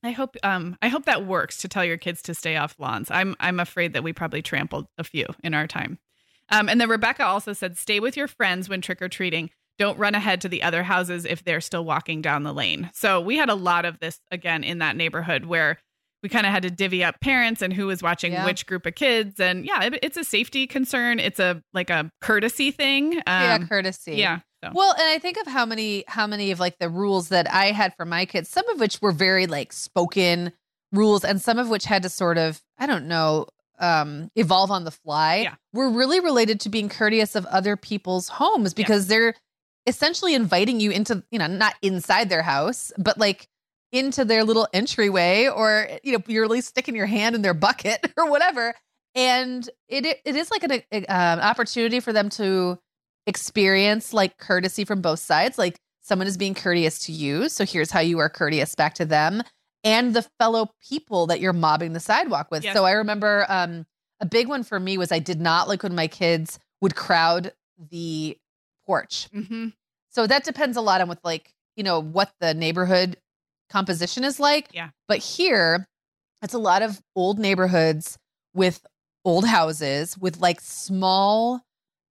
I 0.04 0.12
hope, 0.12 0.36
um, 0.44 0.78
I 0.82 0.88
hope 0.90 1.06
that 1.06 1.26
works 1.26 1.58
to 1.58 1.68
tell 1.68 1.84
your 1.86 1.98
kids 1.98 2.22
to 2.24 2.34
stay 2.36 2.56
off 2.56 2.76
lawns. 2.80 3.10
I'm, 3.12 3.36
I'm 3.40 3.60
afraid 3.60 3.94
that 3.94 4.04
we 4.04 4.14
probably 4.14 4.42
trampled 4.42 4.88
a 4.98 5.04
few 5.04 5.26
in 5.44 5.54
our 5.54 5.68
time. 5.68 6.00
Um, 6.50 6.70
and 6.70 6.80
then 6.80 6.90
Rebecca 6.90 7.26
also 7.26 7.54
said, 7.54 7.78
stay 7.78 8.00
with 8.00 8.16
your 8.16 8.28
friends 8.28 8.70
when 8.70 8.82
trick 8.82 9.02
or 9.02 9.10
treating. 9.10 9.50
Don't 9.80 9.98
run 10.00 10.16
ahead 10.16 10.42
to 10.42 10.50
the 10.50 10.64
other 10.64 10.82
houses 10.84 11.26
if 11.26 11.44
they're 11.44 11.62
still 11.62 11.84
walking 11.86 12.22
down 12.22 12.44
the 12.44 12.54
lane. 12.54 12.90
So 12.94 13.20
we 13.22 13.38
had 13.38 13.50
a 13.50 13.56
lot 13.56 13.86
of 13.86 14.00
this 14.00 14.20
again 14.32 14.64
in 14.64 14.80
that 14.80 14.96
neighborhood 14.96 15.46
where 15.46 15.78
we 16.24 16.30
kind 16.30 16.48
of 16.48 16.52
had 16.52 16.64
to 16.64 16.72
divvy 16.72 17.04
up 17.04 17.20
parents 17.22 17.62
and 17.62 17.72
who 17.72 17.86
was 17.88 18.02
watching 18.02 18.32
Yeah. 18.34 18.46
which 18.46 18.66
group 18.66 18.86
of 18.88 18.96
kids. 18.96 19.40
And 19.40 19.66
yeah, 19.66 19.84
it, 19.84 20.00
it's 20.02 20.18
a 20.18 20.24
safety 20.24 20.66
concern. 20.66 21.20
It's 21.20 21.40
a 21.40 21.62
like 21.74 21.90
a 21.92 22.12
courtesy 22.22 22.72
thing. 22.72 23.18
Um, 23.18 23.24
yeah, 23.28 23.58
courtesy. 23.68 24.16
yeah. 24.16 24.40
So. 24.68 24.78
Well, 24.78 24.94
and 24.94 25.04
I 25.04 25.20
think 25.20 25.38
of 25.38 25.48
how 25.48 25.66
many 25.66 26.04
how 26.08 26.28
many 26.28 26.52
of 26.52 26.60
like 26.60 26.80
the 26.80 26.90
rules 26.90 27.30
that 27.30 27.52
I 27.52 27.72
had 27.72 27.96
for 27.96 28.06
my 28.06 28.26
kids, 28.26 28.50
some 28.50 28.68
of 28.70 28.80
which 28.80 29.02
were 29.02 29.12
very 29.12 29.48
like 29.48 29.74
spoken 29.74 30.52
rules 30.92 31.24
and 31.24 31.42
some 31.42 31.58
of 31.58 31.70
which 31.70 31.86
had 31.86 32.04
to 32.04 32.10
sort 32.10 32.38
of, 32.38 32.62
I 32.78 32.86
don't 32.86 33.08
know, 33.08 33.48
um 33.80 34.32
evolve 34.36 34.72
on 34.72 34.84
the 34.84 34.92
fly. 34.92 35.38
Yeah. 35.44 35.56
Were 35.74 35.90
really 35.90 36.20
related 36.20 36.60
to 36.62 36.70
being 36.70 36.90
courteous 36.90 37.36
of 37.36 37.46
other 37.48 37.76
people's 37.78 38.30
homes 38.30 38.74
because 38.74 39.08
they're 39.08 39.36
essentially 39.86 40.34
inviting 40.34 40.80
you 40.80 40.92
into, 40.92 41.24
you 41.32 41.40
know, 41.40 41.48
not 41.48 41.76
inside 41.82 42.30
their 42.30 42.42
house, 42.42 42.92
but 42.98 43.18
like 43.18 43.48
into 43.92 44.26
their 44.26 44.44
little 44.44 44.68
entryway 44.74 45.48
or 45.48 45.88
you 46.04 46.12
know, 46.12 46.24
you're 46.28 46.44
at 46.44 46.50
least 46.50 46.68
sticking 46.70 46.96
your 46.96 47.06
hand 47.06 47.36
in 47.36 47.42
their 47.42 47.54
bucket 47.54 48.06
or 48.18 48.30
whatever. 48.30 48.74
And 49.16 49.68
it 49.88 50.06
it, 50.06 50.36
is 50.36 50.52
like 50.52 50.64
an, 50.64 50.72
uh, 50.72 51.04
an 51.08 51.40
opportunity 51.40 52.00
for 52.00 52.14
them 52.14 52.30
to 52.32 52.78
experience 53.28 54.14
like 54.14 54.38
courtesy 54.38 54.84
from 54.86 55.02
both 55.02 55.20
sides. 55.20 55.58
Like 55.60 55.78
someone 56.02 56.28
is 56.28 56.38
being 56.38 56.56
courteous 56.56 56.98
to 57.00 57.12
you. 57.12 57.50
So 57.50 57.66
here's 57.66 57.92
how 57.92 58.00
you 58.00 58.18
are 58.20 58.30
courteous 58.30 58.74
back 58.74 58.96
to 58.96 59.06
them 59.06 59.44
and 59.84 60.16
the 60.16 60.26
fellow 60.40 60.72
people 60.90 61.28
that 61.28 61.40
you're 61.40 61.54
mobbing 61.54 61.94
the 61.94 62.00
sidewalk 62.00 62.50
with. 62.50 62.64
Yes. 62.64 62.76
So 62.76 62.86
I 62.86 62.94
remember 62.94 63.46
um, 63.50 63.86
a 64.20 64.26
big 64.26 64.48
one 64.48 64.64
for 64.64 64.80
me 64.80 64.98
was 64.98 65.12
I 65.12 65.20
did 65.20 65.40
not 65.40 65.68
like 65.68 65.84
when 65.84 65.94
my 65.94 66.08
kids 66.08 66.58
would 66.82 66.96
crowd 66.96 67.54
the 67.92 68.38
porch. 68.86 69.28
Mhm. 69.34 69.74
So 70.10 70.26
that 70.26 70.44
depends 70.44 70.78
a 70.78 70.82
lot 70.82 71.02
on 71.02 71.10
with 71.10 71.20
like, 71.24 71.54
you 71.76 71.84
know, 71.84 72.00
what 72.02 72.32
the 72.40 72.54
neighborhood 72.54 73.18
composition 73.70 74.24
is 74.24 74.40
like. 74.40 74.70
Yeah. 74.74 74.90
But 75.08 75.20
here, 75.20 75.86
it's 76.42 76.54
a 76.54 76.60
lot 76.60 76.82
of 76.82 77.02
old 77.16 77.38
neighborhoods 77.38 78.18
with 78.54 78.86
old 79.26 79.46
houses 79.46 80.18
with 80.18 80.40
like 80.40 80.62
small 80.62 81.62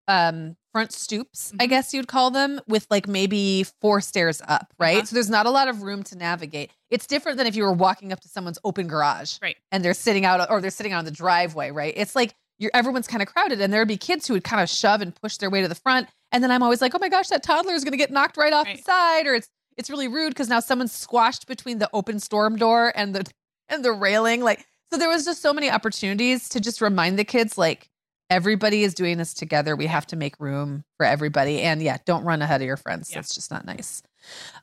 um 0.09 0.57
front 0.73 0.91
stoops, 0.91 1.51
I 1.59 1.65
Mhm. 1.65 1.69
guess 1.69 1.93
you'd 1.93 2.07
call 2.07 2.29
them, 2.31 2.59
with 2.67 2.85
like 2.91 3.07
maybe 3.07 3.63
four 3.81 4.01
stairs 4.01 4.41
up, 4.47 4.73
right? 4.77 4.97
Uh-huh. 4.97 5.05
So 5.05 5.13
there's 5.15 5.29
not 5.29 5.45
a 5.45 5.49
lot 5.49 5.67
of 5.67 5.81
room 5.83 6.03
to 6.03 6.15
navigate. 6.17 6.71
It's 6.91 7.07
different 7.07 7.37
than 7.37 7.47
if 7.47 7.55
you 7.55 7.63
were 7.63 7.71
walking 7.73 8.11
up 8.11 8.19
to 8.21 8.27
someone's 8.27 8.59
open 8.63 8.87
garage. 8.87 9.37
Right. 9.41 9.57
And 9.71 9.83
they're 9.83 9.93
sitting 9.95 10.25
out 10.25 10.49
or 10.51 10.61
they're 10.61 10.69
sitting 10.69 10.91
out 10.93 10.99
on 10.99 11.05
the 11.05 11.11
driveway, 11.11 11.71
right? 11.71 11.93
It's 11.95 12.15
like 12.15 12.33
you're 12.59 12.71
everyone's 12.73 13.07
kind 13.07 13.21
of 13.23 13.27
crowded 13.29 13.61
and 13.61 13.71
there'd 13.73 13.87
be 13.87 13.97
kids 13.97 14.27
who 14.27 14.33
would 14.33 14.43
kind 14.43 14.61
of 14.61 14.69
shove 14.69 15.01
and 15.01 15.15
push 15.15 15.37
their 15.37 15.49
way 15.49 15.61
to 15.61 15.67
the 15.67 15.75
front. 15.75 16.09
And 16.31 16.43
then 16.43 16.51
I'm 16.51 16.61
always 16.61 16.81
like, 16.81 16.93
oh 16.93 16.99
my 16.99 17.09
gosh, 17.09 17.27
that 17.29 17.41
toddler 17.41 17.73
is 17.73 17.83
gonna 17.83 17.97
get 17.97 18.11
knocked 18.11 18.35
right 18.37 18.53
off 18.53 18.65
Right. 18.67 18.77
the 18.77 18.83
side, 18.83 19.25
or 19.27 19.33
it's 19.35 19.47
it's 19.77 19.89
really 19.89 20.09
rude 20.09 20.29
because 20.31 20.49
now 20.49 20.59
someone's 20.59 20.91
squashed 20.91 21.47
between 21.47 21.79
the 21.79 21.89
open 21.93 22.19
storm 22.19 22.57
door 22.57 22.91
and 22.95 23.15
the 23.15 23.25
and 23.69 23.83
the 23.85 23.93
railing. 23.93 24.41
Like, 24.41 24.65
so 24.91 24.97
there 24.99 25.07
was 25.09 25.23
just 25.25 25.41
so 25.41 25.53
many 25.53 25.69
opportunities 25.71 26.49
to 26.49 26.59
just 26.59 26.81
remind 26.81 27.17
the 27.17 27.23
kids, 27.23 27.57
like, 27.57 27.89
everybody 28.29 28.83
is 28.83 28.93
doing 28.93 29.17
this 29.17 29.33
together. 29.33 29.75
We 29.75 29.87
have 29.87 30.05
to 30.07 30.15
make 30.15 30.39
room 30.39 30.83
for 30.97 31.05
everybody. 31.05 31.61
And 31.61 31.81
yeah, 31.81 31.97
don't 32.05 32.23
run 32.23 32.41
ahead 32.41 32.61
of 32.61 32.67
your 32.67 32.77
friends. 32.77 33.09
Yeah. 33.09 33.17
That's 33.17 33.33
just 33.33 33.51
not 33.51 33.65
nice. 33.65 34.03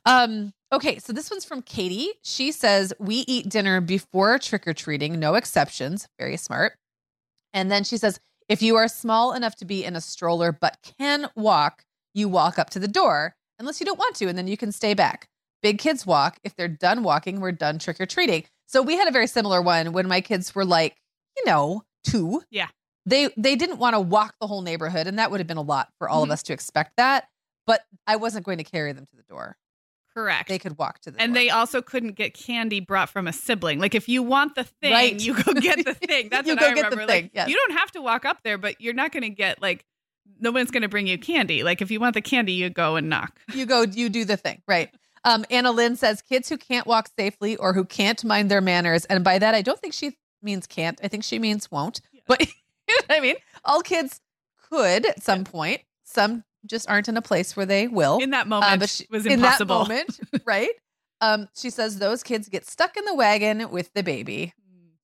Um, 0.05 0.53
okay, 0.71 0.99
so 0.99 1.13
this 1.13 1.29
one's 1.29 1.45
from 1.45 1.61
Katie. 1.61 2.11
She 2.23 2.51
says, 2.51 2.93
We 2.99 3.25
eat 3.27 3.49
dinner 3.49 3.81
before 3.81 4.39
trick 4.39 4.67
or 4.67 4.73
treating, 4.73 5.19
no 5.19 5.35
exceptions. 5.35 6.07
Very 6.19 6.37
smart. 6.37 6.73
And 7.53 7.71
then 7.71 7.83
she 7.83 7.97
says, 7.97 8.19
If 8.47 8.61
you 8.61 8.75
are 8.75 8.87
small 8.87 9.33
enough 9.33 9.55
to 9.57 9.65
be 9.65 9.83
in 9.83 9.95
a 9.95 10.01
stroller 10.01 10.51
but 10.51 10.77
can 10.99 11.29
walk, 11.35 11.83
you 12.13 12.29
walk 12.29 12.57
up 12.57 12.69
to 12.71 12.79
the 12.79 12.87
door 12.87 13.35
unless 13.59 13.79
you 13.79 13.85
don't 13.85 13.99
want 13.99 14.15
to, 14.15 14.27
and 14.27 14.37
then 14.37 14.47
you 14.47 14.57
can 14.57 14.71
stay 14.71 14.93
back. 14.93 15.27
Big 15.63 15.79
kids 15.79 16.05
walk. 16.05 16.37
If 16.43 16.55
they're 16.55 16.67
done 16.67 17.03
walking, 17.03 17.39
we're 17.39 17.51
done 17.51 17.79
trick 17.79 17.99
or 17.99 18.05
treating. 18.05 18.43
So 18.67 18.81
we 18.81 18.95
had 18.95 19.07
a 19.07 19.11
very 19.11 19.27
similar 19.27 19.61
one 19.61 19.91
when 19.91 20.07
my 20.07 20.21
kids 20.21 20.53
were 20.53 20.65
like, 20.65 20.97
you 21.35 21.45
know, 21.45 21.83
two. 22.03 22.43
Yeah. 22.51 22.67
They 23.07 23.29
they 23.37 23.55
didn't 23.55 23.79
want 23.79 23.93
to 23.95 23.99
walk 23.99 24.35
the 24.41 24.47
whole 24.47 24.61
neighborhood, 24.61 25.07
and 25.07 25.17
that 25.17 25.31
would 25.31 25.39
have 25.39 25.47
been 25.47 25.57
a 25.57 25.61
lot 25.61 25.89
for 25.97 26.07
all 26.09 26.21
Mhm. 26.21 26.25
of 26.27 26.31
us 26.31 26.43
to 26.43 26.53
expect 26.53 26.97
that. 26.97 27.29
But 27.65 27.81
I 28.05 28.17
wasn't 28.17 28.45
going 28.45 28.59
to 28.59 28.63
carry 28.63 28.91
them 28.93 29.05
to 29.05 29.15
the 29.15 29.23
door. 29.23 29.57
Correct. 30.13 30.49
They 30.49 30.57
could 30.59 30.77
walk 30.77 30.99
to 31.01 31.11
the 31.11 31.21
and 31.21 31.33
door. 31.33 31.41
they 31.41 31.49
also 31.49 31.81
couldn't 31.81 32.13
get 32.13 32.33
candy 32.33 32.79
brought 32.79 33.09
from 33.09 33.27
a 33.27 33.33
sibling. 33.33 33.79
Like 33.79 33.93
if 33.95 34.09
you 34.09 34.23
want 34.23 34.55
the 34.55 34.63
thing, 34.63 34.91
Right. 34.91 35.19
you 35.19 35.33
go 35.41 35.53
get 35.53 35.85
the 35.85 35.93
thing. 36.07 36.29
That's 36.29 36.47
You 36.47 36.53
what 36.55 36.59
go 36.61 36.67
I 36.67 36.73
get 36.73 36.89
the 36.89 36.95
remember. 36.97 37.11
thing, 37.11 37.23
Like 37.25 37.31
yes. 37.33 37.49
you 37.49 37.55
don't 37.55 37.77
have 37.77 37.91
to 37.91 38.01
walk 38.01 38.25
up 38.25 38.41
there, 38.43 38.57
but 38.57 38.81
you're 38.81 38.93
not 38.95 39.11
going 39.11 39.23
to 39.23 39.29
get 39.29 39.61
like 39.61 39.85
no 40.39 40.51
one's 40.51 40.71
going 40.71 40.81
to 40.81 40.89
bring 40.89 41.07
you 41.07 41.17
candy. 41.17 41.63
Like 41.63 41.81
if 41.81 41.91
you 41.91 41.99
want 41.99 42.13
the 42.15 42.21
candy, 42.21 42.53
you 42.53 42.69
go 42.69 42.95
and 42.97 43.09
knock. 43.09 43.39
you 43.53 43.65
go, 43.65 43.83
you 43.83 44.09
do 44.09 44.25
the 44.25 44.37
thing, 44.37 44.61
right? 44.67 44.89
Um, 45.23 45.45
Anna 45.51 45.71
Lynn 45.71 45.95
says 45.97 46.21
kids 46.21 46.49
who 46.49 46.57
can't 46.57 46.85
walk 46.87 47.09
safely 47.17 47.55
or 47.57 47.73
who 47.73 47.85
can't 47.85 48.23
mind 48.23 48.49
their 48.51 48.61
manners, 48.61 49.05
and 49.05 49.23
by 49.23 49.39
that 49.39 49.53
I 49.55 49.61
don't 49.61 49.79
think 49.79 49.93
she 49.93 50.17
means 50.41 50.67
can't. 50.67 50.99
I 51.03 51.07
think 51.09 51.23
she 51.23 51.37
means 51.39 51.69
won't. 51.71 52.01
Yeah. 52.11 52.21
But 52.27 52.39
you 52.41 52.45
know 52.47 52.51
what 52.51 52.66
I 53.09 53.19
mean, 53.19 53.35
all 53.65 53.81
kids 53.81 54.21
could 54.69 55.05
at 55.05 55.21
some 55.23 55.43
point. 55.43 55.81
Some 56.03 56.43
just 56.65 56.89
aren't 56.89 57.07
in 57.07 57.17
a 57.17 57.21
place 57.21 57.55
where 57.55 57.65
they 57.65 57.87
will. 57.87 58.17
In 58.19 58.31
that 58.31 58.47
moment, 58.47 58.71
Uh, 58.73 58.77
but 58.77 58.89
she- 58.89 59.05
was 59.09 59.25
in 59.25 59.41
that 59.41 59.59
impossible. 59.61 59.79
moment, 59.83 60.19
right? 60.45 60.69
Um, 61.21 61.47
she 61.55 61.69
says 61.69 61.99
those 61.99 62.23
kids 62.23 62.47
get 62.49 62.65
stuck 62.67 62.95
in 62.97 63.05
the 63.05 63.15
wagon 63.15 63.69
with 63.71 63.91
the 63.93 64.03
baby. 64.03 64.53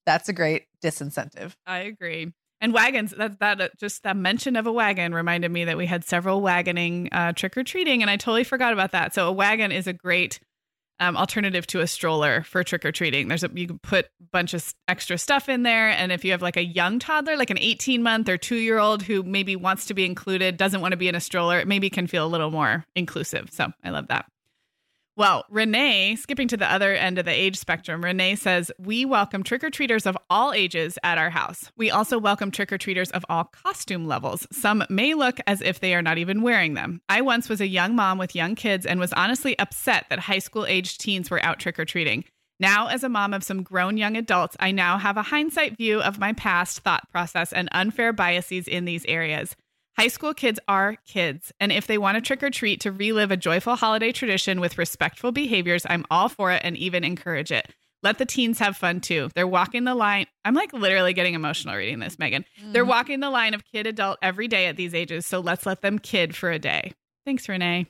That's 0.05 0.27
a 0.29 0.33
great 0.33 0.65
disincentive. 0.83 1.53
I 1.65 1.79
agree. 1.79 2.33
And 2.59 2.73
wagons, 2.73 3.11
that, 3.17 3.39
that 3.39 3.59
uh, 3.61 3.69
just 3.79 4.03
that 4.03 4.15
mention 4.15 4.55
of 4.55 4.67
a 4.67 4.71
wagon 4.71 5.13
reminded 5.13 5.51
me 5.51 5.65
that 5.65 5.75
we 5.77 5.85
had 5.85 6.03
several 6.05 6.41
wagoning 6.41 7.09
uh, 7.11 7.33
trick 7.33 7.57
or 7.57 7.63
treating, 7.63 8.01
and 8.01 8.09
I 8.09 8.15
totally 8.17 8.43
forgot 8.43 8.73
about 8.73 8.91
that. 8.91 9.13
So 9.13 9.27
a 9.27 9.31
wagon 9.31 9.71
is 9.71 9.87
a 9.87 9.93
great 9.93 10.39
um, 10.99 11.17
alternative 11.17 11.67
to 11.67 11.81
a 11.81 11.87
stroller 11.87 12.43
for 12.43 12.63
trick 12.63 12.85
or 12.85 12.91
treating. 12.91 13.27
There's 13.27 13.43
a 13.43 13.49
you 13.53 13.67
can 13.67 13.79
put 13.79 14.05
a 14.05 14.25
bunch 14.31 14.53
of 14.53 14.73
extra 14.87 15.17
stuff 15.17 15.49
in 15.49 15.63
there, 15.63 15.89
and 15.89 16.11
if 16.11 16.23
you 16.23 16.31
have 16.31 16.41
like 16.41 16.57
a 16.57 16.63
young 16.63 16.99
toddler, 16.99 17.35
like 17.35 17.49
an 17.49 17.59
18 17.59 18.03
month 18.03 18.29
or 18.29 18.37
two 18.37 18.55
year 18.55 18.79
old 18.79 19.03
who 19.03 19.23
maybe 19.23 19.55
wants 19.55 19.85
to 19.87 19.93
be 19.93 20.05
included, 20.05 20.57
doesn't 20.57 20.81
want 20.81 20.91
to 20.91 20.97
be 20.97 21.07
in 21.07 21.15
a 21.15 21.21
stroller, 21.21 21.59
it 21.59 21.67
maybe 21.67 21.89
can 21.89 22.07
feel 22.07 22.25
a 22.25 22.27
little 22.27 22.51
more 22.51 22.85
inclusive. 22.95 23.49
So 23.51 23.71
I 23.83 23.89
love 23.89 24.07
that. 24.07 24.25
Well, 25.15 25.45
Renee, 25.47 26.15
skipping 26.15 26.47
to 26.47 26.57
the 26.57 26.71
other 26.71 26.91
end 26.95 27.19
of 27.19 27.25
the 27.25 27.31
age 27.31 27.55
spectrum, 27.57 28.03
Renee 28.03 28.33
says, 28.33 28.71
We 28.79 29.05
welcome 29.05 29.43
trick 29.43 29.63
or 29.63 29.69
treaters 29.69 30.07
of 30.07 30.17
all 30.27 30.53
ages 30.53 30.97
at 31.03 31.19
our 31.19 31.29
house. 31.29 31.71
We 31.77 31.91
also 31.91 32.17
welcome 32.17 32.49
trick 32.49 32.73
or 32.73 32.79
treaters 32.79 33.11
of 33.11 33.23
all 33.29 33.43
costume 33.43 34.07
levels. 34.07 34.47
Some 34.51 34.83
may 34.89 35.13
look 35.13 35.39
as 35.45 35.61
if 35.61 35.79
they 35.79 35.93
are 35.93 36.01
not 36.01 36.17
even 36.17 36.41
wearing 36.41 36.73
them. 36.73 36.99
I 37.09 37.21
once 37.21 37.47
was 37.47 37.61
a 37.61 37.67
young 37.67 37.95
mom 37.95 38.17
with 38.17 38.33
young 38.33 38.55
kids 38.55 38.87
and 38.87 38.99
was 38.99 39.13
honestly 39.13 39.57
upset 39.59 40.07
that 40.09 40.17
high 40.17 40.39
school 40.39 40.65
aged 40.65 40.99
teens 40.99 41.29
were 41.29 41.45
out 41.45 41.59
trick 41.59 41.77
or 41.77 41.85
treating. 41.85 42.23
Now, 42.59 42.87
as 42.87 43.03
a 43.03 43.09
mom 43.09 43.35
of 43.35 43.43
some 43.43 43.61
grown 43.61 43.97
young 43.97 44.17
adults, 44.17 44.57
I 44.59 44.71
now 44.71 44.97
have 44.97 45.17
a 45.17 45.21
hindsight 45.21 45.77
view 45.77 46.01
of 46.01 46.17
my 46.17 46.33
past 46.33 46.79
thought 46.79 47.07
process 47.11 47.53
and 47.53 47.69
unfair 47.71 48.13
biases 48.13 48.67
in 48.67 48.85
these 48.85 49.05
areas. 49.05 49.55
High 49.97 50.07
school 50.07 50.33
kids 50.33 50.59
are 50.67 50.95
kids, 51.05 51.51
and 51.59 51.71
if 51.71 51.85
they 51.85 51.99
want 51.99 52.15
to 52.15 52.21
trick 52.21 52.41
or 52.41 52.49
treat 52.49 52.81
to 52.81 52.91
relive 52.91 53.29
a 53.29 53.37
joyful 53.37 53.75
holiday 53.75 54.11
tradition 54.11 54.59
with 54.59 54.79
respectful 54.79 55.31
behaviors, 55.31 55.85
I'm 55.87 56.03
all 56.09 56.29
for 56.29 56.51
it 56.51 56.61
and 56.65 56.75
even 56.75 57.03
encourage 57.03 57.51
it. 57.51 57.67
Let 58.01 58.17
the 58.17 58.25
teens 58.25 58.57
have 58.57 58.75
fun 58.75 59.01
too. 59.01 59.29
They're 59.35 59.47
walking 59.47 59.83
the 59.83 59.93
line. 59.93 60.25
I'm 60.43 60.55
like 60.55 60.73
literally 60.73 61.13
getting 61.13 61.35
emotional 61.35 61.75
reading 61.75 61.99
this, 61.99 62.17
Meagan. 62.17 62.43
Mm. 62.61 62.73
They're 62.73 62.83
walking 62.83 63.19
the 63.19 63.29
line 63.29 63.53
of 63.53 63.63
kid 63.65 63.85
adult 63.85 64.17
every 64.23 64.47
day 64.47 64.65
at 64.65 64.77
these 64.77 64.95
ages, 64.95 65.27
so 65.27 65.39
let's 65.39 65.65
let 65.65 65.81
them 65.81 65.99
kid 65.99 66.35
for 66.35 66.49
a 66.49 66.57
day. 66.57 66.93
Thanks, 67.23 67.47
Renee. 67.47 67.85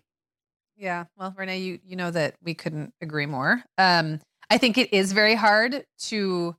Yeah, 0.76 1.06
well, 1.18 1.34
Renee, 1.38 1.60
you 1.60 1.80
you 1.86 1.96
know 1.96 2.12
that 2.12 2.36
we 2.44 2.54
couldn't 2.54 2.94
agree 3.00 3.28
more. 3.28 3.64
Um, 3.78 4.20
I 4.50 4.58
think 4.58 4.78
it 4.78 4.94
is 4.94 5.14
very 5.14 5.36
hard 5.36 5.86
to 6.10 6.56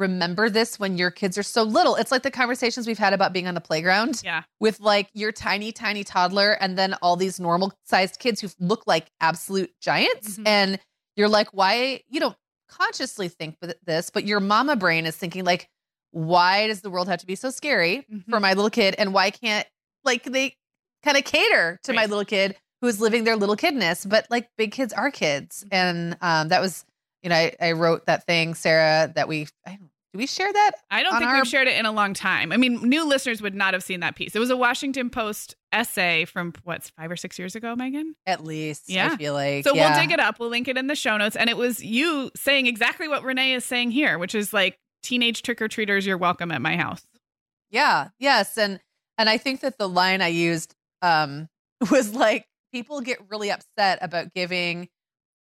remember 0.00 0.50
this 0.50 0.80
when 0.80 0.98
your 0.98 1.10
kids 1.10 1.38
are 1.38 1.42
so 1.42 1.62
little. 1.62 1.94
It's 1.94 2.10
like 2.10 2.22
the 2.22 2.30
conversations 2.30 2.86
we've 2.86 2.98
had 2.98 3.12
about 3.12 3.32
being 3.32 3.46
on 3.46 3.54
the 3.54 3.60
playground. 3.60 4.22
Yeah. 4.24 4.42
With 4.58 4.80
like 4.80 5.08
your 5.12 5.30
tiny, 5.30 5.70
tiny 5.70 6.02
toddler 6.02 6.52
and 6.52 6.76
then 6.76 6.94
all 7.02 7.16
these 7.16 7.38
normal 7.38 7.72
sized 7.84 8.18
kids 8.18 8.40
who 8.40 8.48
look 8.58 8.84
like 8.86 9.10
absolute 9.20 9.70
giants. 9.80 10.32
Mm-hmm. 10.32 10.46
And 10.46 10.80
you're 11.16 11.28
like, 11.28 11.48
why? 11.52 12.00
You 12.08 12.20
don't 12.20 12.36
consciously 12.68 13.28
think 13.28 13.56
this, 13.84 14.10
but 14.10 14.24
your 14.24 14.40
mama 14.40 14.76
brain 14.76 15.04
is 15.04 15.16
thinking, 15.16 15.44
like, 15.44 15.68
why 16.12 16.66
does 16.66 16.80
the 16.80 16.90
world 16.90 17.08
have 17.08 17.20
to 17.20 17.26
be 17.26 17.34
so 17.34 17.50
scary 17.50 18.06
mm-hmm. 18.10 18.30
for 18.30 18.40
my 18.40 18.54
little 18.54 18.70
kid? 18.70 18.94
And 18.96 19.12
why 19.12 19.30
can't, 19.30 19.66
like, 20.04 20.24
they 20.24 20.56
kind 21.04 21.16
of 21.16 21.24
cater 21.24 21.78
to 21.84 21.92
right. 21.92 21.96
my 21.96 22.06
little 22.06 22.24
kid 22.24 22.56
who's 22.80 23.00
living 23.00 23.24
their 23.24 23.36
little 23.36 23.56
kidness? 23.56 24.08
But 24.08 24.26
like, 24.30 24.48
big 24.56 24.72
kids 24.72 24.92
are 24.92 25.10
kids. 25.10 25.64
Mm-hmm. 25.64 25.74
And 25.74 26.16
um, 26.20 26.48
that 26.48 26.60
was, 26.60 26.84
you 27.22 27.28
know, 27.28 27.36
I, 27.36 27.54
I 27.60 27.72
wrote 27.72 28.06
that 28.06 28.24
thing, 28.24 28.54
Sarah, 28.54 29.12
that 29.14 29.28
we, 29.28 29.46
I 29.66 29.78
do 30.12 30.18
we 30.18 30.26
share 30.26 30.52
that? 30.52 30.72
I 30.90 31.04
don't 31.04 31.18
think 31.18 31.30
our... 31.30 31.36
we've 31.36 31.46
shared 31.46 31.68
it 31.68 31.78
in 31.78 31.86
a 31.86 31.92
long 31.92 32.14
time. 32.14 32.50
I 32.50 32.56
mean, 32.56 32.88
new 32.88 33.06
listeners 33.06 33.40
would 33.40 33.54
not 33.54 33.74
have 33.74 33.82
seen 33.84 34.00
that 34.00 34.16
piece. 34.16 34.34
It 34.34 34.40
was 34.40 34.50
a 34.50 34.56
Washington 34.56 35.08
Post 35.08 35.54
essay 35.72 36.24
from 36.24 36.52
what's 36.64 36.90
five 36.90 37.12
or 37.12 37.16
six 37.16 37.38
years 37.38 37.54
ago, 37.54 37.76
Meagan? 37.76 38.16
At 38.26 38.42
least. 38.42 38.88
Yeah. 38.88 39.12
I 39.12 39.16
feel 39.16 39.34
like. 39.34 39.62
So 39.62 39.72
yeah. 39.72 39.90
we'll 39.90 40.00
dig 40.00 40.10
it 40.10 40.18
up. 40.18 40.40
We'll 40.40 40.48
link 40.48 40.66
it 40.66 40.76
in 40.76 40.88
the 40.88 40.96
show 40.96 41.16
notes. 41.16 41.36
And 41.36 41.48
it 41.48 41.56
was 41.56 41.84
you 41.84 42.30
saying 42.34 42.66
exactly 42.66 43.06
what 43.06 43.22
Renee 43.22 43.54
is 43.54 43.64
saying 43.64 43.92
here, 43.92 44.18
which 44.18 44.34
is 44.34 44.52
like 44.52 44.78
teenage 45.04 45.42
trick 45.42 45.62
or 45.62 45.68
treaters, 45.68 46.04
you're 46.04 46.18
welcome 46.18 46.50
at 46.50 46.60
my 46.60 46.76
house. 46.76 47.06
Yeah. 47.70 48.08
Yes. 48.18 48.58
And 48.58 48.80
and 49.16 49.28
I 49.28 49.38
think 49.38 49.60
that 49.60 49.78
the 49.78 49.88
line 49.88 50.22
I 50.22 50.28
used 50.28 50.74
um 51.02 51.48
was 51.90 52.14
like 52.14 52.46
people 52.72 53.00
get 53.00 53.18
really 53.28 53.50
upset 53.50 54.00
about 54.02 54.34
giving 54.34 54.88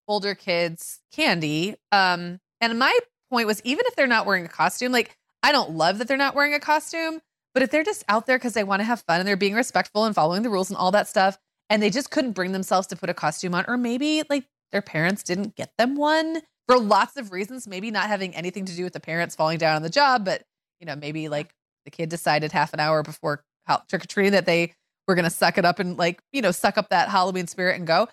older 0.07 0.35
kids 0.35 1.01
candy. 1.11 1.75
Um 1.91 2.39
and 2.61 2.79
my 2.79 2.97
point 3.31 3.47
was 3.47 3.61
even 3.65 3.85
if 3.87 3.97
they're 3.97 4.07
not 4.07 4.27
wearing 4.27 4.45
a 4.45 4.49
costume, 4.49 4.93
like 4.93 5.17
I 5.43 5.53
don't 5.53 5.73
love 5.73 5.99
that 5.99 6.09
they're 6.09 6.17
not 6.17 6.35
wearing 6.35 6.55
a 6.55 6.61
costume, 6.61 7.21
but 7.55 7.63
if 7.63 7.71
they're 7.71 7.85
just 7.85 8.05
out 8.09 8.27
there 8.27 8.39
because 8.39 8.55
they 8.55 8.65
want 8.65 8.81
to 8.81 8.85
have 8.85 9.03
fun 9.03 9.21
and 9.21 9.29
they're 9.29 9.37
being 9.37 9.55
respectful 9.55 10.05
and 10.05 10.15
following 10.15 10.43
the 10.43 10.51
rules 10.51 10.71
and 10.71 10.77
all 10.77 10.91
that 10.93 11.09
stuff, 11.09 11.39
and 11.71 11.83
they 11.83 11.91
just 11.91 12.11
couldn't 12.11 12.33
bring 12.33 12.53
themselves 12.53 12.87
to 12.89 12.97
put 12.97 13.11
a 13.11 13.15
costume 13.15 13.55
on, 13.55 13.65
or 13.69 13.77
maybe 13.77 14.23
like 14.29 14.45
their 14.73 14.83
parents 14.83 15.23
didn't 15.23 15.57
get 15.57 15.73
them 15.79 15.97
one 15.97 16.43
for 16.67 16.79
lots 16.79 17.17
of 17.17 17.33
reasons, 17.33 17.67
maybe 17.67 17.91
not 17.91 18.09
having 18.09 18.35
anything 18.35 18.65
to 18.67 18.75
do 18.75 18.85
with 18.85 18.93
the 18.93 19.01
parents 19.01 19.35
falling 19.35 19.59
down 19.59 19.77
on 19.77 19.83
the 19.83 19.91
job, 19.91 20.25
but 20.25 20.43
you 20.81 20.87
know, 20.87 20.97
maybe 20.97 21.29
like 21.29 21.55
the 21.85 21.91
kid 21.91 22.09
decided 22.09 22.53
half 22.53 22.73
an 22.73 22.81
hour 22.81 23.03
before 23.03 23.43
trick 23.89 24.05
or 24.05 24.07
treating 24.07 24.33
that 24.33 24.47
they 24.47 24.75
were 25.07 25.15
going 25.15 25.25
to 25.25 25.31
suck 25.31 25.59
it 25.59 25.65
up 25.65 25.79
and 25.79 25.97
like, 25.97 26.21
you 26.33 26.43
know, 26.43 26.51
suck 26.51 26.79
up 26.79 26.91
that 26.91 27.09
Halloween 27.09 27.47
spirit 27.47 27.77
and 27.77 27.87
go 27.87 28.09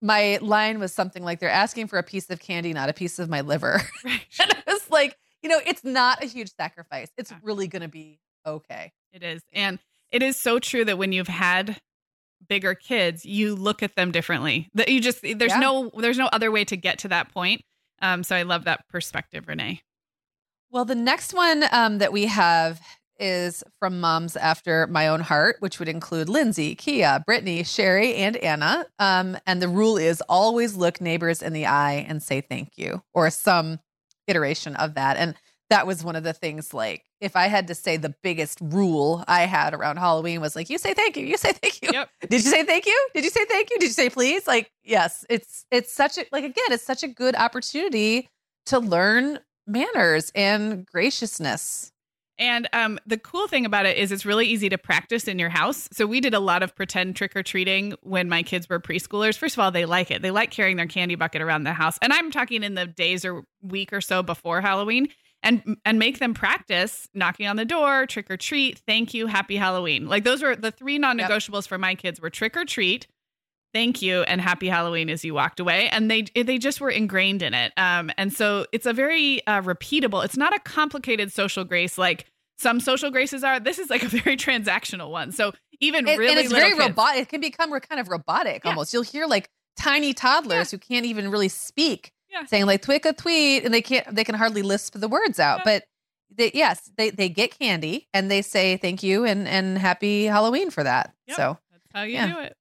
my 0.00 0.38
line 0.40 0.78
was 0.78 0.92
something 0.92 1.22
like 1.22 1.40
they're 1.40 1.50
asking 1.50 1.88
for 1.88 1.98
a 1.98 2.02
piece 2.02 2.30
of 2.30 2.40
candy, 2.40 2.72
not 2.72 2.88
a 2.88 2.92
piece 2.92 3.18
of 3.18 3.28
my 3.28 3.40
liver. 3.40 3.80
Right. 4.04 4.20
and 4.40 4.52
I 4.52 4.72
was 4.72 4.88
like, 4.90 5.16
you 5.42 5.48
know, 5.48 5.60
it's 5.66 5.84
not 5.84 6.22
a 6.22 6.26
huge 6.26 6.52
sacrifice. 6.54 7.08
It's 7.16 7.30
yeah. 7.30 7.38
really 7.42 7.66
going 7.68 7.82
to 7.82 7.88
be 7.88 8.20
okay. 8.46 8.92
It 9.12 9.22
is. 9.22 9.42
And 9.52 9.78
it 10.10 10.22
is 10.22 10.36
so 10.36 10.58
true 10.58 10.84
that 10.84 10.98
when 10.98 11.12
you've 11.12 11.28
had 11.28 11.80
bigger 12.48 12.74
kids, 12.74 13.26
you 13.26 13.54
look 13.54 13.82
at 13.82 13.96
them 13.96 14.12
differently. 14.12 14.68
That 14.74 14.88
you 14.88 15.00
just 15.00 15.22
there's 15.22 15.52
yeah. 15.52 15.58
no 15.58 15.90
there's 15.96 16.18
no 16.18 16.28
other 16.32 16.50
way 16.50 16.64
to 16.66 16.76
get 16.76 17.00
to 17.00 17.08
that 17.08 17.32
point. 17.32 17.62
Um, 18.00 18.22
so 18.22 18.36
I 18.36 18.42
love 18.42 18.64
that 18.64 18.88
perspective, 18.88 19.48
Renee. 19.48 19.82
Well, 20.70 20.84
the 20.84 20.94
next 20.94 21.34
one 21.34 21.64
um, 21.72 21.98
that 21.98 22.12
we 22.12 22.26
have 22.26 22.80
is 23.18 23.64
from 23.78 24.00
moms 24.00 24.36
after 24.36 24.86
my 24.86 25.08
own 25.08 25.20
heart, 25.20 25.56
which 25.60 25.78
would 25.78 25.88
include 25.88 26.28
Lindsay, 26.28 26.74
Kia, 26.74 27.22
Brittany, 27.26 27.64
Sherry, 27.64 28.14
and 28.14 28.36
Anna. 28.36 28.86
Um, 28.98 29.36
and 29.46 29.60
the 29.60 29.68
rule 29.68 29.96
is 29.96 30.20
always 30.28 30.76
look 30.76 31.00
neighbors 31.00 31.42
in 31.42 31.52
the 31.52 31.66
eye 31.66 32.06
and 32.08 32.22
say 32.22 32.40
thank 32.40 32.76
you, 32.76 33.02
or 33.14 33.30
some 33.30 33.80
iteration 34.26 34.76
of 34.76 34.94
that. 34.94 35.16
And 35.16 35.34
that 35.70 35.86
was 35.86 36.02
one 36.02 36.16
of 36.16 36.24
the 36.24 36.32
things 36.32 36.72
like 36.72 37.04
if 37.20 37.36
I 37.36 37.48
had 37.48 37.66
to 37.68 37.74
say 37.74 37.96
the 37.96 38.14
biggest 38.22 38.58
rule 38.60 39.24
I 39.26 39.42
had 39.42 39.74
around 39.74 39.96
Halloween 39.96 40.40
was 40.40 40.54
like, 40.54 40.70
you 40.70 40.78
say 40.78 40.94
thank 40.94 41.16
you, 41.16 41.26
you 41.26 41.36
say 41.36 41.52
thank 41.52 41.82
you. 41.82 41.90
Yep. 41.92 42.10
Did 42.22 42.44
you 42.44 42.50
say 42.50 42.64
thank 42.64 42.86
you? 42.86 43.08
Did 43.14 43.24
you 43.24 43.30
say 43.30 43.44
thank 43.44 43.70
you? 43.70 43.78
Did 43.78 43.86
you 43.86 43.92
say 43.92 44.08
please? 44.08 44.46
Like, 44.46 44.70
yes, 44.84 45.24
it's 45.28 45.64
it's 45.70 45.92
such 45.92 46.18
a 46.18 46.24
like 46.32 46.44
again, 46.44 46.66
it's 46.70 46.84
such 46.84 47.02
a 47.02 47.08
good 47.08 47.34
opportunity 47.34 48.28
to 48.66 48.78
learn 48.78 49.40
manners 49.66 50.32
and 50.34 50.86
graciousness. 50.86 51.92
And 52.38 52.68
um, 52.72 52.98
the 53.06 53.18
cool 53.18 53.48
thing 53.48 53.66
about 53.66 53.86
it 53.86 53.96
is 53.96 54.12
it's 54.12 54.24
really 54.24 54.46
easy 54.46 54.68
to 54.68 54.78
practice 54.78 55.26
in 55.26 55.38
your 55.38 55.48
house. 55.48 55.88
So 55.92 56.06
we 56.06 56.20
did 56.20 56.34
a 56.34 56.40
lot 56.40 56.62
of 56.62 56.74
pretend 56.76 57.16
trick 57.16 57.34
or 57.34 57.42
treating 57.42 57.94
when 58.02 58.28
my 58.28 58.42
kids 58.42 58.68
were 58.68 58.78
preschoolers. 58.78 59.36
First 59.36 59.56
of 59.56 59.60
all, 59.60 59.70
they 59.70 59.86
like 59.86 60.10
it. 60.10 60.22
They 60.22 60.30
like 60.30 60.50
carrying 60.50 60.76
their 60.76 60.86
candy 60.86 61.16
bucket 61.16 61.42
around 61.42 61.64
the 61.64 61.72
house. 61.72 61.98
And 62.00 62.12
I'm 62.12 62.30
talking 62.30 62.62
in 62.62 62.74
the 62.74 62.86
days 62.86 63.24
or 63.24 63.42
week 63.62 63.92
or 63.92 64.00
so 64.00 64.22
before 64.22 64.60
Halloween 64.60 65.08
and 65.42 65.76
and 65.84 65.98
make 65.98 66.18
them 66.18 66.34
practice 66.34 67.08
knocking 67.14 67.46
on 67.46 67.56
the 67.56 67.64
door, 67.64 68.06
trick 68.06 68.30
or 68.30 68.36
treat, 68.36 68.80
thank 68.86 69.14
you, 69.14 69.26
happy 69.26 69.56
Halloween. 69.56 70.08
Like 70.08 70.24
those 70.24 70.42
were 70.42 70.56
the 70.56 70.70
three 70.70 70.98
non-negotiables 70.98 71.62
yep. 71.62 71.68
for 71.68 71.78
my 71.78 71.94
kids 71.94 72.20
were 72.20 72.30
trick 72.30 72.56
or 72.56 72.64
treat, 72.64 73.06
thank 73.72 74.02
you 74.02 74.22
and 74.22 74.40
happy 74.40 74.68
halloween 74.68 75.10
as 75.10 75.24
you 75.24 75.34
walked 75.34 75.60
away. 75.60 75.88
And 75.90 76.10
they 76.10 76.22
they 76.34 76.58
just 76.58 76.80
were 76.80 76.90
ingrained 76.90 77.42
in 77.42 77.54
it. 77.54 77.72
Um, 77.76 78.10
and 78.16 78.32
so 78.32 78.66
it's 78.72 78.86
a 78.86 78.92
very 78.92 79.46
uh, 79.46 79.62
repeatable 79.62 80.24
it's 80.24 80.36
not 80.36 80.54
a 80.54 80.60
complicated 80.60 81.32
social 81.32 81.64
grace 81.64 81.98
like 81.98 82.26
some 82.58 82.80
social 82.80 83.10
graces 83.10 83.44
are. 83.44 83.60
This 83.60 83.78
is 83.78 83.88
like 83.88 84.02
a 84.02 84.08
very 84.08 84.36
transactional 84.36 85.10
one. 85.10 85.32
So 85.32 85.52
even 85.80 86.08
it, 86.08 86.18
really 86.18 86.32
and 86.32 86.40
it's 86.40 86.52
very 86.52 86.74
robotic 86.74 87.22
it 87.22 87.28
can 87.28 87.40
become 87.40 87.70
kind 87.80 88.00
of 88.00 88.08
robotic 88.08 88.62
yeah. 88.64 88.70
almost. 88.70 88.92
You'll 88.92 89.02
hear 89.02 89.26
like 89.26 89.48
tiny 89.76 90.12
toddlers 90.12 90.72
yeah. 90.72 90.76
who 90.76 90.78
can't 90.78 91.06
even 91.06 91.30
really 91.30 91.48
speak 91.48 92.12
yeah. 92.30 92.44
saying 92.46 92.66
like 92.66 92.82
tweak 92.82 93.06
a 93.06 93.12
tweet 93.12 93.64
and 93.64 93.72
they 93.72 93.82
can't 93.82 94.14
they 94.14 94.24
can 94.24 94.34
hardly 94.34 94.62
lisp 94.62 94.94
the 94.94 95.08
words 95.08 95.38
out. 95.38 95.60
But 95.64 95.84
they, 96.34 96.50
yes 96.52 96.90
they 96.96 97.10
they 97.10 97.28
get 97.28 97.58
candy 97.58 98.06
and 98.12 98.30
they 98.30 98.42
say 98.42 98.76
thank 98.76 99.02
you 99.02 99.24
and 99.24 99.48
and 99.48 99.78
happy 99.78 100.24
halloween 100.24 100.70
for 100.70 100.84
that. 100.84 101.14
Yep. 101.26 101.36
so 101.36 101.58
that's 101.70 101.86
how 101.94 102.02
you 102.02 102.34
do 102.34 102.40
it 102.40 102.56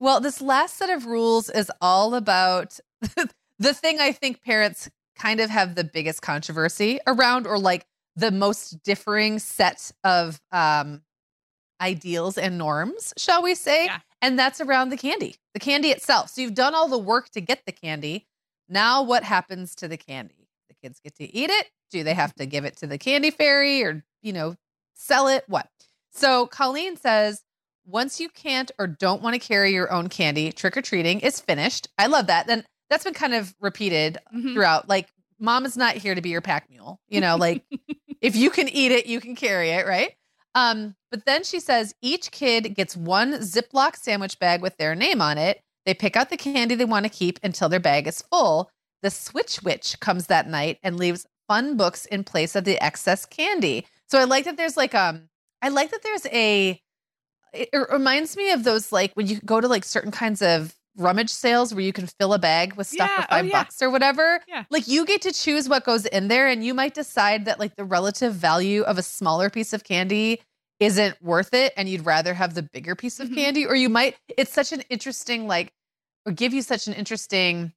well, 0.00 0.20
this 0.20 0.40
last 0.40 0.76
set 0.76 0.90
of 0.90 1.06
rules 1.06 1.50
is 1.50 1.70
all 1.80 2.14
about 2.14 2.78
the 3.58 3.74
thing 3.74 4.00
I 4.00 4.12
think 4.12 4.42
parents 4.42 4.88
kind 5.16 5.40
of 5.40 5.50
have 5.50 5.74
the 5.74 5.84
biggest 5.84 6.22
controversy 6.22 7.00
around, 7.06 7.46
or 7.46 7.58
like 7.58 7.86
the 8.16 8.30
most 8.30 8.82
differing 8.82 9.38
set 9.38 9.90
of 10.04 10.40
um, 10.52 11.02
ideals 11.80 12.38
and 12.38 12.58
norms, 12.58 13.12
shall 13.16 13.42
we 13.42 13.54
say? 13.54 13.86
Yeah. 13.86 13.98
And 14.20 14.38
that's 14.38 14.60
around 14.60 14.90
the 14.90 14.96
candy, 14.96 15.36
the 15.54 15.60
candy 15.60 15.90
itself. 15.90 16.30
So 16.30 16.40
you've 16.40 16.54
done 16.54 16.74
all 16.74 16.88
the 16.88 16.98
work 16.98 17.30
to 17.30 17.40
get 17.40 17.62
the 17.66 17.72
candy. 17.72 18.26
Now, 18.68 19.02
what 19.02 19.22
happens 19.22 19.74
to 19.76 19.88
the 19.88 19.96
candy? 19.96 20.48
The 20.68 20.74
kids 20.74 21.00
get 21.00 21.14
to 21.16 21.34
eat 21.34 21.50
it. 21.50 21.68
Do 21.90 22.02
they 22.04 22.14
have 22.14 22.34
to 22.34 22.46
give 22.46 22.64
it 22.64 22.76
to 22.78 22.86
the 22.86 22.98
candy 22.98 23.30
fairy 23.30 23.82
or, 23.84 24.04
you 24.22 24.32
know, 24.32 24.56
sell 24.94 25.28
it? 25.28 25.44
What? 25.46 25.68
So 26.10 26.46
Colleen 26.46 26.96
says 26.96 27.42
once 27.88 28.20
you 28.20 28.28
can't 28.28 28.70
or 28.78 28.86
don't 28.86 29.22
want 29.22 29.34
to 29.34 29.40
carry 29.40 29.72
your 29.72 29.90
own 29.90 30.08
candy, 30.08 30.52
trick 30.52 30.76
or 30.76 30.82
treating 30.82 31.20
is 31.20 31.40
finished. 31.40 31.88
I 31.98 32.06
love 32.06 32.26
that. 32.26 32.46
Then 32.46 32.64
that's 32.90 33.04
been 33.04 33.14
kind 33.14 33.34
of 33.34 33.54
repeated 33.60 34.18
mm-hmm. 34.34 34.54
throughout. 34.54 34.88
Like, 34.88 35.08
mom 35.40 35.64
is 35.64 35.76
not 35.76 35.94
here 35.94 36.14
to 36.14 36.20
be 36.20 36.28
your 36.28 36.40
pack 36.40 36.68
mule. 36.68 37.00
You 37.08 37.20
know, 37.20 37.36
like 37.36 37.64
if 38.20 38.36
you 38.36 38.50
can 38.50 38.68
eat 38.68 38.92
it, 38.92 39.06
you 39.06 39.20
can 39.20 39.34
carry 39.34 39.70
it, 39.70 39.86
right? 39.86 40.12
Um, 40.54 40.94
but 41.10 41.24
then 41.24 41.44
she 41.44 41.60
says 41.60 41.94
each 42.02 42.30
kid 42.30 42.74
gets 42.74 42.96
one 42.96 43.34
Ziploc 43.34 43.96
sandwich 43.96 44.38
bag 44.38 44.60
with 44.60 44.76
their 44.76 44.94
name 44.94 45.22
on 45.22 45.38
it. 45.38 45.62
They 45.86 45.94
pick 45.94 46.16
out 46.16 46.30
the 46.30 46.36
candy 46.36 46.74
they 46.74 46.84
want 46.84 47.04
to 47.04 47.10
keep 47.10 47.38
until 47.42 47.68
their 47.68 47.80
bag 47.80 48.06
is 48.06 48.22
full. 48.22 48.70
The 49.02 49.10
Switch 49.10 49.62
Witch 49.62 49.98
comes 50.00 50.26
that 50.26 50.48
night 50.48 50.78
and 50.82 50.96
leaves 50.96 51.26
fun 51.46 51.76
books 51.76 52.04
in 52.06 52.24
place 52.24 52.54
of 52.54 52.64
the 52.64 52.82
excess 52.82 53.24
candy. 53.24 53.86
So 54.08 54.18
I 54.18 54.24
like 54.24 54.44
that 54.44 54.56
there's 54.56 54.76
like 54.76 54.94
um 54.94 55.28
I 55.62 55.68
like 55.70 55.90
that 55.90 56.02
there's 56.02 56.26
a 56.26 56.80
it 57.52 57.68
reminds 57.90 58.36
me 58.36 58.50
of 58.52 58.64
those 58.64 58.92
like 58.92 59.12
when 59.14 59.26
you 59.26 59.40
go 59.44 59.60
to 59.60 59.68
like 59.68 59.84
certain 59.84 60.10
kinds 60.10 60.42
of 60.42 60.74
rummage 60.96 61.30
sales 61.30 61.72
where 61.72 61.82
you 61.84 61.92
can 61.92 62.06
fill 62.18 62.34
a 62.34 62.38
bag 62.40 62.74
with 62.74 62.86
stuff 62.88 63.08
Yeah, 63.08 63.16
for 63.22 63.26
oh, 63.30 63.36
five 63.36 63.46
yeah. 63.46 63.52
bucks 63.52 63.80
or 63.82 63.88
whatever. 63.90 64.40
Yeah. 64.48 64.64
Like 64.68 64.88
you 64.88 65.04
get 65.06 65.22
to 65.22 65.32
choose 65.32 65.68
what 65.68 65.84
goes 65.84 66.04
in 66.06 66.26
there 66.28 66.48
and 66.48 66.64
you 66.64 66.74
might 66.74 66.94
decide 66.94 67.44
that 67.44 67.60
like 67.60 67.76
the 67.76 67.84
relative 67.84 68.34
value 68.34 68.82
of 68.82 68.98
a 68.98 69.02
smaller 69.02 69.48
piece 69.48 69.72
of 69.72 69.84
candy 69.84 70.40
isn't 70.80 71.20
worth 71.22 71.54
it 71.54 71.72
and 71.76 71.88
you'd 71.88 72.04
rather 72.04 72.34
have 72.34 72.54
the 72.54 72.62
bigger 72.62 72.94
piece 72.96 73.20
of 73.20 73.28
Mhm. 73.28 73.34
candy 73.36 73.66
or 73.66 73.74
you 73.76 73.88
might 73.88 74.16
it's 74.36 74.52
such 74.52 74.72
an 74.72 74.82
interesting 74.90 75.46
like 75.46 75.72
or 76.26 76.32
give 76.32 76.52
you 76.52 76.62
such 76.62 76.86
an 76.88 76.94
interesting 76.94 77.72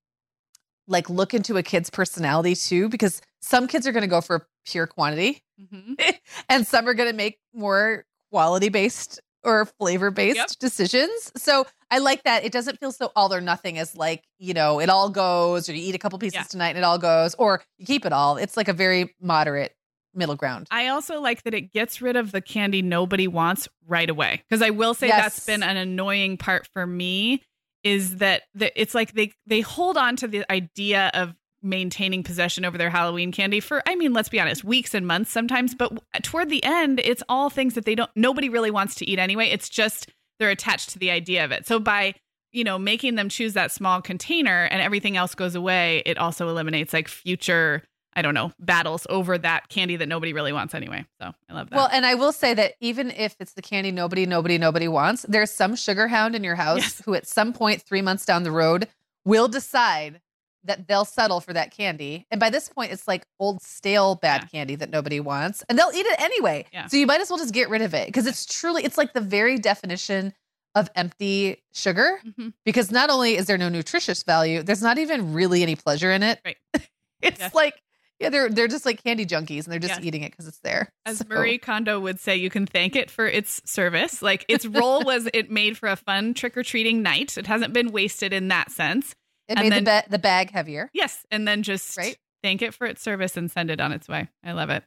like 0.87 1.09
look 1.09 1.33
into 1.33 1.57
a 1.57 1.63
kid's 1.63 1.89
personality 1.89 2.55
too 2.55 2.89
because 2.89 3.21
some 3.41 3.67
kids 3.67 3.85
are 3.87 3.91
going 3.91 4.01
to 4.01 4.07
go 4.07 4.21
for 4.21 4.47
pure 4.65 4.87
quantity 4.87 5.43
Mhm. 5.61 5.95
and 6.49 6.65
some 6.67 6.87
are 6.87 6.93
going 6.95 7.09
to 7.09 7.15
make 7.15 7.39
more 7.53 8.05
quality 8.31 8.69
based 8.69 9.19
or 9.43 9.65
flavor 9.65 10.11
based 10.11 10.37
Yep. 10.37 10.49
decisions. 10.59 11.31
So 11.37 11.65
I 11.89 11.97
like 11.99 12.23
that 12.23 12.43
it 12.45 12.51
doesn't 12.51 12.79
feel 12.79 12.91
so 12.91 13.11
all 13.15 13.33
or 13.33 13.41
nothing 13.41 13.77
as 13.77 13.95
like, 13.95 14.23
you 14.39 14.53
know, 14.53 14.79
it 14.79 14.89
all 14.89 15.09
goes 15.09 15.67
or 15.69 15.73
you 15.73 15.81
eat 15.89 15.95
a 15.95 15.99
couple 15.99 16.17
pieces 16.19 16.35
Yeah. 16.35 16.43
tonight 16.43 16.69
and 16.69 16.79
it 16.79 16.83
all 16.83 16.97
goes 16.99 17.35
or 17.35 17.61
you 17.77 17.85
keep 17.85 18.05
it 18.05 18.13
all. 18.13 18.37
It's 18.37 18.55
like 18.55 18.67
a 18.67 18.73
very 18.73 19.15
moderate 19.21 19.75
middle 20.13 20.35
ground. 20.35 20.67
I 20.71 20.87
also 20.87 21.19
like 21.21 21.43
that 21.43 21.53
it 21.53 21.71
gets 21.71 22.01
rid 22.01 22.15
of 22.15 22.31
the 22.31 22.41
candy 22.41 22.81
nobody 22.81 23.27
wants 23.27 23.67
right 23.87 24.09
away. 24.09 24.43
Because 24.49 24.61
I 24.61 24.69
will 24.69 24.93
say 24.93 25.07
that's 25.07 25.45
been 25.45 25.63
an 25.63 25.77
annoying 25.77 26.37
part 26.37 26.67
for 26.73 26.85
me 26.85 27.41
is 27.83 28.17
that 28.17 28.43
the, 28.53 28.79
it's 28.79 28.93
like 28.93 29.13
they 29.13 29.31
they 29.47 29.61
hold 29.61 29.97
on 29.97 30.15
to 30.17 30.27
the 30.27 30.49
idea 30.51 31.09
of 31.13 31.33
maintaining 31.63 32.23
possession 32.23 32.65
over 32.65 32.77
their 32.77 32.89
Halloween 32.89 33.31
candy 33.31 33.59
for 33.59 33.83
I 33.87 33.95
mean 33.95 34.13
let's 34.13 34.29
be 34.29 34.39
honest 34.39 34.63
weeks 34.63 34.93
and 34.93 35.05
months 35.05 35.31
sometimes 35.31 35.75
but 35.75 35.91
toward 36.23 36.49
the 36.49 36.63
end 36.63 36.99
it's 37.03 37.23
all 37.29 37.49
things 37.49 37.75
that 37.75 37.85
they 37.85 37.95
don't 37.95 38.09
nobody 38.15 38.49
really 38.49 38.71
wants 38.71 38.95
to 38.95 39.09
eat 39.09 39.19
anyway. 39.19 39.47
It's 39.47 39.69
just 39.69 40.09
they're 40.39 40.49
attached 40.49 40.89
to 40.91 40.99
the 40.99 41.11
idea 41.11 41.45
of 41.45 41.51
it. 41.51 41.67
So 41.67 41.79
by 41.79 42.15
you 42.51 42.63
know 42.63 42.79
making 42.79 43.15
them 43.15 43.29
choose 43.29 43.53
that 43.53 43.71
small 43.71 44.01
container 44.01 44.65
and 44.65 44.81
everything 44.81 45.17
else 45.17 45.35
goes 45.35 45.55
away 45.55 46.03
it 46.05 46.17
also 46.17 46.49
eliminates 46.49 46.93
like 46.93 47.07
future 47.07 47.83
I 48.13 48.21
don't 48.21 48.33
know 48.33 48.51
battles 48.59 49.07
over 49.09 49.37
that 49.37 49.69
candy 49.69 49.95
that 49.95 50.07
nobody 50.07 50.33
really 50.33 50.51
wants 50.51 50.73
anyway. 50.73 51.05
So 51.21 51.31
I 51.49 51.53
love 51.53 51.69
that. 51.69 51.75
Well, 51.77 51.89
and 51.93 52.05
I 52.05 52.15
will 52.15 52.33
say 52.33 52.53
that 52.53 52.73
even 52.81 53.09
if 53.11 53.35
it's 53.39 53.53
the 53.53 53.61
candy 53.61 53.91
nobody, 53.91 54.25
nobody, 54.25 54.57
nobody 54.57 54.89
wants, 54.89 55.25
there's 55.29 55.49
some 55.51 55.77
sugar 55.77 56.09
hound 56.09 56.35
in 56.35 56.43
your 56.43 56.55
house 56.55 56.79
Yes. 56.79 57.01
who 57.05 57.13
at 57.13 57.25
some 57.25 57.53
point 57.53 57.81
three 57.83 58.01
months 58.01 58.25
down 58.25 58.43
the 58.43 58.51
road 58.51 58.89
will 59.23 59.47
decide 59.47 60.19
that 60.63 60.87
they'll 60.87 61.05
settle 61.05 61.39
for 61.41 61.53
that 61.53 61.71
candy. 61.75 62.25
And 62.29 62.39
by 62.39 62.49
this 62.49 62.69
point, 62.69 62.91
it's 62.91 63.07
like 63.07 63.25
old 63.39 63.61
stale 63.61 64.15
bad 64.15 64.41
Yeah. 64.43 64.47
candy 64.47 64.75
that 64.75 64.89
nobody 64.89 65.19
wants. 65.19 65.63
And 65.69 65.77
they'll 65.77 65.91
eat 65.93 66.05
it 66.05 66.19
anyway. 66.21 66.65
Yeah. 66.71 66.87
So 66.87 66.97
you 66.97 67.07
might 67.07 67.21
as 67.21 67.29
well 67.29 67.39
just 67.39 67.53
get 67.53 67.69
rid 67.69 67.81
of 67.81 67.93
it 67.93 68.07
because 68.07 68.27
it's 68.27 68.45
truly, 68.45 68.83
it's 68.83 68.97
like 68.97 69.13
the 69.13 69.21
very 69.21 69.57
definition 69.57 70.33
of 70.75 70.89
empty 70.95 71.61
sugar 71.73 72.21
Mhm. 72.25 72.53
because 72.63 72.91
not 72.91 73.09
only 73.09 73.35
is 73.35 73.45
there 73.47 73.57
no 73.57 73.69
nutritious 73.69 74.23
value, 74.23 74.63
there's 74.63 74.81
not 74.81 74.97
even 74.97 75.33
really 75.33 75.63
any 75.63 75.75
pleasure 75.75 76.11
in 76.11 76.23
it. 76.23 76.39
Right. 76.45 76.57
it's 77.21 77.39
Yes. 77.39 77.53
like, 77.53 77.81
yeah, 78.19 78.29
they're 78.29 78.49
they're 78.49 78.67
just 78.67 78.85
like 78.85 79.03
candy 79.03 79.25
junkies 79.25 79.63
and 79.63 79.73
they're 79.73 79.79
just 79.79 79.95
Yes. 79.95 80.05
eating 80.05 80.21
it 80.21 80.29
because 80.31 80.47
it's 80.47 80.59
there. 80.59 80.93
As 81.07 81.17
So- 81.17 81.25
Marie 81.27 81.57
Kondo 81.57 81.99
would 81.99 82.19
say, 82.19 82.35
you 82.37 82.51
can 82.51 82.67
thank 82.67 82.95
it 82.95 83.09
for 83.09 83.27
its 83.27 83.61
service. 83.65 84.21
Like 84.21 84.45
its 84.47 84.65
role 84.65 85.01
was 85.05 85.27
it 85.33 85.49
made 85.49 85.75
for 85.77 85.89
a 85.89 85.95
fun 85.95 86.35
trick 86.35 86.55
or 86.55 86.61
treating 86.63 87.01
night. 87.01 87.35
It 87.37 87.47
hasn't 87.47 87.73
been 87.73 87.91
wasted 87.91 88.31
in 88.31 88.47
that 88.49 88.69
sense. 88.71 89.15
It 89.51 89.57
And 89.57 89.69
made 89.69 89.71
then- 89.73 89.83
the, 89.83 90.03
ba- 90.05 90.09
the 90.09 90.19
bag 90.19 90.51
heavier. 90.51 90.89
Yes. 90.93 91.25
And 91.31 91.47
then 91.47 91.63
just 91.63 91.97
Right. 91.97 92.17
thank 92.43 92.61
it 92.61 92.73
for 92.73 92.87
its 92.87 93.01
service 93.01 93.35
and 93.37 93.51
send 93.51 93.69
it 93.69 93.79
on 93.79 93.91
its 93.91 94.07
way. 94.07 94.29
I 94.43 94.51
love 94.53 94.69
it. 94.69 94.83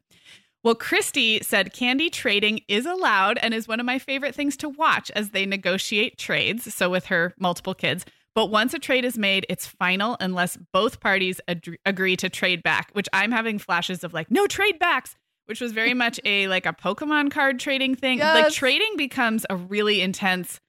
Well, 0.62 0.74
Christy 0.74 1.40
said 1.42 1.74
candy 1.74 2.08
trading 2.08 2.60
is 2.68 2.86
allowed 2.86 3.36
and 3.38 3.52
is 3.52 3.68
one 3.68 3.80
of 3.80 3.86
my 3.86 3.98
favorite 3.98 4.34
things 4.34 4.56
to 4.58 4.68
watch 4.70 5.10
as 5.10 5.30
they 5.30 5.44
negotiate 5.44 6.16
trades. 6.16 6.74
So, 6.74 6.88
with 6.88 7.06
her 7.06 7.34
multiple 7.38 7.74
kids. 7.74 8.06
But 8.34 8.46
once 8.46 8.72
a 8.74 8.78
trade 8.78 9.04
is 9.04 9.16
made, 9.18 9.46
it's 9.48 9.66
final 9.66 10.16
unless 10.20 10.56
both 10.72 10.98
parties 11.00 11.40
ad- 11.46 11.62
agree 11.84 12.16
to 12.16 12.28
trade 12.30 12.62
back, 12.62 12.90
which 12.94 13.08
I'm 13.12 13.30
having 13.30 13.58
flashes 13.58 14.02
of 14.02 14.12
like, 14.14 14.30
no 14.30 14.46
trade 14.46 14.78
backs, 14.80 15.14
which 15.46 15.60
was 15.60 15.70
very 15.72 15.92
much 15.94 16.18
a 16.24 16.48
like 16.48 16.64
a 16.66 16.72
Pokemon 16.72 17.30
card 17.30 17.60
trading 17.60 17.94
thing. 17.94 18.18
Like, 18.20 18.50
trading 18.52 18.96
becomes 18.96 19.44
a 19.50 19.56
really 19.56 20.00
intense 20.00 20.60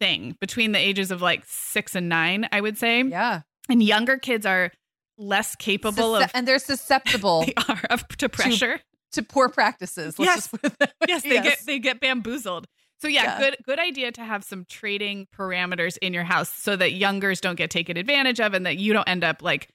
thing 0.00 0.36
between 0.40 0.72
the 0.72 0.78
ages 0.78 1.10
of 1.10 1.20
like 1.22 1.44
six 1.46 1.94
and 1.94 2.08
nine, 2.08 2.48
I 2.52 2.60
would 2.60 2.78
say. 2.78 3.02
Yeah. 3.02 3.42
And 3.68 3.82
younger 3.82 4.16
kids 4.18 4.46
are 4.46 4.70
less 5.18 5.56
capable 5.56 6.12
Susce- 6.12 6.24
of 6.24 6.30
and 6.34 6.46
they're 6.48 6.58
susceptible 6.58 7.44
they 7.46 7.54
are 7.68 7.80
up 7.90 8.08
to 8.16 8.28
pressure. 8.28 8.80
to 9.12 9.22
poor 9.22 9.48
practices. 9.48 10.18
Let's 10.18 10.28
Yes. 10.28 10.36
just 10.50 10.62
put 10.62 10.78
that 10.78 10.92
yes, 11.08 11.22
they 11.22 11.40
get 11.42 11.58
they 11.66 11.78
get 11.78 12.00
bamboozled. 12.00 12.66
So 13.00 13.08
yeah, 13.08 13.22
Yeah. 13.24 13.38
good 13.38 13.56
good 13.64 13.78
idea 13.78 14.12
to 14.12 14.22
have 14.24 14.44
some 14.44 14.64
trading 14.68 15.26
parameters 15.36 15.98
in 16.02 16.12
your 16.14 16.24
house 16.24 16.48
so 16.52 16.76
that 16.76 16.92
youngers 16.92 17.40
don't 17.40 17.56
get 17.56 17.70
taken 17.70 17.96
advantage 17.96 18.40
of 18.40 18.54
and 18.54 18.64
that 18.66 18.76
you 18.78 18.92
don't 18.92 19.08
end 19.08 19.24
up 19.24 19.42
like 19.42 19.68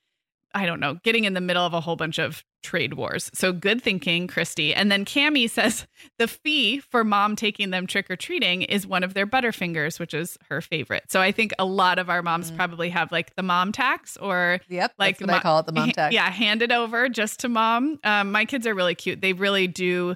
I 0.53 0.65
don't 0.65 0.79
know, 0.79 0.95
getting 1.03 1.23
in 1.25 1.33
the 1.33 1.41
middle 1.41 1.65
of 1.65 1.73
a 1.73 1.81
whole 1.81 1.95
bunch 1.95 2.19
of 2.19 2.43
trade 2.63 2.93
wars. 2.93 3.29
So 3.33 3.51
good 3.51 3.81
thinking, 3.81 4.27
Christy. 4.27 4.73
And 4.73 4.91
then 4.91 5.03
Cami 5.03 5.49
says 5.49 5.85
the 6.19 6.27
fee 6.27 6.79
for 6.79 7.03
mom 7.03 7.35
taking 7.35 7.71
them 7.71 7.87
trick 7.87 8.09
or 8.09 8.15
treating 8.15 8.61
is 8.61 8.87
one 8.87 9.03
of 9.03 9.13
their 9.13 9.27
Butterfingers, 9.27 9.99
which 9.99 10.13
is 10.13 10.37
her 10.49 10.61
favorite. 10.61 11.03
So 11.09 11.19
I 11.21 11.31
think 11.31 11.53
a 11.59 11.65
lot 11.65 11.99
of 11.99 12.09
our 12.09 12.21
moms 12.21 12.51
Mm. 12.51 12.55
probably 12.55 12.89
have 12.89 13.11
like 13.11 13.35
the 13.35 13.43
mom 13.43 13.71
tax 13.71 14.15
or 14.17 14.59
Yep. 14.69 14.93
like 14.97 15.19
what 15.19 15.29
I 15.29 15.39
call 15.39 15.59
it, 15.59 15.65
the 15.65 15.71
mom 15.73 15.91
tax. 15.91 16.13
yeah, 16.13 16.29
hand 16.29 16.61
it 16.61 16.71
over 16.71 17.09
just 17.09 17.39
to 17.41 17.49
mom. 17.49 17.99
Um, 18.03 18.31
my 18.31 18.45
kids 18.45 18.65
are 18.67 18.73
really 18.75 18.95
cute. 18.95 19.21
They 19.21 19.33
really 19.33 19.67
do. 19.67 20.15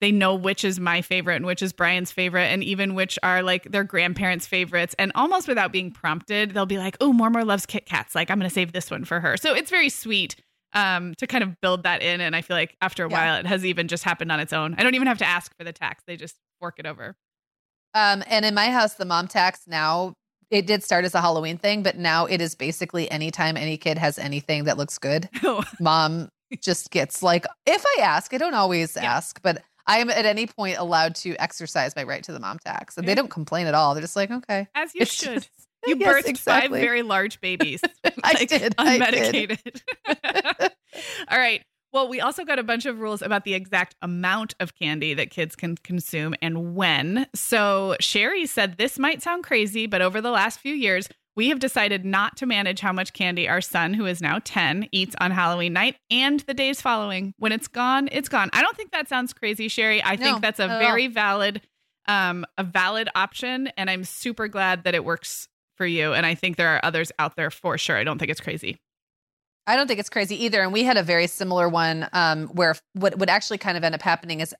They 0.00 0.12
know 0.12 0.34
which 0.34 0.62
is 0.64 0.78
my 0.78 1.00
favorite 1.00 1.36
and 1.36 1.46
which 1.46 1.62
is 1.62 1.72
Brian's 1.72 2.12
favorite, 2.12 2.44
and 2.46 2.62
even 2.62 2.94
which 2.94 3.18
are 3.22 3.42
like 3.42 3.64
their 3.70 3.84
grandparents' 3.84 4.46
favorites. 4.46 4.94
And 4.98 5.10
almost 5.14 5.48
without 5.48 5.72
being 5.72 5.90
prompted, 5.90 6.50
they'll 6.52 6.66
be 6.66 6.78
like, 6.78 6.96
"Oh, 7.00 7.12
Mormor 7.12 7.44
loves 7.46 7.64
Kit 7.66 7.86
Kats. 7.86 8.14
Like, 8.14 8.30
I'm 8.30 8.38
going 8.38 8.48
to 8.48 8.54
save 8.54 8.72
this 8.72 8.90
one 8.90 9.04
for 9.04 9.20
her." 9.20 9.36
So 9.38 9.54
it's 9.54 9.70
very 9.70 9.88
sweet 9.88 10.36
um, 10.74 11.14
to 11.16 11.26
kind 11.26 11.42
of 11.42 11.58
build 11.62 11.84
that 11.84 12.02
in. 12.02 12.20
And 12.20 12.36
I 12.36 12.42
feel 12.42 12.56
like 12.56 12.76
after 12.82 13.04
a 13.06 13.10
Yeah. 13.10 13.16
while, 13.16 13.40
it 13.40 13.46
has 13.46 13.64
even 13.64 13.88
just 13.88 14.04
happened 14.04 14.30
on 14.30 14.38
its 14.40 14.52
own. 14.52 14.74
I 14.76 14.82
don't 14.82 14.94
even 14.94 15.06
have 15.06 15.18
to 15.18 15.26
ask 15.26 15.56
for 15.56 15.64
the 15.64 15.72
tax; 15.72 16.02
they 16.06 16.16
just 16.16 16.36
fork 16.60 16.74
it 16.78 16.84
over. 16.86 17.16
Um, 17.94 18.22
and 18.26 18.44
in 18.44 18.54
my 18.54 18.70
house, 18.70 18.94
the 18.94 19.06
mom 19.06 19.26
tax 19.28 19.60
now 19.66 20.12
it 20.50 20.66
did 20.66 20.84
start 20.84 21.04
as 21.06 21.14
a 21.14 21.20
Halloween 21.20 21.56
thing, 21.58 21.82
but 21.82 21.96
now 21.96 22.26
it 22.26 22.40
is 22.42 22.54
basically 22.54 23.10
anytime 23.10 23.56
any 23.56 23.76
kid 23.78 23.96
has 23.98 24.18
anything 24.18 24.64
that 24.64 24.76
looks 24.76 24.98
good, 24.98 25.28
Oh, 25.42 25.64
mom 25.80 26.28
just 26.62 26.90
gets 26.90 27.22
like, 27.22 27.46
if 27.64 27.82
I 27.98 28.02
ask, 28.02 28.32
I 28.34 28.38
don't 28.38 28.54
always 28.54 28.94
Yeah. 28.94 29.12
ask, 29.16 29.40
but 29.42 29.62
I 29.86 29.98
am 29.98 30.10
at 30.10 30.24
any 30.26 30.46
point 30.46 30.78
allowed 30.78 31.14
to 31.16 31.36
exercise 31.36 31.94
my 31.94 32.02
right 32.02 32.22
to 32.24 32.32
the 32.32 32.40
mom 32.40 32.58
tax. 32.58 32.96
And 32.96 33.06
they 33.06 33.12
mm. 33.12 33.16
don't 33.16 33.30
complain 33.30 33.66
at 33.66 33.74
all. 33.74 33.94
They're 33.94 34.02
just 34.02 34.16
like, 34.16 34.30
okay. 34.30 34.68
as 34.74 34.94
you 34.94 35.02
It's 35.02 35.12
should. 35.12 35.34
just- 35.34 35.50
You 35.86 35.96
Yes, 35.98 36.24
birthed 36.24 36.28
exactly. 36.28 36.80
five 36.80 36.80
very 36.80 37.02
large 37.02 37.40
babies. 37.40 37.80
I 38.04 38.32
like, 38.32 38.48
did, 38.48 38.74
I 38.76 39.10
did. 39.10 39.60
All 41.28 41.38
right. 41.38 41.62
Well, 41.92 42.08
we 42.08 42.20
also 42.20 42.44
got 42.44 42.58
a 42.58 42.64
bunch 42.64 42.86
of 42.86 42.98
rules 42.98 43.22
about 43.22 43.44
the 43.44 43.54
exact 43.54 43.94
amount 44.02 44.54
of 44.58 44.74
candy 44.74 45.14
that 45.14 45.30
kids 45.30 45.54
can 45.54 45.76
consume 45.76 46.34
and 46.42 46.74
when. 46.74 47.26
So, 47.34 47.94
Sherry 48.00 48.46
said 48.46 48.78
this 48.78 48.98
might 48.98 49.22
sound 49.22 49.44
crazy, 49.44 49.86
but 49.86 50.02
over 50.02 50.20
the 50.20 50.32
last 50.32 50.58
few 50.58 50.74
years, 50.74 51.08
we 51.36 51.48
have 51.50 51.58
decided 51.58 52.04
not 52.04 52.36
to 52.38 52.46
manage 52.46 52.80
how 52.80 52.92
much 52.92 53.12
candy 53.12 53.48
our 53.48 53.60
son, 53.60 53.94
who 53.94 54.06
is 54.06 54.20
now 54.22 54.40
10, 54.42 54.88
eats 54.90 55.14
on 55.20 55.30
Halloween 55.30 55.74
night 55.74 55.96
and 56.10 56.40
the 56.40 56.54
days 56.54 56.80
following. 56.80 57.34
When 57.38 57.52
it's 57.52 57.68
gone, 57.68 58.08
it's 58.10 58.28
gone. 58.28 58.48
I 58.52 58.62
don't 58.62 58.76
think 58.76 58.92
that 58.92 59.08
sounds 59.08 59.32
crazy, 59.32 59.68
Sherry. 59.68 60.02
I 60.02 60.16
No, 60.16 60.24
think 60.24 60.40
that's 60.42 60.58
a 60.60 60.64
at 60.64 60.70
all. 60.70 60.78
very 60.78 61.06
valid 61.08 61.60
um 62.08 62.46
a 62.56 62.62
valid 62.62 63.08
option 63.16 63.66
and 63.76 63.90
I'm 63.90 64.04
super 64.04 64.46
glad 64.46 64.84
that 64.84 64.94
it 64.94 65.04
works 65.04 65.48
for 65.76 65.84
you 65.84 66.12
and 66.14 66.24
I 66.24 66.36
think 66.36 66.56
there 66.56 66.68
are 66.68 66.80
others 66.84 67.10
out 67.18 67.34
there 67.36 67.50
for 67.50 67.76
sure. 67.76 67.96
I 67.96 68.04
don't 68.04 68.18
think 68.18 68.30
it's 68.30 68.40
crazy. 68.40 68.78
I 69.66 69.74
don't 69.74 69.88
think 69.88 69.98
it's 69.98 70.08
crazy 70.08 70.44
either. 70.44 70.62
And 70.62 70.72
we 70.72 70.84
had 70.84 70.96
a 70.96 71.02
very 71.02 71.26
similar 71.26 71.68
one 71.68 72.08
um, 72.12 72.46
where 72.48 72.76
what 72.92 73.18
would 73.18 73.28
actually 73.28 73.58
kind 73.58 73.76
of 73.76 73.82
end 73.82 73.96
up 73.96 74.02
happening 74.02 74.38
is 74.40 74.54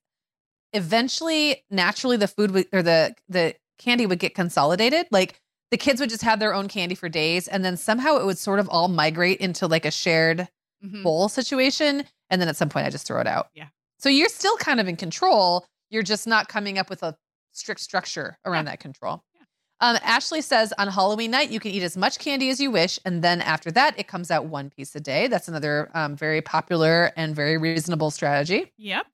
eventually, 0.73 1.65
naturally, 1.71 2.17
the 2.17 2.29
food 2.29 2.51
would, 2.51 2.67
or 2.73 2.83
the 2.83 3.15
the 3.29 3.55
candy 3.79 4.07
would 4.07 4.19
get 4.19 4.35
consolidated. 4.35 5.07
Like 5.11 5.41
the 5.71 5.77
kids 5.77 6.01
would 6.01 6.11
just 6.11 6.23
have 6.23 6.39
their 6.39 6.55
own 6.55 6.69
candy 6.69 6.95
for 6.95 7.09
days, 7.09 7.49
and 7.49 7.65
then 7.65 7.77
somehow 7.77 8.17
it 8.19 8.25
would 8.27 8.39
sort 8.39 8.59
of 8.61 8.69
all 8.69 8.89
migrate 8.89 9.39
into 9.41 9.67
like 9.67 9.85
a 9.85 9.91
shared 9.91 10.49
Mhm. 10.85 11.03
bowl 11.03 11.29
situation. 11.29 12.05
And 12.31 12.41
then 12.41 12.49
at 12.49 12.57
some 12.57 12.69
point, 12.69 12.87
I 12.87 12.91
just 12.91 13.07
throw 13.07 13.21
it 13.21 13.27
out. 13.27 13.49
Yeah. 13.55 13.69
So 13.99 14.09
you're 14.09 14.29
still 14.29 14.57
kind 14.59 14.79
of 14.81 14.89
in 14.89 14.97
control. 14.97 15.67
You're 15.91 16.03
just 16.03 16.27
not 16.27 16.49
coming 16.49 16.79
up 16.79 16.91
with 16.91 17.03
a 17.03 17.17
strict 17.53 17.81
structure 17.81 18.39
around 18.45 18.67
that 18.67 18.79
control. 18.81 19.23
Yeah. 19.35 19.43
Um, 19.81 19.99
Ashley 20.03 20.43
says 20.43 20.73
on 20.79 20.89
Halloween 20.89 21.31
night, 21.31 21.51
you 21.51 21.61
can 21.61 21.71
eat 21.71 21.83
as 21.83 21.97
much 21.97 22.19
candy 22.19 22.51
as 22.51 22.61
you 22.61 22.71
wish. 22.71 22.99
And 23.05 23.23
then 23.25 23.41
after 23.41 23.71
that, 23.73 23.99
it 23.99 24.07
comes 24.09 24.31
out 24.31 24.47
one 24.47 24.71
piece 24.71 24.95
a 24.95 25.01
day. 25.01 25.29
That's 25.29 25.49
another 25.49 25.91
um, 25.95 26.17
very 26.17 26.43
popular 26.43 27.13
and 27.17 27.35
very 27.35 27.57
reasonable 27.59 28.11
strategy. 28.11 28.73
Yep. 28.77 29.07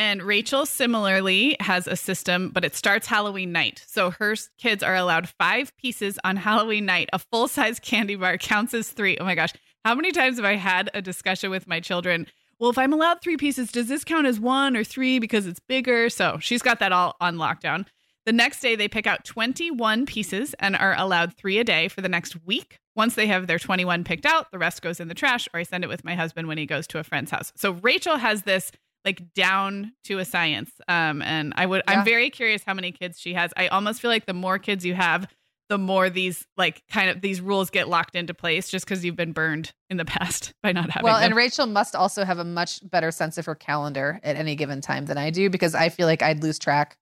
And 0.00 0.22
Rachel 0.22 0.64
similarly 0.64 1.58
has 1.60 1.86
a 1.86 1.94
system, 1.94 2.48
but 2.48 2.64
it 2.64 2.74
starts 2.74 3.06
Halloween 3.06 3.52
night. 3.52 3.84
So 3.86 4.12
her 4.12 4.34
kids 4.56 4.82
are 4.82 4.96
allowed 4.96 5.28
five 5.28 5.76
pieces 5.76 6.18
on 6.24 6.36
Halloween 6.38 6.86
night. 6.86 7.10
A 7.12 7.18
full 7.18 7.48
size 7.48 7.78
candy 7.78 8.16
bar 8.16 8.38
counts 8.38 8.72
as 8.72 8.88
three. 8.88 9.18
Oh 9.18 9.26
my 9.26 9.34
gosh. 9.34 9.52
How 9.84 9.94
many 9.94 10.10
times 10.10 10.36
have 10.38 10.46
I 10.46 10.56
had 10.56 10.88
a 10.94 11.02
discussion 11.02 11.50
with 11.50 11.68
my 11.68 11.80
children? 11.80 12.26
Well, 12.58 12.70
if 12.70 12.78
I'm 12.78 12.94
allowed 12.94 13.20
three 13.20 13.36
pieces, 13.36 13.70
does 13.70 13.88
this 13.88 14.02
count 14.02 14.26
as 14.26 14.40
one 14.40 14.74
or 14.74 14.84
three 14.84 15.18
because 15.18 15.46
it's 15.46 15.60
bigger? 15.60 16.08
So 16.08 16.38
she's 16.40 16.62
got 16.62 16.78
that 16.78 16.92
all 16.92 17.14
on 17.20 17.36
lockdown. 17.36 17.84
The 18.24 18.32
next 18.32 18.60
day, 18.60 18.76
they 18.76 18.88
pick 18.88 19.06
out 19.06 19.26
21 19.26 20.06
pieces 20.06 20.54
and 20.60 20.76
are 20.76 20.94
allowed 20.96 21.36
three 21.36 21.58
a 21.58 21.64
day 21.64 21.88
for 21.88 22.00
the 22.00 22.08
next 22.08 22.46
week. 22.46 22.78
Once 22.96 23.16
they 23.16 23.26
have 23.26 23.46
their 23.46 23.58
21 23.58 24.04
picked 24.04 24.24
out, 24.24 24.50
the 24.50 24.58
rest 24.58 24.80
goes 24.80 24.98
in 24.98 25.08
the 25.08 25.14
trash, 25.14 25.46
or 25.52 25.60
I 25.60 25.62
send 25.62 25.84
it 25.84 25.88
with 25.88 26.04
my 26.04 26.14
husband 26.14 26.48
when 26.48 26.56
he 26.56 26.64
goes 26.64 26.86
to 26.88 26.98
a 26.98 27.04
friend's 27.04 27.30
house. 27.30 27.52
So 27.54 27.72
Rachel 27.72 28.16
has 28.16 28.42
this 28.42 28.72
like 29.04 29.32
down 29.34 29.92
to 30.04 30.18
a 30.18 30.24
science. 30.24 30.70
Um, 30.88 31.22
and 31.22 31.52
I 31.56 31.66
would, 31.66 31.82
yeah. 31.86 31.98
I'm 31.98 32.04
very 32.04 32.30
curious 32.30 32.62
how 32.64 32.74
many 32.74 32.92
kids 32.92 33.18
she 33.18 33.34
has. 33.34 33.52
I 33.56 33.68
almost 33.68 34.00
feel 34.00 34.10
like 34.10 34.26
the 34.26 34.34
more 34.34 34.58
kids 34.58 34.84
you 34.84 34.94
have, 34.94 35.26
the 35.70 35.78
more 35.78 36.10
these 36.10 36.46
like 36.58 36.82
kind 36.90 37.08
of 37.08 37.22
these 37.22 37.40
rules 37.40 37.70
get 37.70 37.88
locked 37.88 38.16
into 38.16 38.34
place 38.34 38.68
just 38.68 38.84
because 38.84 39.04
you've 39.04 39.16
been 39.16 39.32
burned 39.32 39.72
in 39.88 39.96
the 39.96 40.04
past 40.06 40.52
by 40.62 40.72
not 40.72 40.90
having 40.90 41.04
well 41.04 41.14
them. 41.14 41.26
and 41.26 41.36
rachel 41.36 41.64
must 41.64 41.94
also 41.94 42.24
have 42.24 42.38
a 42.38 42.44
much 42.44 42.80
better 42.90 43.10
sense 43.10 43.38
of 43.38 43.46
her 43.46 43.54
calendar 43.54 44.20
at 44.22 44.36
any 44.36 44.56
given 44.56 44.80
time 44.80 45.06
than 45.06 45.16
i 45.16 45.30
do 45.30 45.48
because 45.48 45.74
i 45.74 45.88
feel 45.88 46.08
like 46.08 46.22
i'd 46.22 46.42
lose 46.42 46.58
track 46.58 46.98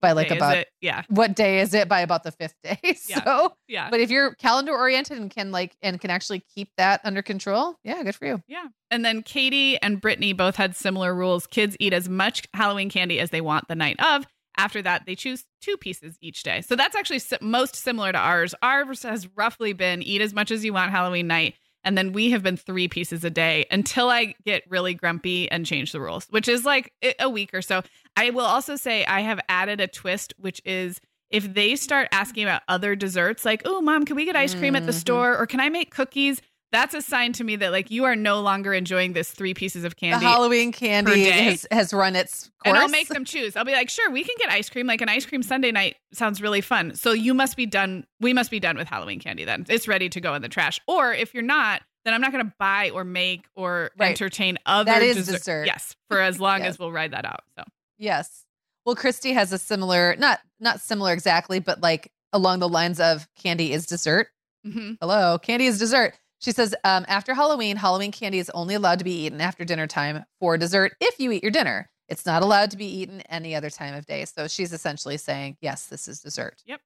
by 0.00 0.12
like 0.12 0.30
about 0.30 0.64
yeah. 0.80 1.02
what 1.08 1.34
day 1.34 1.60
is 1.60 1.74
it 1.74 1.88
by 1.88 2.00
about 2.00 2.22
the 2.22 2.32
fifth 2.32 2.54
day? 2.62 2.78
So 2.98 3.14
yeah. 3.16 3.48
yeah 3.68 3.90
but 3.90 4.00
if 4.00 4.10
you're 4.10 4.34
calendar 4.34 4.72
oriented 4.72 5.18
and 5.18 5.30
can 5.30 5.50
like 5.50 5.76
and 5.82 6.00
can 6.00 6.10
actually 6.10 6.44
keep 6.54 6.70
that 6.76 7.00
under 7.04 7.22
control 7.22 7.76
yeah 7.84 8.02
good 8.02 8.14
for 8.14 8.26
you. 8.26 8.42
Yeah. 8.46 8.66
And 8.90 9.04
then 9.04 9.22
katie 9.22 9.80
and 9.80 10.00
brittany 10.00 10.32
both 10.32 10.56
had 10.56 10.76
similar 10.76 11.14
rules. 11.14 11.46
Kids 11.46 11.76
eat 11.80 11.92
as 11.92 12.08
much 12.08 12.46
halloween 12.54 12.90
candy 12.90 13.20
as 13.20 13.30
they 13.30 13.40
want 13.40 13.68
the 13.68 13.74
night 13.74 14.00
of. 14.00 14.26
After 14.56 14.82
that 14.82 15.04
they 15.06 15.14
choose 15.14 15.44
two 15.62 15.76
pieces 15.76 16.16
each 16.20 16.42
day. 16.42 16.60
So 16.62 16.76
that's 16.76 16.96
actually 16.96 17.20
most 17.40 17.76
similar 17.76 18.12
to 18.12 18.18
ours. 18.18 18.54
Ours 18.62 19.02
has 19.02 19.28
roughly 19.36 19.72
been 19.72 20.02
eat 20.02 20.20
as 20.20 20.34
much 20.34 20.50
as 20.50 20.64
you 20.64 20.72
want 20.72 20.90
halloween 20.90 21.26
night 21.26 21.54
and 21.84 21.96
then 21.96 22.12
we 22.12 22.30
have 22.30 22.42
been 22.42 22.56
three 22.56 22.88
pieces 22.88 23.24
a 23.24 23.30
day 23.30 23.66
until 23.70 24.10
I 24.10 24.34
get 24.44 24.62
really 24.68 24.94
grumpy 24.94 25.50
and 25.50 25.64
change 25.64 25.92
the 25.92 26.00
rules, 26.00 26.26
which 26.30 26.48
is 26.48 26.64
like 26.64 26.92
a 27.20 27.28
week 27.28 27.54
or 27.54 27.62
so. 27.62 27.82
I 28.16 28.30
will 28.30 28.44
also 28.44 28.76
say 28.76 29.04
I 29.04 29.20
have 29.20 29.40
added 29.48 29.80
a 29.80 29.86
twist, 29.86 30.34
which 30.38 30.60
is 30.64 31.00
if 31.30 31.52
they 31.52 31.76
start 31.76 32.08
asking 32.10 32.44
about 32.44 32.62
other 32.68 32.96
desserts, 32.96 33.44
like, 33.44 33.62
oh, 33.64 33.80
mom, 33.80 34.04
can 34.04 34.16
we 34.16 34.24
get 34.24 34.34
ice 34.34 34.54
cream 34.54 34.74
at 34.74 34.86
the 34.86 34.92
mm-hmm. 34.92 34.98
store? 34.98 35.36
Or 35.36 35.46
can 35.46 35.60
I 35.60 35.68
make 35.68 35.94
cookies? 35.94 36.40
That's 36.70 36.94
a 36.94 37.00
sign 37.00 37.32
to 37.34 37.44
me 37.44 37.56
that 37.56 37.72
like 37.72 37.90
you 37.90 38.04
are 38.04 38.14
no 38.14 38.40
longer 38.40 38.74
enjoying 38.74 39.14
this 39.14 39.30
three 39.30 39.54
pieces 39.54 39.84
of 39.84 39.96
candy. 39.96 40.24
The 40.24 40.30
Halloween 40.30 40.70
candy 40.70 41.24
has, 41.30 41.66
has 41.70 41.94
run 41.94 42.14
its 42.14 42.50
course. 42.62 42.74
And 42.74 42.76
I'll 42.76 42.88
make 42.88 43.08
them 43.08 43.24
choose. 43.24 43.56
I'll 43.56 43.64
be 43.64 43.72
like, 43.72 43.88
sure, 43.88 44.10
we 44.10 44.22
can 44.22 44.34
get 44.38 44.50
ice 44.50 44.68
cream. 44.68 44.86
Like 44.86 45.00
an 45.00 45.08
ice 45.08 45.24
cream 45.24 45.42
Sunday 45.42 45.72
night 45.72 45.96
sounds 46.12 46.42
really 46.42 46.60
fun. 46.60 46.94
So 46.94 47.12
you 47.12 47.32
must 47.32 47.56
be 47.56 47.64
done. 47.64 48.06
We 48.20 48.34
must 48.34 48.50
be 48.50 48.60
done 48.60 48.76
with 48.76 48.86
Halloween 48.86 49.18
candy 49.18 49.44
then. 49.44 49.64
It's 49.68 49.88
ready 49.88 50.10
to 50.10 50.20
go 50.20 50.34
in 50.34 50.42
the 50.42 50.48
trash. 50.48 50.78
Or 50.86 51.14
if 51.14 51.32
you're 51.32 51.42
not, 51.42 51.82
then 52.04 52.14
I'm 52.14 52.20
not 52.20 52.32
going 52.32 52.44
to 52.44 52.52
buy 52.58 52.90
or 52.90 53.04
make 53.04 53.46
or 53.54 53.90
right. 53.98 54.10
entertain 54.10 54.58
other 54.66 54.92
that 54.92 55.02
is 55.02 55.16
dessert. 55.16 55.38
dessert. 55.38 55.66
Yes, 55.66 55.96
for 56.08 56.20
as 56.20 56.38
long 56.40 56.60
yes. 56.60 56.70
as 56.70 56.78
we'll 56.78 56.92
ride 56.92 57.12
that 57.12 57.24
out. 57.24 57.40
So 57.56 57.64
yes. 57.96 58.44
Well, 58.84 58.94
Christy 58.94 59.32
has 59.32 59.52
a 59.52 59.58
similar, 59.58 60.16
not 60.16 60.40
not 60.60 60.80
similar 60.80 61.12
exactly, 61.12 61.60
but 61.60 61.82
like 61.82 62.10
along 62.32 62.60
the 62.60 62.68
lines 62.68 63.00
of 63.00 63.28
candy 63.34 63.72
is 63.72 63.86
dessert. 63.86 64.28
Mm-hmm. 64.66 64.92
Hello, 65.00 65.38
candy 65.38 65.66
is 65.66 65.78
dessert. 65.78 66.14
She 66.40 66.52
says, 66.52 66.74
um, 66.84 67.04
after 67.08 67.34
Halloween, 67.34 67.76
Halloween 67.76 68.12
candy 68.12 68.38
is 68.38 68.50
only 68.50 68.74
allowed 68.74 69.00
to 69.00 69.04
be 69.04 69.24
eaten 69.24 69.40
after 69.40 69.64
dinner 69.64 69.86
time 69.86 70.24
for 70.38 70.56
dessert 70.56 70.92
if 71.00 71.18
you 71.18 71.32
eat 71.32 71.42
your 71.42 71.50
dinner. 71.50 71.90
It's 72.08 72.24
not 72.24 72.42
allowed 72.42 72.70
to 72.70 72.76
be 72.76 72.86
eaten 72.86 73.20
any 73.22 73.54
other 73.54 73.70
time 73.70 73.94
of 73.94 74.06
day. 74.06 74.24
So 74.24 74.48
she's 74.48 74.72
essentially 74.72 75.16
saying, 75.16 75.56
yes, 75.60 75.86
this 75.86 76.08
is 76.08 76.20
dessert. 76.20 76.62
Yep. 76.64 76.80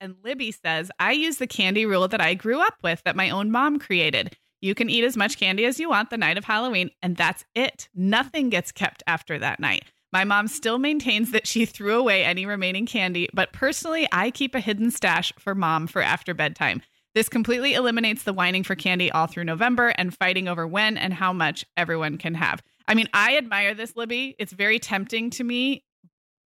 And 0.00 0.14
Libby 0.22 0.52
says, 0.52 0.90
I 0.98 1.12
use 1.12 1.38
the 1.38 1.46
candy 1.46 1.84
rule 1.84 2.08
that 2.08 2.20
I 2.20 2.34
grew 2.34 2.60
up 2.60 2.76
with 2.82 3.02
that 3.04 3.16
my 3.16 3.30
own 3.30 3.50
mom 3.50 3.78
created. 3.78 4.36
You 4.60 4.74
can 4.74 4.88
eat 4.88 5.04
as 5.04 5.16
much 5.16 5.38
candy 5.38 5.64
as 5.66 5.78
you 5.78 5.88
want 5.88 6.10
the 6.10 6.16
night 6.16 6.38
of 6.38 6.44
Halloween, 6.44 6.90
and 7.02 7.16
that's 7.16 7.44
it. 7.54 7.88
Nothing 7.94 8.48
gets 8.48 8.72
kept 8.72 9.02
after 9.06 9.38
that 9.38 9.60
night. 9.60 9.84
My 10.12 10.24
mom 10.24 10.48
still 10.48 10.78
maintains 10.78 11.32
that 11.32 11.46
she 11.46 11.66
threw 11.66 11.98
away 11.98 12.24
any 12.24 12.46
remaining 12.46 12.86
candy, 12.86 13.28
but 13.34 13.52
personally, 13.52 14.08
I 14.10 14.30
keep 14.30 14.54
a 14.54 14.60
hidden 14.60 14.90
stash 14.90 15.32
for 15.38 15.54
mom 15.54 15.86
for 15.86 16.00
after 16.00 16.32
bedtime. 16.32 16.80
This 17.18 17.28
completely 17.28 17.74
eliminates 17.74 18.22
the 18.22 18.32
whining 18.32 18.62
for 18.62 18.76
candy 18.76 19.10
all 19.10 19.26
through 19.26 19.42
November 19.42 19.88
and 19.88 20.16
fighting 20.16 20.46
over 20.46 20.68
when 20.68 20.96
and 20.96 21.12
how 21.12 21.32
much 21.32 21.64
everyone 21.76 22.16
can 22.16 22.34
have. 22.34 22.62
I 22.86 22.94
mean, 22.94 23.08
I 23.12 23.36
admire 23.36 23.74
this, 23.74 23.96
Libby. 23.96 24.36
It's 24.38 24.52
very 24.52 24.78
tempting 24.78 25.30
to 25.30 25.42
me, 25.42 25.82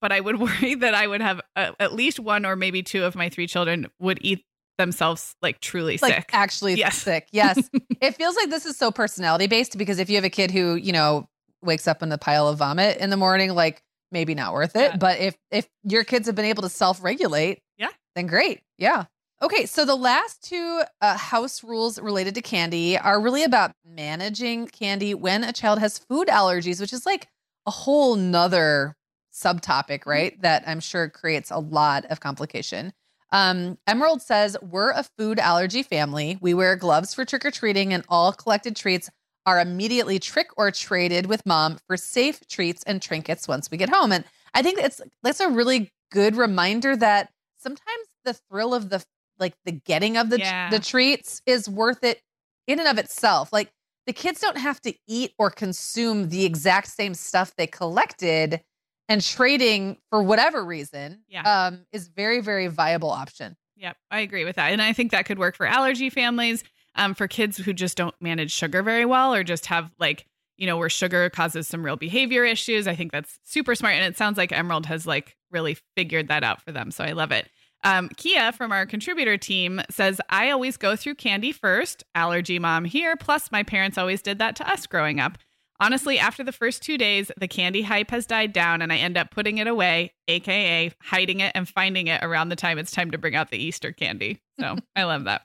but 0.01 0.13
I 0.13 0.21
would 0.21 0.41
worry 0.41 0.77
that 0.77 0.95
I 0.95 1.07
would 1.07 1.21
have 1.21 1.43
uh, 1.57 1.73
at 1.79 1.93
least 1.93 2.19
one 2.19 2.47
or 2.47 2.57
maybe 2.57 2.83
two 2.83 3.05
of 3.05 3.15
my 3.15 3.29
three 3.29 3.47
children 3.47 3.91
would 4.01 4.17
eat 4.23 4.47
themselves 4.79 5.37
like 5.43 5.61
truly 5.61 5.99
like 6.01 6.15
sick. 6.15 6.31
Actually 6.33 6.77
yes. 6.77 6.97
sick. 6.97 7.29
Yes. 7.33 7.69
it 8.01 8.15
feels 8.15 8.35
like 8.37 8.49
this 8.49 8.65
is 8.65 8.79
so 8.79 8.91
personality 8.91 9.49
based 9.49 9.77
because 9.77 9.99
if 9.99 10.09
you 10.09 10.17
have 10.17 10.25
a 10.25 10.31
kid 10.31 10.51
who, 10.51 10.77
you 10.77 10.93
know, 10.93 11.29
wakes 11.61 11.87
up 11.87 12.03
in 12.03 12.11
a 12.13 12.17
pile 12.17 12.49
of 12.49 12.57
vomit 12.57 12.97
in 12.97 13.11
the 13.11 13.19
morning, 13.19 13.51
like 13.55 13.83
maybe 14.11 14.35
not 14.35 14.55
worth 14.55 14.75
it. 14.75 14.93
Yeah. 14.93 14.97
But 14.97 15.21
if 15.21 15.37
if 15.51 15.69
your 15.85 16.05
kids 16.05 16.29
have 16.29 16.35
been 16.35 16.47
able 16.47 16.63
to 16.63 16.71
self-regulate, 16.71 17.61
yeah, 17.77 17.91
then 18.15 18.27
great. 18.27 18.63
Yeah. 18.79 19.05
Okay, 19.43 19.67
so 19.67 19.85
the 19.85 19.97
last 19.97 20.45
two 20.45 20.83
uh, 21.01 21.17
house 21.17 21.65
rules 21.65 22.01
related 22.01 22.37
to 22.37 22.43
candy 22.43 22.97
are 22.97 23.21
really 23.21 23.43
about 23.43 23.73
managing 23.85 24.69
candy 24.69 25.15
when 25.15 25.43
a 25.43 25.53
child 25.53 25.81
has 25.81 25.99
food 25.99 26.29
allergies, 26.29 26.81
which 26.81 26.93
is 26.93 27.05
like 27.05 27.27
a 27.67 27.73
whole 27.73 28.15
nother 28.15 28.95
subtopic, 29.35 30.01
mm-hmm. 30.01 30.11
right? 30.11 30.43
That 30.43 30.63
I'm 30.65 30.79
sure 30.79 31.09
creates 31.09 31.51
a 31.51 31.59
lot 31.59 32.05
of 32.05 32.21
complication. 32.21 32.93
Um, 33.33 33.79
Emerald 33.85 34.23
says, 34.23 34.57
We're 34.63 34.91
a 34.93 35.05
food 35.19 35.41
allergy 35.41 35.83
family. 35.83 36.39
We 36.41 36.55
wear 36.55 36.77
gloves 36.77 37.13
for 37.13 37.25
trick 37.25 37.45
or 37.45 37.51
treating, 37.51 37.93
and 37.93 38.05
all 38.09 38.33
collected 38.33 38.77
treats 38.77 39.11
are 39.45 39.59
immediately 39.59 40.21
trick 40.21 40.51
or 40.57 40.71
traded 40.71 41.27
with 41.27 41.45
mom 41.45 41.79
for 41.89 41.97
safe 41.97 42.47
treats 42.47 42.85
and 42.85 43.03
trinkets 43.03 43.49
once 43.49 43.73
we 43.73 43.77
get 43.77 43.89
home. 43.89 44.13
And 44.13 44.25
I 44.55 44.63
think 44.63 44.79
it's 44.79 45.01
that's 45.25 45.41
a 45.41 45.49
really 45.49 45.91
good 46.13 46.37
reminder 46.37 46.95
that 46.95 47.31
sometimes 47.59 48.07
the 48.25 48.35
thrill 48.35 48.73
of 48.73 48.89
the 48.89 49.03
like 49.43 49.55
the 49.67 49.73
getting 49.73 50.17
of 50.17 50.31
the 50.31 50.39
yeah. 50.39 50.71
the 50.71 50.79
treats 50.79 51.43
is 51.45 51.69
worth 51.69 52.03
it 52.03 52.23
in 52.67 52.79
and 52.79 52.89
of 52.89 52.97
itself. 52.97 53.53
Like 53.53 53.71
the 54.07 54.15
kids 54.15 54.41
don't 54.41 54.57
have 54.57 54.81
to 54.83 54.95
eat 55.07 55.35
or 55.39 55.51
consume 55.51 56.31
the 56.31 56.47
exact 56.47 56.89
same 56.89 57.13
stuff 57.13 57.53
they 57.57 57.67
collected 57.67 58.63
and 59.09 59.23
trading 59.23 59.99
for 60.09 60.23
whatever 60.23 60.65
reason 60.65 61.23
yeah. 61.29 61.67
um, 61.67 61.85
is 61.93 62.09
very 62.09 62.41
very 62.41 62.69
viable 62.69 63.11
option. 63.11 63.57
Yep, 63.77 63.97
I 64.11 64.21
agree 64.21 64.45
with 64.45 64.57
that. 64.57 64.73
And 64.73 64.81
I 64.81 64.95
think 64.95 65.11
that 65.11 65.27
could 65.27 65.39
work 65.39 65.57
for 65.57 65.67
allergy 65.67 66.09
families 66.09 66.65
um, 66.95 67.15
for 67.15 67.27
kids 67.27 67.59
who 67.59 67.73
just 67.73 67.97
don't 67.97 68.15
manage 68.21 68.53
sugar 68.53 68.83
very 68.83 69.05
well 69.05 69.35
or 69.35 69.45
just 69.45 69.67
have 69.67 69.91
like 69.99 70.27
you 70.57 70.67
know 70.67 70.77
where 70.77 70.91
sugar 70.91 71.29
causes 71.31 71.67
some 71.67 71.85
real 71.85 71.97
behavior 71.97 72.45
issues 72.45 72.87
i 72.87 72.95
think 72.95 73.11
that's 73.11 73.39
super 73.43 73.75
smart 73.75 73.95
and 73.95 74.05
it 74.05 74.17
sounds 74.17 74.37
like 74.39 74.53
emerald 74.53 74.87
has 74.87 75.07
like 75.07 75.37
really 75.51 75.77
figured 75.97 76.29
that 76.29 76.45
out 76.45 76.61
for 76.63 76.73
them 76.73 76.91
so 76.91 77.03
i 77.03 77.13
love 77.13 77.33
it 77.33 77.49
um, 77.85 78.09
kia 78.17 78.53
from 78.53 78.73
our 78.73 78.87
contributor 78.87 79.37
team 79.37 79.81
says 79.91 80.21
i 80.29 80.51
always 80.51 80.77
go 80.77 80.97
through 80.97 81.15
candy 81.15 81.53
first 81.53 82.05
allergy 82.15 82.59
mom 82.59 82.85
here 82.85 83.17
plus 83.17 83.51
my 83.53 83.63
parents 83.63 83.99
always 83.99 84.23
did 84.23 84.39
that 84.39 84.57
to 84.57 84.69
us 84.69 84.87
growing 84.87 85.21
up 85.21 85.39
honestly 85.81 86.19
after 86.19 86.45
the 86.45 86.53
first 86.53 86.83
two 86.83 86.97
days 86.97 87.31
the 87.39 87.49
candy 87.49 87.83
hype 87.83 88.11
has 88.11 88.27
died 88.27 88.53
down 88.53 88.83
and 88.83 88.93
i 88.93 88.97
end 88.97 89.17
up 89.17 89.31
putting 89.31 89.59
it 89.59 89.67
away 89.67 90.13
aka 90.29 90.93
hiding 91.03 91.41
it 91.41 91.53
and 91.55 91.69
finding 91.69 92.07
it 92.07 92.23
around 92.23 92.49
the 92.49 92.57
time 92.57 92.79
it's 92.79 92.93
time 92.93 93.11
to 93.11 93.19
bring 93.19 93.35
out 93.35 93.51
the 93.51 93.63
easter 93.63 93.93
candy 93.93 94.41
so 94.59 94.77
i 94.97 95.05
love 95.05 95.25
that 95.25 95.43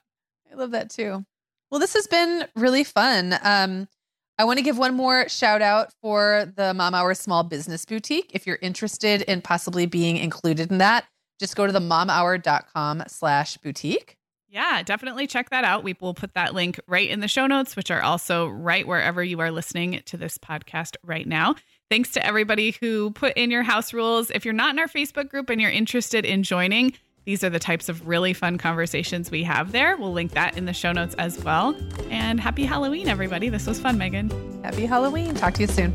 i 0.52 0.54
love 0.54 0.70
that 0.70 0.90
too 0.90 1.24
well, 1.70 1.80
this 1.80 1.94
has 1.94 2.06
been 2.06 2.46
really 2.56 2.84
fun. 2.84 3.38
Um, 3.42 3.88
I 4.38 4.44
want 4.44 4.58
to 4.58 4.64
give 4.64 4.78
one 4.78 4.94
more 4.94 5.28
shout 5.28 5.60
out 5.60 5.92
for 6.00 6.50
the 6.56 6.72
Mom 6.72 6.94
Hour 6.94 7.12
Small 7.14 7.42
Business 7.42 7.84
Boutique. 7.84 8.30
If 8.32 8.46
you're 8.46 8.58
interested 8.62 9.22
in 9.22 9.42
possibly 9.42 9.84
being 9.84 10.16
included 10.16 10.70
in 10.70 10.78
that, 10.78 11.04
just 11.38 11.56
go 11.56 11.66
to 11.66 11.72
the 11.72 11.80
momhour.com 11.80 13.04
slash 13.06 13.56
boutique. 13.58 14.16
Yeah, 14.50 14.82
definitely 14.82 15.26
check 15.26 15.50
that 15.50 15.64
out. 15.64 15.84
We 15.84 15.94
will 16.00 16.14
put 16.14 16.32
that 16.34 16.54
link 16.54 16.80
right 16.86 17.08
in 17.08 17.20
the 17.20 17.28
show 17.28 17.46
notes, 17.46 17.76
which 17.76 17.90
are 17.90 18.00
also 18.00 18.48
right 18.48 18.86
wherever 18.86 19.22
you 19.22 19.40
are 19.40 19.50
listening 19.50 20.00
to 20.06 20.16
this 20.16 20.38
podcast 20.38 20.96
right 21.04 21.26
now. 21.26 21.54
Thanks 21.90 22.12
to 22.12 22.24
everybody 22.24 22.74
who 22.80 23.10
put 23.10 23.36
in 23.36 23.50
your 23.50 23.62
house 23.62 23.92
rules. 23.92 24.30
If 24.30 24.44
you're 24.44 24.54
not 24.54 24.70
in 24.70 24.78
our 24.78 24.88
Facebook 24.88 25.28
group 25.28 25.50
and 25.50 25.60
you're 25.60 25.70
interested 25.70 26.24
in 26.24 26.42
joining, 26.42 26.94
these 27.24 27.44
are 27.44 27.50
the 27.50 27.58
types 27.58 27.90
of 27.90 28.08
really 28.08 28.32
fun 28.32 28.56
conversations 28.56 29.30
we 29.30 29.42
have 29.42 29.72
there. 29.72 29.98
We'll 29.98 30.12
link 30.12 30.32
that 30.32 30.56
in 30.56 30.64
the 30.64 30.72
show 30.72 30.92
notes 30.92 31.14
as 31.16 31.42
well. 31.44 31.76
And 32.08 32.40
happy 32.40 32.64
Halloween, 32.64 33.06
everybody. 33.06 33.50
This 33.50 33.66
was 33.66 33.78
fun, 33.78 33.98
Meagan. 33.98 34.30
Happy 34.64 34.86
Halloween. 34.86 35.34
Talk 35.34 35.54
to 35.54 35.60
you 35.60 35.66
soon. 35.66 35.94